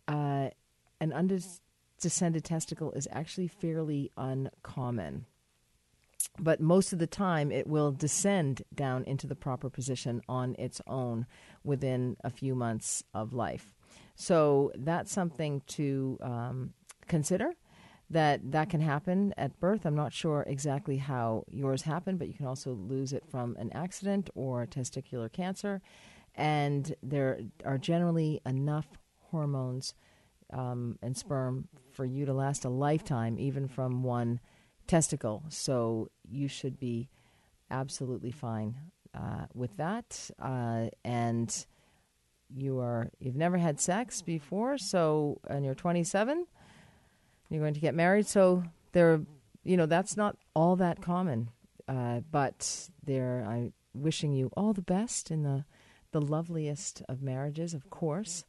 Uh, 0.08 0.50
an 1.00 1.12
undescended 1.12 2.44
testicle 2.44 2.92
is 2.92 3.08
actually 3.10 3.48
fairly 3.48 4.10
uncommon. 4.16 5.26
but 6.38 6.60
most 6.60 6.92
of 6.92 6.98
the 6.98 7.06
time 7.06 7.50
it 7.50 7.66
will 7.66 7.92
descend 7.92 8.62
down 8.74 9.04
into 9.04 9.26
the 9.26 9.34
proper 9.34 9.70
position 9.70 10.20
on 10.28 10.54
its 10.58 10.80
own 10.86 11.26
within 11.64 12.16
a 12.22 12.30
few 12.30 12.54
months 12.54 13.02
of 13.14 13.32
life. 13.32 13.74
So 14.14 14.72
that's 14.74 15.12
something 15.12 15.62
to 15.68 16.18
um, 16.22 16.72
consider. 17.06 17.52
That 18.08 18.52
that 18.52 18.70
can 18.70 18.80
happen 18.80 19.34
at 19.36 19.58
birth. 19.58 19.84
I'm 19.84 19.96
not 19.96 20.12
sure 20.12 20.44
exactly 20.46 20.98
how 20.98 21.44
yours 21.50 21.82
happened, 21.82 22.18
but 22.20 22.28
you 22.28 22.34
can 22.34 22.46
also 22.46 22.72
lose 22.72 23.12
it 23.12 23.24
from 23.28 23.56
an 23.58 23.72
accident 23.72 24.30
or 24.34 24.66
testicular 24.66 25.32
cancer. 25.32 25.82
And 26.36 26.94
there 27.02 27.40
are 27.64 27.78
generally 27.78 28.40
enough 28.46 28.86
hormones 29.30 29.94
um, 30.52 30.98
and 31.02 31.16
sperm 31.16 31.68
for 31.92 32.04
you 32.04 32.26
to 32.26 32.32
last 32.32 32.64
a 32.64 32.68
lifetime, 32.68 33.38
even 33.38 33.66
from 33.66 34.02
one 34.02 34.40
testicle. 34.86 35.42
So 35.48 36.10
you 36.28 36.48
should 36.48 36.78
be 36.78 37.08
absolutely 37.70 38.30
fine 38.30 38.76
uh, 39.14 39.46
with 39.54 39.76
that. 39.78 40.30
Uh, 40.40 40.86
and 41.04 41.66
you 42.54 42.78
are 42.78 43.10
you've 43.18 43.36
never 43.36 43.58
had 43.58 43.80
sex 43.80 44.22
before, 44.22 44.78
so 44.78 45.40
and 45.48 45.64
you're 45.64 45.74
27, 45.74 46.46
you're 47.50 47.60
going 47.60 47.74
to 47.74 47.80
get 47.80 47.94
married. 47.94 48.26
So 48.26 48.64
there, 48.92 49.20
you 49.64 49.76
know, 49.76 49.86
that's 49.86 50.16
not 50.16 50.36
all 50.54 50.76
that 50.76 51.02
common. 51.02 51.50
Uh, 51.88 52.20
but 52.30 52.88
there, 53.04 53.44
I'm 53.48 53.72
wishing 53.94 54.32
you 54.32 54.50
all 54.56 54.72
the 54.72 54.82
best 54.82 55.30
in 55.30 55.42
the 55.42 55.64
the 56.12 56.20
loveliest 56.20 57.02
of 57.08 57.20
marriages, 57.20 57.74
of 57.74 57.90
course. 57.90 58.44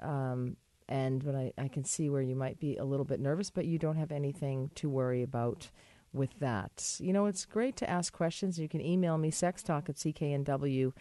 Um, 0.00 0.56
and 0.88 1.24
but 1.24 1.34
I, 1.34 1.52
I 1.58 1.68
can 1.68 1.84
see 1.84 2.10
where 2.10 2.22
you 2.22 2.36
might 2.36 2.60
be 2.60 2.76
a 2.76 2.84
little 2.84 3.04
bit 3.04 3.18
nervous, 3.18 3.50
but 3.50 3.64
you 3.64 3.78
don't 3.78 3.96
have 3.96 4.12
anything 4.12 4.70
to 4.76 4.88
worry 4.88 5.22
about 5.22 5.70
with 6.12 6.38
that. 6.40 6.96
You 7.00 7.12
know, 7.12 7.26
it's 7.26 7.44
great 7.44 7.76
to 7.76 7.88
ask 7.88 8.12
questions. 8.12 8.58
You 8.58 8.68
can 8.68 8.80
email 8.80 9.16
me, 9.16 9.30
sextalk 9.30 9.88
at 9.88 9.96
cknw.com, 9.96 10.94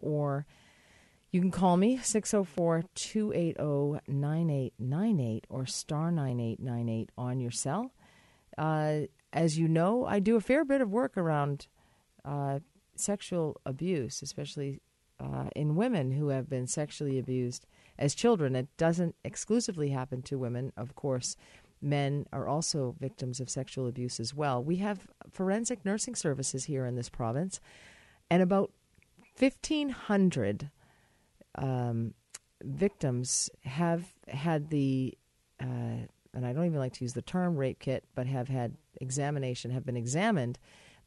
or 0.00 0.46
you 1.34 1.40
can 1.40 1.50
call 1.50 1.76
me, 1.76 1.98
604 1.98 2.84
280 2.94 4.00
9898 4.06 5.46
or 5.50 5.66
star 5.66 6.12
9898 6.12 7.10
on 7.18 7.40
your 7.40 7.50
cell. 7.50 7.92
Uh, 8.56 9.00
as 9.32 9.58
you 9.58 9.66
know, 9.66 10.06
I 10.06 10.20
do 10.20 10.36
a 10.36 10.40
fair 10.40 10.64
bit 10.64 10.80
of 10.80 10.92
work 10.92 11.16
around 11.16 11.66
uh, 12.24 12.60
sexual 12.94 13.60
abuse, 13.66 14.22
especially 14.22 14.80
uh, 15.18 15.48
in 15.56 15.74
women 15.74 16.12
who 16.12 16.28
have 16.28 16.48
been 16.48 16.68
sexually 16.68 17.18
abused 17.18 17.66
as 17.98 18.14
children. 18.14 18.54
It 18.54 18.68
doesn't 18.76 19.16
exclusively 19.24 19.88
happen 19.88 20.22
to 20.22 20.38
women, 20.38 20.72
of 20.76 20.94
course. 20.94 21.36
Men 21.82 22.26
are 22.32 22.46
also 22.46 22.94
victims 23.00 23.40
of 23.40 23.50
sexual 23.50 23.88
abuse 23.88 24.20
as 24.20 24.34
well. 24.34 24.62
We 24.62 24.76
have 24.76 25.08
forensic 25.32 25.84
nursing 25.84 26.14
services 26.14 26.66
here 26.66 26.86
in 26.86 26.94
this 26.94 27.08
province, 27.08 27.58
and 28.30 28.40
about 28.40 28.70
1,500 29.36 30.70
um, 31.56 32.14
victims 32.62 33.50
have 33.62 34.04
had 34.28 34.70
the, 34.70 35.16
uh, 35.60 36.06
and 36.34 36.46
I 36.46 36.52
don't 36.52 36.66
even 36.66 36.78
like 36.78 36.94
to 36.94 37.04
use 37.04 37.14
the 37.14 37.22
term 37.22 37.56
rape 37.56 37.78
kit, 37.78 38.04
but 38.14 38.26
have 38.26 38.48
had 38.48 38.76
examination, 39.00 39.70
have 39.70 39.86
been 39.86 39.96
examined 39.96 40.58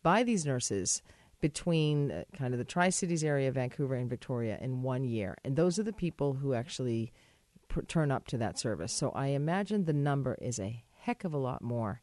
by 0.03 0.23
these 0.23 0.45
nurses 0.45 1.01
between 1.39 2.11
uh, 2.11 2.23
kind 2.35 2.53
of 2.53 2.57
the 2.57 2.65
Tri 2.65 2.89
Cities 2.89 3.23
area, 3.23 3.49
of 3.49 3.55
Vancouver 3.55 3.95
and 3.95 4.09
Victoria, 4.09 4.57
in 4.61 4.81
one 4.81 5.03
year. 5.03 5.37
And 5.43 5.55
those 5.55 5.77
are 5.77 5.83
the 5.83 5.93
people 5.93 6.33
who 6.33 6.53
actually 6.53 7.11
pr- 7.67 7.81
turn 7.81 8.11
up 8.11 8.27
to 8.27 8.37
that 8.37 8.59
service. 8.59 8.93
So 8.93 9.11
I 9.11 9.27
imagine 9.27 9.85
the 9.85 9.93
number 9.93 10.37
is 10.41 10.59
a 10.59 10.83
heck 10.99 11.23
of 11.23 11.33
a 11.33 11.37
lot 11.37 11.61
more. 11.61 12.01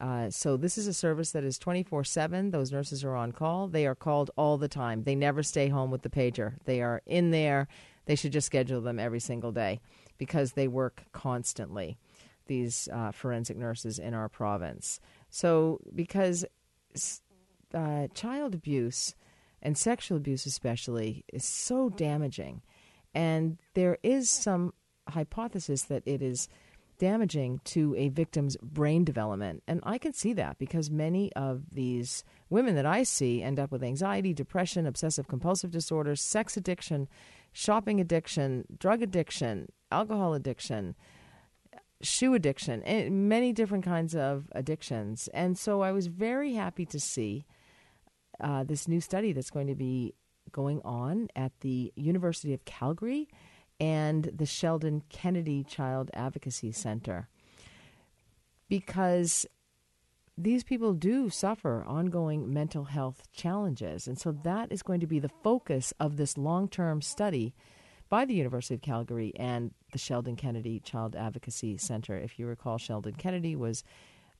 Uh, 0.00 0.28
so 0.30 0.56
this 0.56 0.76
is 0.76 0.86
a 0.86 0.92
service 0.92 1.32
that 1.32 1.44
is 1.44 1.58
24/7. 1.58 2.50
Those 2.50 2.72
nurses 2.72 3.02
are 3.04 3.14
on 3.14 3.32
call. 3.32 3.68
They 3.68 3.86
are 3.86 3.94
called 3.94 4.30
all 4.36 4.58
the 4.58 4.68
time. 4.68 5.04
They 5.04 5.14
never 5.14 5.42
stay 5.42 5.68
home 5.68 5.90
with 5.90 6.02
the 6.02 6.10
pager. 6.10 6.54
They 6.64 6.82
are 6.82 7.02
in 7.06 7.30
there. 7.30 7.66
They 8.04 8.14
should 8.14 8.32
just 8.32 8.46
schedule 8.46 8.80
them 8.80 8.98
every 8.98 9.20
single 9.20 9.52
day 9.52 9.80
because 10.18 10.52
they 10.52 10.68
work 10.68 11.04
constantly. 11.12 11.96
These 12.46 12.88
uh, 12.92 13.10
forensic 13.10 13.56
nurses 13.56 13.98
in 13.98 14.14
our 14.14 14.28
province. 14.28 15.00
So 15.30 15.80
because 15.94 16.44
uh, 17.74 18.08
child 18.14 18.54
abuse 18.54 19.14
and 19.62 19.76
sexual 19.76 20.16
abuse, 20.18 20.46
especially, 20.46 21.24
is 21.32 21.44
so 21.44 21.88
damaging. 21.88 22.62
And 23.14 23.58
there 23.74 23.98
is 24.02 24.28
some 24.28 24.74
hypothesis 25.08 25.82
that 25.84 26.02
it 26.06 26.22
is 26.22 26.48
damaging 26.98 27.60
to 27.64 27.94
a 27.96 28.08
victim's 28.08 28.56
brain 28.58 29.04
development. 29.04 29.62
And 29.66 29.80
I 29.82 29.98
can 29.98 30.12
see 30.12 30.32
that 30.34 30.58
because 30.58 30.90
many 30.90 31.32
of 31.34 31.70
these 31.72 32.24
women 32.50 32.74
that 32.76 32.86
I 32.86 33.02
see 33.02 33.42
end 33.42 33.58
up 33.58 33.70
with 33.70 33.82
anxiety, 33.82 34.32
depression, 34.32 34.86
obsessive 34.86 35.28
compulsive 35.28 35.70
disorders, 35.70 36.20
sex 36.20 36.56
addiction, 36.56 37.08
shopping 37.52 38.00
addiction, 38.00 38.64
drug 38.78 39.02
addiction, 39.02 39.68
alcohol 39.90 40.34
addiction, 40.34 40.94
shoe 42.02 42.34
addiction, 42.34 42.82
and 42.82 43.28
many 43.28 43.52
different 43.52 43.84
kinds 43.84 44.14
of 44.14 44.48
addictions. 44.52 45.28
And 45.32 45.56
so 45.58 45.80
I 45.82 45.92
was 45.92 46.06
very 46.08 46.54
happy 46.54 46.86
to 46.86 47.00
see 47.00 47.46
uh, 48.40 48.64
this 48.64 48.86
new 48.86 49.00
study 49.00 49.32
that's 49.32 49.50
going 49.50 49.66
to 49.68 49.74
be 49.74 50.14
going 50.52 50.80
on 50.84 51.28
at 51.34 51.52
the 51.60 51.92
University 51.96 52.52
of 52.54 52.64
Calgary 52.64 53.28
and 53.78 54.30
the 54.34 54.46
Sheldon 54.46 55.02
Kennedy 55.08 55.64
Child 55.64 56.10
Advocacy 56.14 56.72
Center. 56.72 57.28
Because 58.68 59.46
these 60.38 60.64
people 60.64 60.92
do 60.92 61.30
suffer 61.30 61.84
ongoing 61.86 62.52
mental 62.52 62.84
health 62.84 63.22
challenges. 63.32 64.06
And 64.06 64.18
so 64.18 64.32
that 64.44 64.70
is 64.70 64.82
going 64.82 65.00
to 65.00 65.06
be 65.06 65.18
the 65.18 65.30
focus 65.42 65.92
of 65.98 66.16
this 66.16 66.36
long 66.36 66.68
term 66.68 67.00
study 67.00 67.54
by 68.08 68.24
the 68.24 68.34
University 68.34 68.74
of 68.74 68.82
Calgary 68.82 69.32
and 69.36 69.72
the 69.92 69.98
Sheldon 69.98 70.36
Kennedy 70.36 70.80
Child 70.80 71.16
Advocacy 71.16 71.78
Center. 71.78 72.16
If 72.16 72.38
you 72.38 72.46
recall, 72.46 72.78
Sheldon 72.78 73.14
Kennedy 73.14 73.56
was 73.56 73.82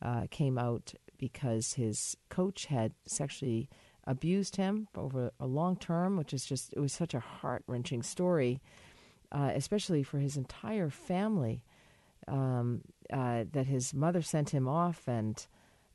uh, 0.02 0.26
came 0.30 0.58
out 0.58 0.92
because 1.18 1.74
his 1.74 2.16
coach 2.28 2.66
had 2.66 2.92
sexually 3.06 3.68
abused 4.06 4.56
him 4.56 4.88
over 4.94 5.32
a 5.40 5.46
long 5.46 5.76
term, 5.76 6.16
which 6.16 6.32
is 6.32 6.44
just, 6.44 6.72
it 6.74 6.80
was 6.80 6.92
such 6.92 7.14
a 7.14 7.20
heart 7.20 7.64
wrenching 7.66 8.02
story, 8.02 8.60
uh, 9.32 9.50
especially 9.54 10.02
for 10.02 10.18
his 10.18 10.36
entire 10.36 10.90
family, 10.90 11.62
um, 12.28 12.82
uh, 13.12 13.44
that 13.52 13.66
his 13.66 13.94
mother 13.94 14.22
sent 14.22 14.50
him 14.50 14.68
off 14.68 15.06
and 15.06 15.46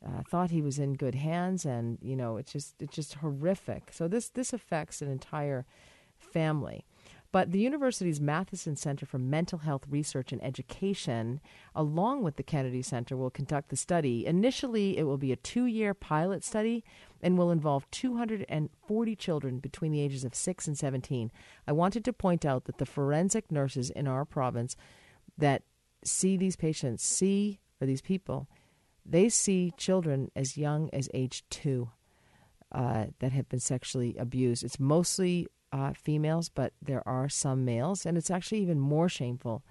uh, 0.06 0.22
thought 0.28 0.52
he 0.52 0.62
was 0.62 0.80
in 0.80 0.94
good 0.94 1.16
hands. 1.16 1.66
And, 1.66 1.98
you 2.02 2.16
know, 2.16 2.38
it's 2.38 2.52
just, 2.52 2.82
it's 2.82 2.96
just 2.96 3.16
horrific. 3.16 3.90
So 3.92 4.08
this, 4.08 4.30
this 4.30 4.54
affects 4.54 5.02
an 5.02 5.10
entire 5.10 5.66
family. 6.18 6.86
But 7.32 7.52
the 7.52 7.60
university's 7.60 8.20
Mathison 8.20 8.78
Center 8.78 9.06
for 9.06 9.18
Mental 9.18 9.60
Health 9.60 9.86
Research 9.90 10.34
and 10.34 10.44
Education, 10.44 11.40
along 11.74 12.24
with 12.24 12.36
the 12.36 12.44
Kennedy 12.44 12.82
Center, 12.82 13.16
will 13.16 13.30
conduct 13.30 13.70
the 13.70 13.78
study. 13.78 14.26
Initially, 14.26 14.98
it 14.98 15.04
will 15.04 15.18
be 15.18 15.32
a 15.32 15.38
two 15.38 15.66
year 15.66 15.94
pilot 15.94 16.44
study 16.44 16.84
and 17.22 17.38
will 17.38 17.50
involve 17.52 17.90
240 17.92 19.16
children 19.16 19.60
between 19.60 19.94
the 19.94 20.02
ages 20.02 20.26
of 20.26 20.36
6 20.36 20.68
and 20.68 20.78
17. 20.78 21.32
I 21.66 21.72
wanted 21.72 22.04
to 22.06 22.14
point 22.14 22.46
out 22.46 22.66
that 22.66 22.80
the 22.80 22.86
forensic 22.86 23.50
nurses 23.50 23.90
in 23.90 24.08
our 24.08 24.26
province 24.26 24.76
that 25.38 25.64
see 26.04 26.36
these 26.36 26.58
patients, 26.58 27.04
see, 27.04 27.62
or 27.80 27.88
these 27.88 28.02
people, 28.02 28.50
they 29.06 29.30
see 29.30 29.72
children 29.78 30.32
as 30.36 30.58
young 30.58 30.90
as 30.92 31.10
age 31.14 31.44
two 31.50 31.90
uh, 32.72 33.06
that 33.20 33.32
have 33.32 33.48
been 33.48 33.60
sexually 33.60 34.16
abused. 34.18 34.64
It's 34.64 34.80
mostly 34.80 35.48
uh, 35.72 35.94
females, 35.94 36.50
but 36.50 36.74
there 36.82 37.08
are 37.08 37.30
some 37.30 37.66
males, 37.66 38.06
and 38.06 38.18
it's 38.18 38.32
actually 38.32 38.62
even 38.62 38.80
more 38.80 39.10
shameful 39.10 39.64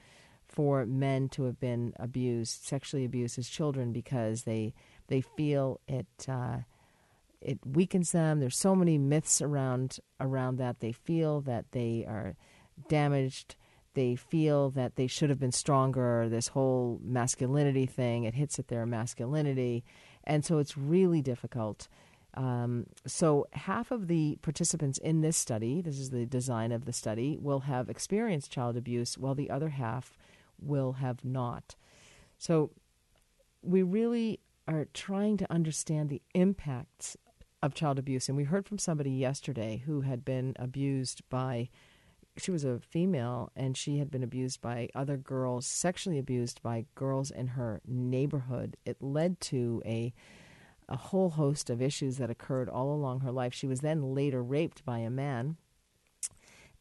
for 0.47 0.85
men 0.85 1.29
to 1.29 1.45
have 1.45 1.61
been 1.61 1.95
abused, 1.99 2.65
sexually 2.65 3.05
abused 3.05 3.39
as 3.39 3.49
children, 3.49 3.93
because 3.93 4.43
they 4.43 4.75
they 5.09 5.21
feel 5.21 5.81
it 5.87 6.07
uh, 6.29 6.59
it 7.41 7.59
weakens 7.65 8.13
them. 8.13 8.41
There's 8.41 8.57
so 8.57 8.75
many 8.75 8.99
myths 8.99 9.41
around 9.41 9.99
around 10.19 10.57
that. 10.57 10.81
They 10.81 10.93
feel 10.93 11.41
that 11.43 11.67
they 11.73 12.05
are 12.09 12.37
damaged. 12.89 13.57
They 13.95 14.15
feel 14.17 14.71
that 14.71 14.97
they 14.97 15.07
should 15.07 15.31
have 15.31 15.41
been 15.41 15.53
stronger. 15.53 16.29
This 16.29 16.49
whole 16.49 17.01
masculinity 17.03 17.87
thing 17.87 18.25
it 18.25 18.35
hits 18.35 18.59
at 18.59 18.69
their 18.69 18.87
masculinity, 18.87 19.85
and 20.25 20.45
so 20.45 20.59
it's 20.59 20.77
really 20.77 21.23
difficult 21.23 21.89
um, 22.35 22.87
so, 23.07 23.47
half 23.53 23.91
of 23.91 24.07
the 24.07 24.39
participants 24.43 24.99
in 24.99 25.21
this 25.21 25.37
study, 25.37 25.81
this 25.81 25.99
is 25.99 26.11
the 26.11 26.27
design 26.27 26.71
of 26.71 26.85
the 26.85 26.93
study, 26.93 27.37
will 27.41 27.61
have 27.61 27.89
experienced 27.89 28.53
child 28.53 28.77
abuse, 28.77 29.19
while 29.19 29.35
the 29.35 29.51
other 29.51 29.71
half 29.71 30.17
will 30.61 30.93
have 30.95 31.25
not. 31.25 31.75
So, 32.39 32.71
we 33.63 33.83
really 33.83 34.41
are 34.69 34.87
trying 34.95 35.37
to 35.39 35.53
understand 35.53 36.09
the 36.09 36.23
impacts 36.35 37.17
of 37.63 37.75
child 37.75 37.99
abuse. 37.99 38.29
And 38.29 38.37
we 38.37 38.45
heard 38.45 38.67
from 38.67 38.79
somebody 38.79 39.11
yesterday 39.11 39.83
who 39.85 40.03
had 40.03 40.25
been 40.25 40.55
abused 40.59 41.23
by, 41.29 41.69
she 42.39 42.51
was 42.51 42.65
a 42.65 42.79
female, 42.79 43.51
and 43.57 43.77
she 43.77 43.99
had 43.99 44.11
been 44.11 44.23
abused 44.23 44.61
by 44.61 44.89
other 44.95 45.17
girls, 45.17 45.67
sexually 45.67 46.19
abused 46.19 46.63
by 46.63 46.87
girls 46.95 47.31
in 47.31 47.49
her 47.49 47.81
neighborhood. 47.87 48.77
It 48.87 49.03
led 49.03 49.41
to 49.43 49.83
a 49.85 50.15
a 50.91 50.97
whole 50.97 51.31
host 51.31 51.71
of 51.71 51.81
issues 51.81 52.19
that 52.19 52.31
occurred 52.31 52.69
all 52.69 52.93
along 52.93 53.21
her 53.21 53.33
life. 53.33 53.55
She 53.55 53.67
was 53.67 53.81
then 53.81 54.15
later 54.15 54.43
raped 54.43 54.85
by 54.85 54.99
a 54.99 55.11
man. 55.11 55.57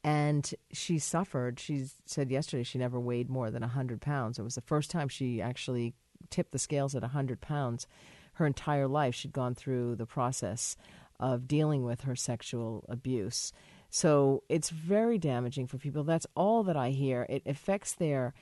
And 0.04 0.50
she 0.72 0.98
suffered. 0.98 1.60
She 1.60 1.86
said 2.06 2.32
yesterday 2.32 2.64
she 2.64 2.78
never 2.78 3.00
weighed 3.00 3.30
more 3.30 3.52
than 3.52 3.62
100 3.62 4.02
pounds. 4.02 4.40
It 4.40 4.44
was 4.44 4.56
the 4.56 4.62
first 4.62 4.90
time 4.90 5.10
she 5.10 5.42
actually 5.42 5.94
tipped 6.30 6.52
the 6.52 6.60
scales 6.60 6.96
at 6.96 7.02
100 7.02 7.42
pounds. 7.42 7.86
Her 8.34 8.46
entire 8.46 8.88
life, 8.88 9.14
she'd 9.14 9.34
gone 9.34 9.56
through 9.56 9.96
the 9.96 10.06
process 10.06 10.76
of 11.20 11.48
dealing 11.48 11.84
with 11.84 12.02
her 12.02 12.16
sexual 12.16 12.86
abuse. 12.88 13.52
So 13.90 14.44
it's 14.50 14.70
very 14.70 15.18
damaging 15.18 15.68
for 15.68 15.78
people. 15.78 16.04
That's 16.04 16.28
all 16.36 16.64
that 16.64 16.78
I 16.78 16.92
hear. 16.92 17.26
It 17.30 17.44
affects 17.46 17.94
their 17.94 18.34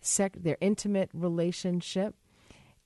sec- 0.00 0.42
their 0.42 0.58
intimate 0.60 1.10
relationship. 1.12 2.14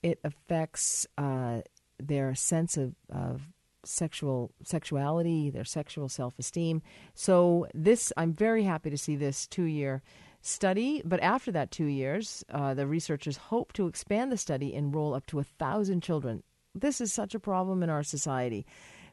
It 0.02 0.20
affects 0.24 1.06
uh, 1.18 1.62
their 1.98 2.34
sense 2.34 2.76
of, 2.76 2.94
of 3.10 3.42
sexual 3.84 4.52
sexuality, 4.62 5.50
their 5.50 5.64
sexual 5.64 6.08
self 6.08 6.38
esteem. 6.38 6.82
So 7.14 7.66
this, 7.74 8.12
I'm 8.16 8.32
very 8.32 8.64
happy 8.64 8.90
to 8.90 8.98
see 8.98 9.16
this 9.16 9.46
two 9.46 9.64
year 9.64 10.02
study. 10.40 11.02
But 11.04 11.20
after 11.20 11.50
that 11.52 11.70
two 11.70 11.86
years, 11.86 12.44
uh, 12.50 12.74
the 12.74 12.86
researchers 12.86 13.36
hope 13.36 13.72
to 13.74 13.86
expand 13.86 14.30
the 14.30 14.36
study, 14.36 14.74
and 14.74 14.86
enroll 14.86 15.14
up 15.14 15.26
to 15.26 15.38
a 15.38 15.44
thousand 15.44 16.02
children. 16.02 16.42
This 16.74 17.00
is 17.00 17.12
such 17.12 17.34
a 17.34 17.40
problem 17.40 17.82
in 17.82 17.90
our 17.90 18.02
society, 18.02 18.66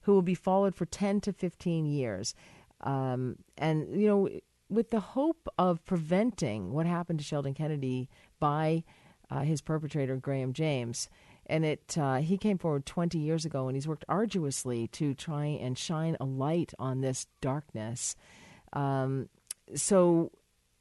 who 0.04 0.14
will 0.14 0.22
be 0.22 0.36
followed 0.36 0.76
for 0.76 0.86
10 0.86 1.22
to 1.22 1.34
15 1.34 1.86
years. 1.86 2.34
Um, 2.82 3.38
and, 3.58 3.88
you 4.02 4.08
know, 4.08 4.30
with 4.70 4.90
the 4.90 5.00
hope 5.00 5.48
of 5.58 5.86
preventing 5.86 6.72
what 6.72 6.86
happened 6.86 7.20
to 7.20 7.26
Sheldon 7.26 7.54
Kennedy 7.54 8.10
by 8.40 8.84
uh, 9.30 9.42
his 9.42 9.62
perpetrator, 9.62 10.18
Graham 10.18 10.54
James. 10.54 11.08
And 11.52 11.66
it 11.66 11.98
uh, 11.98 12.18
he 12.20 12.38
came 12.38 12.58
forward 12.58 12.86
20 12.86 13.20
years 13.20 13.44
ago, 13.44 13.68
and 13.68 13.76
he's 13.76 13.88
worked 13.88 14.06
arduously 14.08 14.88
to 14.94 15.14
try 15.14 15.46
and 15.46 15.78
shine 15.78 16.16
a 16.22 16.26
light 16.26 16.74
on 16.80 17.02
this 17.02 17.28
darkness. 17.42 18.16
Um, 18.72 19.28
so 19.76 20.32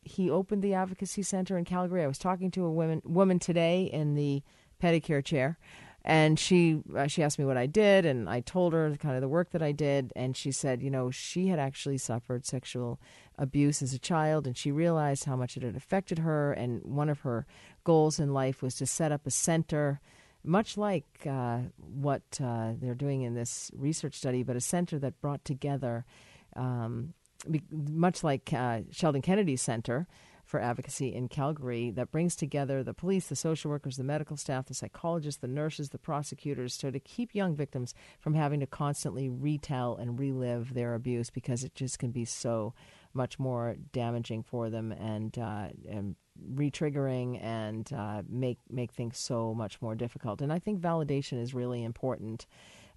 he 0.02 0.30
opened 0.30 0.62
the 0.62 0.74
advocacy 0.74 1.22
center 1.22 1.58
in 1.58 1.64
Calgary. 1.64 2.04
I 2.04 2.06
was 2.06 2.18
talking 2.18 2.52
to 2.52 2.64
a 2.64 2.70
woman 2.70 3.02
woman 3.04 3.40
today 3.40 3.82
in 3.82 4.14
the 4.14 4.44
pedicure 4.80 5.24
chair, 5.24 5.58
and 6.04 6.38
she 6.38 6.82
uh, 6.96 7.08
she 7.08 7.22
asked 7.22 7.38
me 7.38 7.44
what 7.44 7.56
I 7.56 7.66
did, 7.66 8.06
and 8.06 8.28
I 8.28 8.40
told 8.40 8.72
her 8.72 8.96
kind 8.96 9.16
of 9.16 9.20
the 9.20 9.28
work 9.28 9.50
that 9.50 9.62
I 9.62 9.72
did, 9.72 10.12
and 10.16 10.36
she 10.36 10.52
said, 10.52 10.82
you 10.82 10.90
know, 10.90 11.10
she 11.10 11.48
had 11.48 11.58
actually 11.58 11.98
suffered 11.98 12.46
sexual 12.46 13.00
abuse 13.36 13.82
as 13.82 13.92
a 13.92 13.98
child, 13.98 14.46
and 14.46 14.56
she 14.56 14.70
realized 14.70 15.24
how 15.24 15.36
much 15.36 15.56
it 15.56 15.62
had 15.62 15.76
affected 15.76 16.20
her, 16.20 16.52
and 16.52 16.82
one 16.84 17.08
of 17.08 17.20
her 17.20 17.44
goals 17.84 18.18
in 18.18 18.32
life 18.32 18.62
was 18.62 18.76
to 18.76 18.86
set 18.86 19.12
up 19.12 19.26
a 19.26 19.30
center. 19.30 20.00
Much 20.42 20.76
like 20.76 21.26
uh, 21.28 21.58
what 21.76 22.22
uh, 22.42 22.72
they're 22.80 22.94
doing 22.94 23.22
in 23.22 23.34
this 23.34 23.70
research 23.74 24.14
study, 24.14 24.42
but 24.42 24.56
a 24.56 24.60
center 24.60 24.98
that 24.98 25.20
brought 25.20 25.44
together, 25.44 26.04
um, 26.56 27.12
much 27.70 28.24
like 28.24 28.52
uh, 28.52 28.80
Sheldon 28.90 29.22
Kennedy 29.22 29.56
Center, 29.56 30.06
for 30.50 30.60
Advocacy 30.60 31.14
in 31.14 31.28
Calgary 31.28 31.92
that 31.92 32.10
brings 32.10 32.34
together 32.34 32.82
the 32.82 32.92
police, 32.92 33.28
the 33.28 33.36
social 33.36 33.70
workers, 33.70 33.96
the 33.96 34.02
medical 34.02 34.36
staff, 34.36 34.66
the 34.66 34.74
psychologists, 34.74 35.40
the 35.40 35.46
nurses, 35.46 35.90
the 35.90 35.98
prosecutors, 35.98 36.74
so 36.74 36.90
to 36.90 36.98
keep 36.98 37.36
young 37.36 37.54
victims 37.54 37.94
from 38.18 38.34
having 38.34 38.58
to 38.58 38.66
constantly 38.66 39.28
retell 39.28 39.96
and 39.96 40.18
relive 40.18 40.74
their 40.74 40.94
abuse 40.94 41.30
because 41.30 41.62
it 41.62 41.74
just 41.76 42.00
can 42.00 42.10
be 42.10 42.24
so 42.24 42.74
much 43.14 43.38
more 43.38 43.76
damaging 43.92 44.42
for 44.42 44.68
them 44.70 44.90
and, 44.90 45.38
uh, 45.38 45.68
and 45.88 46.16
re-triggering 46.54 47.42
and 47.42 47.92
uh, 47.92 48.22
make 48.28 48.58
make 48.70 48.92
things 48.92 49.18
so 49.18 49.54
much 49.54 49.80
more 49.80 49.94
difficult. 49.94 50.40
And 50.40 50.52
I 50.52 50.58
think 50.58 50.80
validation 50.80 51.40
is 51.40 51.54
really 51.54 51.82
important. 51.84 52.46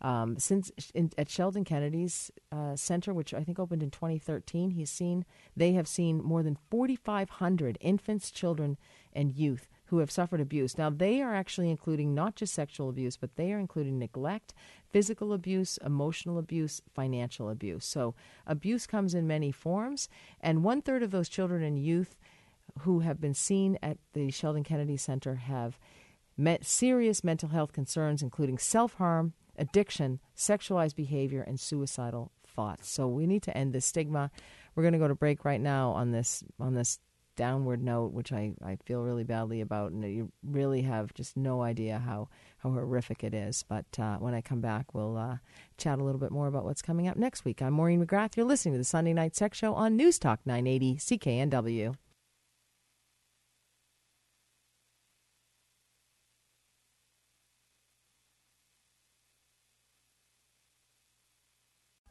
Um, 0.01 0.37
since 0.37 0.69
in, 0.93 1.11
at 1.17 1.29
Sheldon 1.29 1.63
Kennedy's 1.63 2.29
uh, 2.51 2.75
center, 2.75 3.13
which 3.13 3.33
I 3.33 3.43
think 3.43 3.57
opened 3.57 3.81
in 3.81 3.89
2013, 3.89 4.71
he's 4.71 4.89
seen 4.89 5.25
they 5.55 5.73
have 5.73 5.87
seen 5.87 6.21
more 6.21 6.43
than 6.43 6.57
4,500 6.69 7.77
infants, 7.79 8.29
children, 8.29 8.77
and 9.13 9.31
youth 9.31 9.67
who 9.85 9.99
have 9.99 10.11
suffered 10.11 10.41
abuse. 10.41 10.77
Now 10.77 10.89
they 10.89 11.21
are 11.21 11.35
actually 11.35 11.69
including 11.69 12.13
not 12.13 12.35
just 12.35 12.53
sexual 12.53 12.89
abuse, 12.89 13.15
but 13.15 13.35
they 13.35 13.53
are 13.53 13.59
including 13.59 13.99
neglect, 13.99 14.53
physical 14.89 15.31
abuse, 15.31 15.77
emotional 15.85 16.37
abuse, 16.37 16.81
financial 16.93 17.49
abuse. 17.49 17.85
So 17.85 18.15
abuse 18.45 18.87
comes 18.87 19.13
in 19.13 19.27
many 19.27 19.51
forms, 19.51 20.09
and 20.41 20.63
one 20.63 20.81
third 20.81 21.03
of 21.03 21.11
those 21.11 21.29
children 21.29 21.63
and 21.63 21.77
youth 21.77 22.17
who 22.79 22.99
have 22.99 23.21
been 23.21 23.33
seen 23.33 23.77
at 23.81 23.97
the 24.13 24.31
Sheldon 24.31 24.63
Kennedy 24.63 24.97
Center 24.97 25.35
have 25.35 25.77
met 26.37 26.65
serious 26.65 27.23
mental 27.23 27.49
health 27.49 27.73
concerns, 27.73 28.21
including 28.21 28.57
self 28.57 28.95
harm, 28.95 29.33
addiction, 29.57 30.19
sexualized 30.35 30.95
behavior, 30.95 31.41
and 31.41 31.59
suicidal 31.59 32.31
thoughts. 32.45 32.89
So 32.89 33.07
we 33.07 33.27
need 33.27 33.43
to 33.43 33.57
end 33.57 33.73
this 33.73 33.85
stigma. 33.85 34.31
We're 34.75 34.83
going 34.83 34.93
to 34.93 34.99
go 34.99 35.07
to 35.07 35.15
break 35.15 35.45
right 35.45 35.61
now 35.61 35.91
on 35.91 36.11
this 36.11 36.43
on 36.59 36.73
this 36.73 36.99
downward 37.35 37.81
note, 37.81 38.13
which 38.13 38.31
I, 38.31 38.53
I 38.63 38.77
feel 38.85 39.01
really 39.01 39.23
badly 39.23 39.61
about, 39.61 39.91
and 39.91 40.03
you 40.03 40.31
really 40.43 40.83
have 40.83 41.13
just 41.13 41.35
no 41.35 41.61
idea 41.61 41.99
how, 41.99 42.29
how 42.59 42.69
horrific 42.69 43.23
it 43.23 43.33
is. 43.33 43.63
But 43.67 43.85
uh, 43.99 44.17
when 44.17 44.33
I 44.33 44.41
come 44.41 44.61
back, 44.61 44.93
we'll 44.93 45.17
uh, 45.17 45.37
chat 45.77 45.99
a 45.99 46.03
little 46.03 46.19
bit 46.19 46.31
more 46.31 46.47
about 46.47 46.65
what's 46.65 46.81
coming 46.81 47.07
up 47.07 47.17
next 47.17 47.45
week. 47.45 47.61
I'm 47.61 47.73
Maureen 47.73 48.05
McGrath. 48.05 48.37
You're 48.37 48.45
listening 48.45 48.75
to 48.75 48.77
the 48.77 48.83
Sunday 48.83 49.13
Night 49.13 49.35
Sex 49.35 49.57
Show 49.57 49.73
on 49.73 49.95
News 49.95 50.19
Talk 50.19 50.41
980 50.45 50.97
CKNW. 50.97 51.95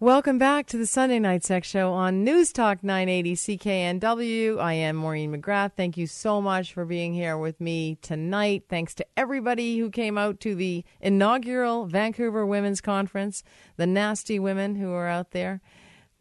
Welcome 0.03 0.37
back 0.37 0.67
to 0.67 0.77
the 0.77 0.85
Sunday 0.85 1.21
Night 1.21 1.45
Sex 1.45 1.69
Show 1.69 1.93
on 1.93 2.25
News 2.25 2.53
Talk 2.53 2.83
980 2.83 3.37
CKNW. 3.37 4.59
I 4.59 4.73
am 4.73 4.97
Maureen 4.97 5.33
McGrath. 5.33 5.75
Thank 5.77 5.97
you 5.97 6.09
so 6.09 6.43
much 6.43 6.73
for 6.73 6.85
being 6.85 7.15
here 7.15 7.39
with 7.39 7.61
me 7.61 7.99
tonight. 8.03 8.65
Thanks 8.69 8.97
to 8.97 9.07
everybody 9.17 9.79
who 9.79 9.91
came 9.91 10.19
out 10.19 10.41
to 10.41 10.57
the 10.57 10.85
inaugural 11.01 11.87
Vancouver 11.87 12.45
Women's 12.45 12.81
Conference, 12.81 13.45
the 13.77 13.87
nasty 13.87 14.41
women 14.41 14.75
who 14.75 14.93
are 14.93 15.07
out 15.07 15.31
there 15.31 15.61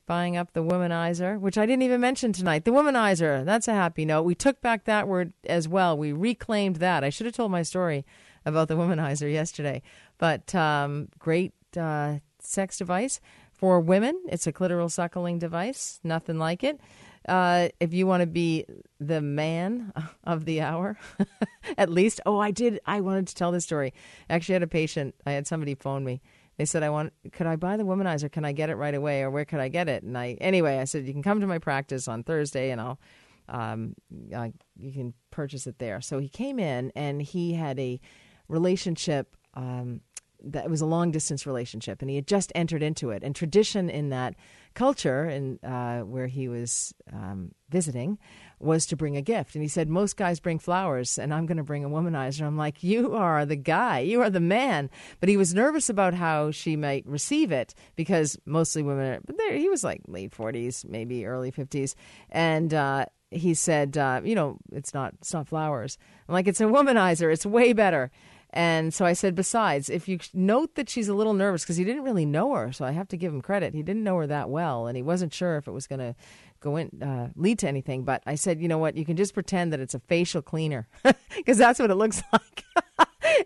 buying 0.05 0.37
up 0.37 0.53
the 0.53 0.63
womanizer, 0.63 1.39
which 1.39 1.57
I 1.57 1.65
didn't 1.65 1.81
even 1.81 2.01
mention 2.01 2.33
tonight. 2.33 2.65
The 2.65 2.71
womanizer, 2.71 3.43
that's 3.43 3.67
a 3.67 3.73
happy 3.73 4.05
note. 4.05 4.25
We 4.25 4.35
took 4.35 4.61
back 4.61 4.83
that 4.83 5.07
word 5.07 5.33
as 5.47 5.67
well. 5.67 5.97
We 5.97 6.11
reclaimed 6.13 6.75
that. 6.75 7.03
I 7.03 7.09
should 7.09 7.25
have 7.25 7.33
told 7.33 7.49
my 7.49 7.63
story 7.63 8.05
about 8.45 8.67
the 8.67 8.75
womanizer 8.75 9.33
yesterday. 9.33 9.81
But 10.19 10.53
um, 10.53 11.07
great 11.17 11.53
uh, 11.75 12.19
sex 12.43 12.77
device. 12.77 13.19
For 13.61 13.79
women, 13.79 14.19
it's 14.27 14.47
a 14.47 14.51
clitoral 14.51 14.89
suckling 14.89 15.37
device, 15.37 15.99
nothing 16.03 16.39
like 16.39 16.63
it. 16.63 16.81
Uh, 17.29 17.69
if 17.79 17.93
you 17.93 18.07
want 18.07 18.21
to 18.21 18.27
be 18.27 18.65
the 18.99 19.21
man 19.21 19.93
of 20.23 20.45
the 20.45 20.61
hour, 20.61 20.97
at 21.77 21.87
least. 21.87 22.19
Oh, 22.25 22.39
I 22.39 22.49
did. 22.49 22.79
I 22.87 23.01
wanted 23.01 23.27
to 23.27 23.35
tell 23.35 23.51
this 23.51 23.63
story. 23.63 23.93
I 24.27 24.33
actually 24.33 24.53
had 24.53 24.63
a 24.63 24.67
patient. 24.67 25.13
I 25.27 25.33
had 25.33 25.45
somebody 25.45 25.75
phone 25.75 26.03
me. 26.03 26.21
They 26.57 26.65
said, 26.65 26.81
"I 26.81 26.89
want. 26.89 27.13
Could 27.33 27.45
I 27.45 27.55
buy 27.55 27.77
the 27.77 27.83
womanizer? 27.83 28.31
Can 28.31 28.45
I 28.45 28.51
get 28.51 28.71
it 28.71 28.77
right 28.77 28.95
away, 28.95 29.21
or 29.21 29.29
where 29.29 29.45
could 29.45 29.59
I 29.59 29.67
get 29.67 29.87
it?" 29.87 30.01
And 30.01 30.17
I, 30.17 30.39
anyway, 30.41 30.79
I 30.79 30.85
said, 30.85 31.05
"You 31.05 31.13
can 31.13 31.21
come 31.21 31.39
to 31.39 31.45
my 31.45 31.59
practice 31.59 32.07
on 32.07 32.23
Thursday, 32.23 32.71
and 32.71 32.81
I'll, 32.81 32.99
um, 33.47 33.93
you 34.09 34.91
can 34.91 35.13
purchase 35.29 35.67
it 35.67 35.77
there." 35.77 36.01
So 36.01 36.17
he 36.17 36.29
came 36.29 36.57
in, 36.57 36.91
and 36.95 37.21
he 37.21 37.53
had 37.53 37.79
a 37.79 38.01
relationship. 38.47 39.35
Um, 39.53 40.01
that 40.43 40.69
was 40.69 40.81
a 40.81 40.85
long 40.85 41.11
distance 41.11 41.45
relationship, 41.45 42.01
and 42.01 42.09
he 42.09 42.15
had 42.15 42.27
just 42.27 42.51
entered 42.55 42.83
into 42.83 43.11
it. 43.11 43.23
And 43.23 43.35
tradition 43.35 43.89
in 43.89 44.09
that 44.09 44.35
culture, 44.73 45.23
and 45.23 45.59
uh, 45.63 46.01
where 46.01 46.27
he 46.27 46.47
was 46.47 46.93
um, 47.11 47.51
visiting, 47.69 48.17
was 48.59 48.85
to 48.87 48.95
bring 48.95 49.17
a 49.17 49.21
gift. 49.21 49.55
And 49.55 49.61
he 49.61 49.67
said, 49.67 49.89
Most 49.89 50.17
guys 50.17 50.39
bring 50.39 50.59
flowers, 50.59 51.17
and 51.17 51.33
I'm 51.33 51.45
going 51.45 51.57
to 51.57 51.63
bring 51.63 51.83
a 51.83 51.89
womanizer. 51.89 52.45
I'm 52.45 52.57
like, 52.57 52.83
You 52.83 53.13
are 53.13 53.45
the 53.45 53.55
guy, 53.55 53.99
you 53.99 54.21
are 54.21 54.29
the 54.29 54.39
man. 54.39 54.89
But 55.19 55.29
he 55.29 55.37
was 55.37 55.53
nervous 55.53 55.89
about 55.89 56.13
how 56.13 56.51
she 56.51 56.75
might 56.75 57.05
receive 57.05 57.51
it 57.51 57.73
because 57.95 58.37
mostly 58.45 58.83
women, 58.83 59.13
are, 59.13 59.19
but 59.25 59.37
there, 59.37 59.55
he 59.55 59.69
was 59.69 59.83
like 59.83 60.01
late 60.07 60.31
40s, 60.31 60.85
maybe 60.85 61.25
early 61.25 61.51
50s. 61.51 61.95
And, 62.29 62.73
uh, 62.73 63.05
he 63.31 63.53
said, 63.53 63.97
uh, 63.97 64.19
you 64.23 64.35
know, 64.35 64.57
it's 64.73 64.93
not 64.93 65.13
it's 65.19 65.33
not 65.33 65.47
flowers. 65.47 65.97
I'm 66.27 66.33
like, 66.33 66.47
it's 66.47 66.59
a 66.59 66.65
womanizer. 66.65 67.31
It's 67.31 67.45
way 67.45 67.71
better. 67.71 68.11
And 68.53 68.93
so 68.93 69.05
I 69.05 69.13
said, 69.13 69.33
besides, 69.35 69.89
if 69.89 70.07
you 70.09 70.19
note 70.33 70.75
that 70.75 70.89
she's 70.89 71.07
a 71.07 71.13
little 71.13 71.33
nervous, 71.33 71.63
because 71.63 71.77
he 71.77 71.83
didn't 71.85 72.03
really 72.03 72.25
know 72.25 72.53
her, 72.53 72.71
so 72.73 72.83
I 72.85 72.91
have 72.91 73.07
to 73.09 73.17
give 73.17 73.33
him 73.33 73.41
credit. 73.41 73.73
He 73.73 73.81
didn't 73.81 74.03
know 74.03 74.17
her 74.17 74.27
that 74.27 74.49
well, 74.49 74.87
and 74.87 74.97
he 74.97 75.03
wasn't 75.03 75.33
sure 75.33 75.57
if 75.57 75.67
it 75.67 75.71
was 75.71 75.87
going 75.87 75.99
to 75.99 76.15
go 76.59 76.75
in, 76.75 77.01
uh, 77.01 77.29
lead 77.35 77.59
to 77.59 77.67
anything. 77.67 78.03
But 78.03 78.21
I 78.25 78.35
said, 78.35 78.59
you 78.61 78.67
know 78.67 78.77
what? 78.77 78.97
You 78.97 79.05
can 79.05 79.15
just 79.15 79.33
pretend 79.33 79.71
that 79.71 79.79
it's 79.79 79.93
a 79.93 79.99
facial 79.99 80.41
cleaner, 80.41 80.87
because 81.35 81.57
that's 81.57 81.79
what 81.79 81.91
it 81.91 81.95
looks 81.95 82.21
like. 82.33 82.65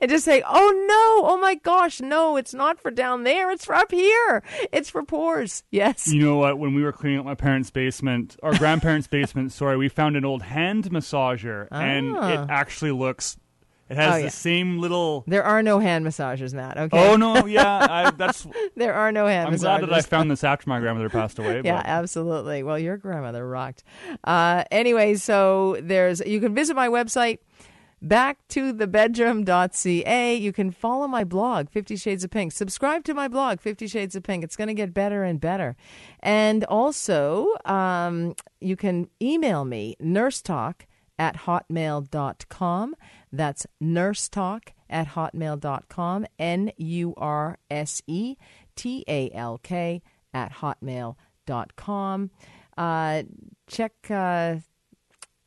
and 0.02 0.10
just 0.10 0.26
say, 0.26 0.42
oh 0.46 0.86
no, 0.88 1.30
oh 1.32 1.38
my 1.40 1.54
gosh, 1.56 2.02
no, 2.02 2.36
it's 2.36 2.54
not 2.56 2.80
for 2.82 2.90
down 2.90 3.24
there, 3.26 3.52
it's 3.52 3.66
for 3.66 3.76
up 3.76 3.92
here, 3.92 4.42
it's 4.74 4.90
for 4.90 5.04
pores. 5.04 5.64
Yes. 5.70 6.12
You 6.12 6.24
know 6.26 6.38
what? 6.38 6.58
When 6.58 6.74
we 6.74 6.82
were 6.84 6.92
cleaning 6.92 7.20
up 7.20 7.26
my 7.26 7.36
parents' 7.36 7.70
basement, 7.70 8.38
our 8.42 8.58
grandparents' 8.58 9.08
basement, 9.20 9.52
sorry, 9.52 9.78
we 9.78 9.88
found 9.88 10.16
an 10.18 10.26
old 10.26 10.42
hand 10.42 10.90
massager, 10.90 11.68
and 11.72 12.18
Ah. 12.18 12.44
it 12.44 12.50
actually 12.50 12.92
looks 12.92 13.38
It 13.90 13.98
has 13.98 14.14
Oh, 14.14 14.18
the 14.18 14.24
yeah. 14.24 14.30
same 14.30 14.80
little. 14.80 15.24
There 15.28 15.44
are 15.44 15.62
no 15.62 15.78
hand 15.80 16.04
massages, 16.04 16.54
Matt. 16.56 16.78
Okay. 16.78 16.98
Oh 17.12 17.16
no, 17.18 17.46
yeah, 17.46 17.88
I, 17.90 18.12
that's. 18.18 18.48
there 18.76 18.94
are 18.96 19.12
no 19.12 19.28
hand 19.28 19.52
massages. 19.52 19.64
I'm 19.66 19.70
massagers. 19.76 19.80
glad 19.80 19.90
that 19.90 19.94
I 19.96 20.02
found 20.02 20.32
this 20.32 20.44
after 20.44 20.68
my 20.70 20.80
grandmother 20.80 21.10
passed 21.10 21.38
away. 21.38 21.62
Yeah, 21.66 21.78
but- 21.78 21.86
absolutely. 21.86 22.64
Well, 22.64 22.80
your 22.80 22.98
grandmother 22.98 23.48
rocked. 23.48 23.84
Uh, 24.24 24.64
anyway, 24.72 25.16
so 25.16 25.78
there's 25.82 26.20
you 26.26 26.40
can 26.40 26.56
visit 26.56 26.76
my 26.76 26.88
website 26.88 27.40
back 28.02 28.40
to 28.50 28.72
the 28.74 28.88
bedroom.ca. 28.88 30.36
You 30.36 30.52
can 30.52 30.72
follow 30.72 31.08
my 31.08 31.24
blog, 31.24 31.70
Fifty 31.70 31.96
Shades 31.96 32.24
of 32.24 32.32
Pink. 32.32 32.52
Subscribe 32.54 33.04
to 33.06 33.14
my 33.14 33.28
blog, 33.28 33.60
Fifty 33.62 33.88
Shades 33.88 34.16
of 34.16 34.24
Pink. 34.24 34.44
It's 34.44 34.56
going 34.56 34.68
to 34.68 34.74
get 34.74 34.94
better 34.96 35.24
and 35.24 35.40
better. 35.40 35.76
And 36.22 36.64
also, 36.66 37.48
um, 37.66 38.36
you 38.60 38.76
can 38.76 39.10
email 39.22 39.64
me, 39.64 39.96
nursetalk 40.02 40.82
at 41.18 41.38
hotmail.com. 41.46 42.96
That's 43.36 43.68
nursetalk 43.82 44.70
at 44.90 45.10
hotmail.com. 45.10 46.26
N 46.40 46.72
U 46.78 47.14
R 47.18 47.58
S 47.70 48.02
E 48.08 48.36
T 48.76 49.04
A 49.08 49.32
L 49.34 49.60
K 49.62 50.02
at 50.34 50.54
hotmail.com. 50.54 52.32
Uh, 52.78 53.24
check 53.68 53.94
uh, 54.10 54.56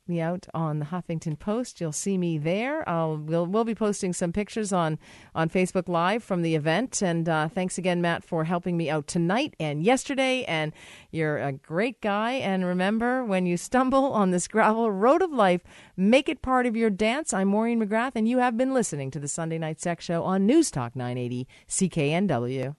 me 0.08 0.20
out 0.20 0.46
on 0.54 0.78
the 0.78 0.86
Huffington 0.86 1.38
Post. 1.38 1.80
You'll 1.80 1.92
see 1.92 2.18
me 2.18 2.38
there. 2.38 2.88
I'll, 2.88 3.16
we'll, 3.16 3.46
we'll 3.46 3.64
be 3.64 3.74
posting 3.74 4.12
some 4.12 4.32
pictures 4.32 4.72
on, 4.72 4.98
on 5.34 5.48
Facebook 5.48 5.88
Live 5.88 6.22
from 6.24 6.42
the 6.42 6.54
event. 6.54 7.02
And 7.02 7.28
uh, 7.28 7.48
thanks 7.48 7.78
again, 7.78 8.00
Matt, 8.00 8.24
for 8.24 8.44
helping 8.44 8.76
me 8.76 8.90
out 8.90 9.06
tonight 9.06 9.54
and 9.60 9.82
yesterday. 9.82 10.44
And 10.44 10.72
you're 11.10 11.38
a 11.38 11.52
great 11.52 12.00
guy. 12.00 12.32
And 12.32 12.64
remember, 12.64 13.24
when 13.24 13.46
you 13.46 13.56
stumble 13.56 14.12
on 14.12 14.30
this 14.30 14.48
gravel 14.48 14.90
road 14.90 15.22
of 15.22 15.32
life, 15.32 15.62
make 15.96 16.28
it 16.28 16.42
part 16.42 16.66
of 16.66 16.76
your 16.76 16.90
dance. 16.90 17.32
I'm 17.32 17.48
Maureen 17.48 17.80
McGrath, 17.80 18.12
and 18.14 18.28
you 18.28 18.38
have 18.38 18.56
been 18.56 18.74
listening 18.74 19.10
to 19.12 19.20
the 19.20 19.28
Sunday 19.28 19.58
Night 19.58 19.80
Sex 19.80 20.04
Show 20.04 20.22
on 20.24 20.46
News 20.46 20.70
Talk 20.70 20.96
980 20.96 21.46
CKNW. 21.68 22.74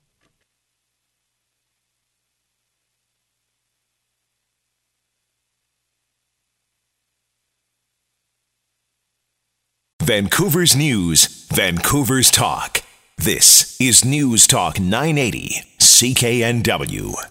Vancouver's 10.10 10.76
News, 10.76 11.46
Vancouver's 11.54 12.32
Talk. 12.32 12.82
This 13.20 13.80
is 13.80 14.04
News 14.04 14.48
Talk 14.48 14.80
980, 14.80 15.62
CKNW. 15.78 17.30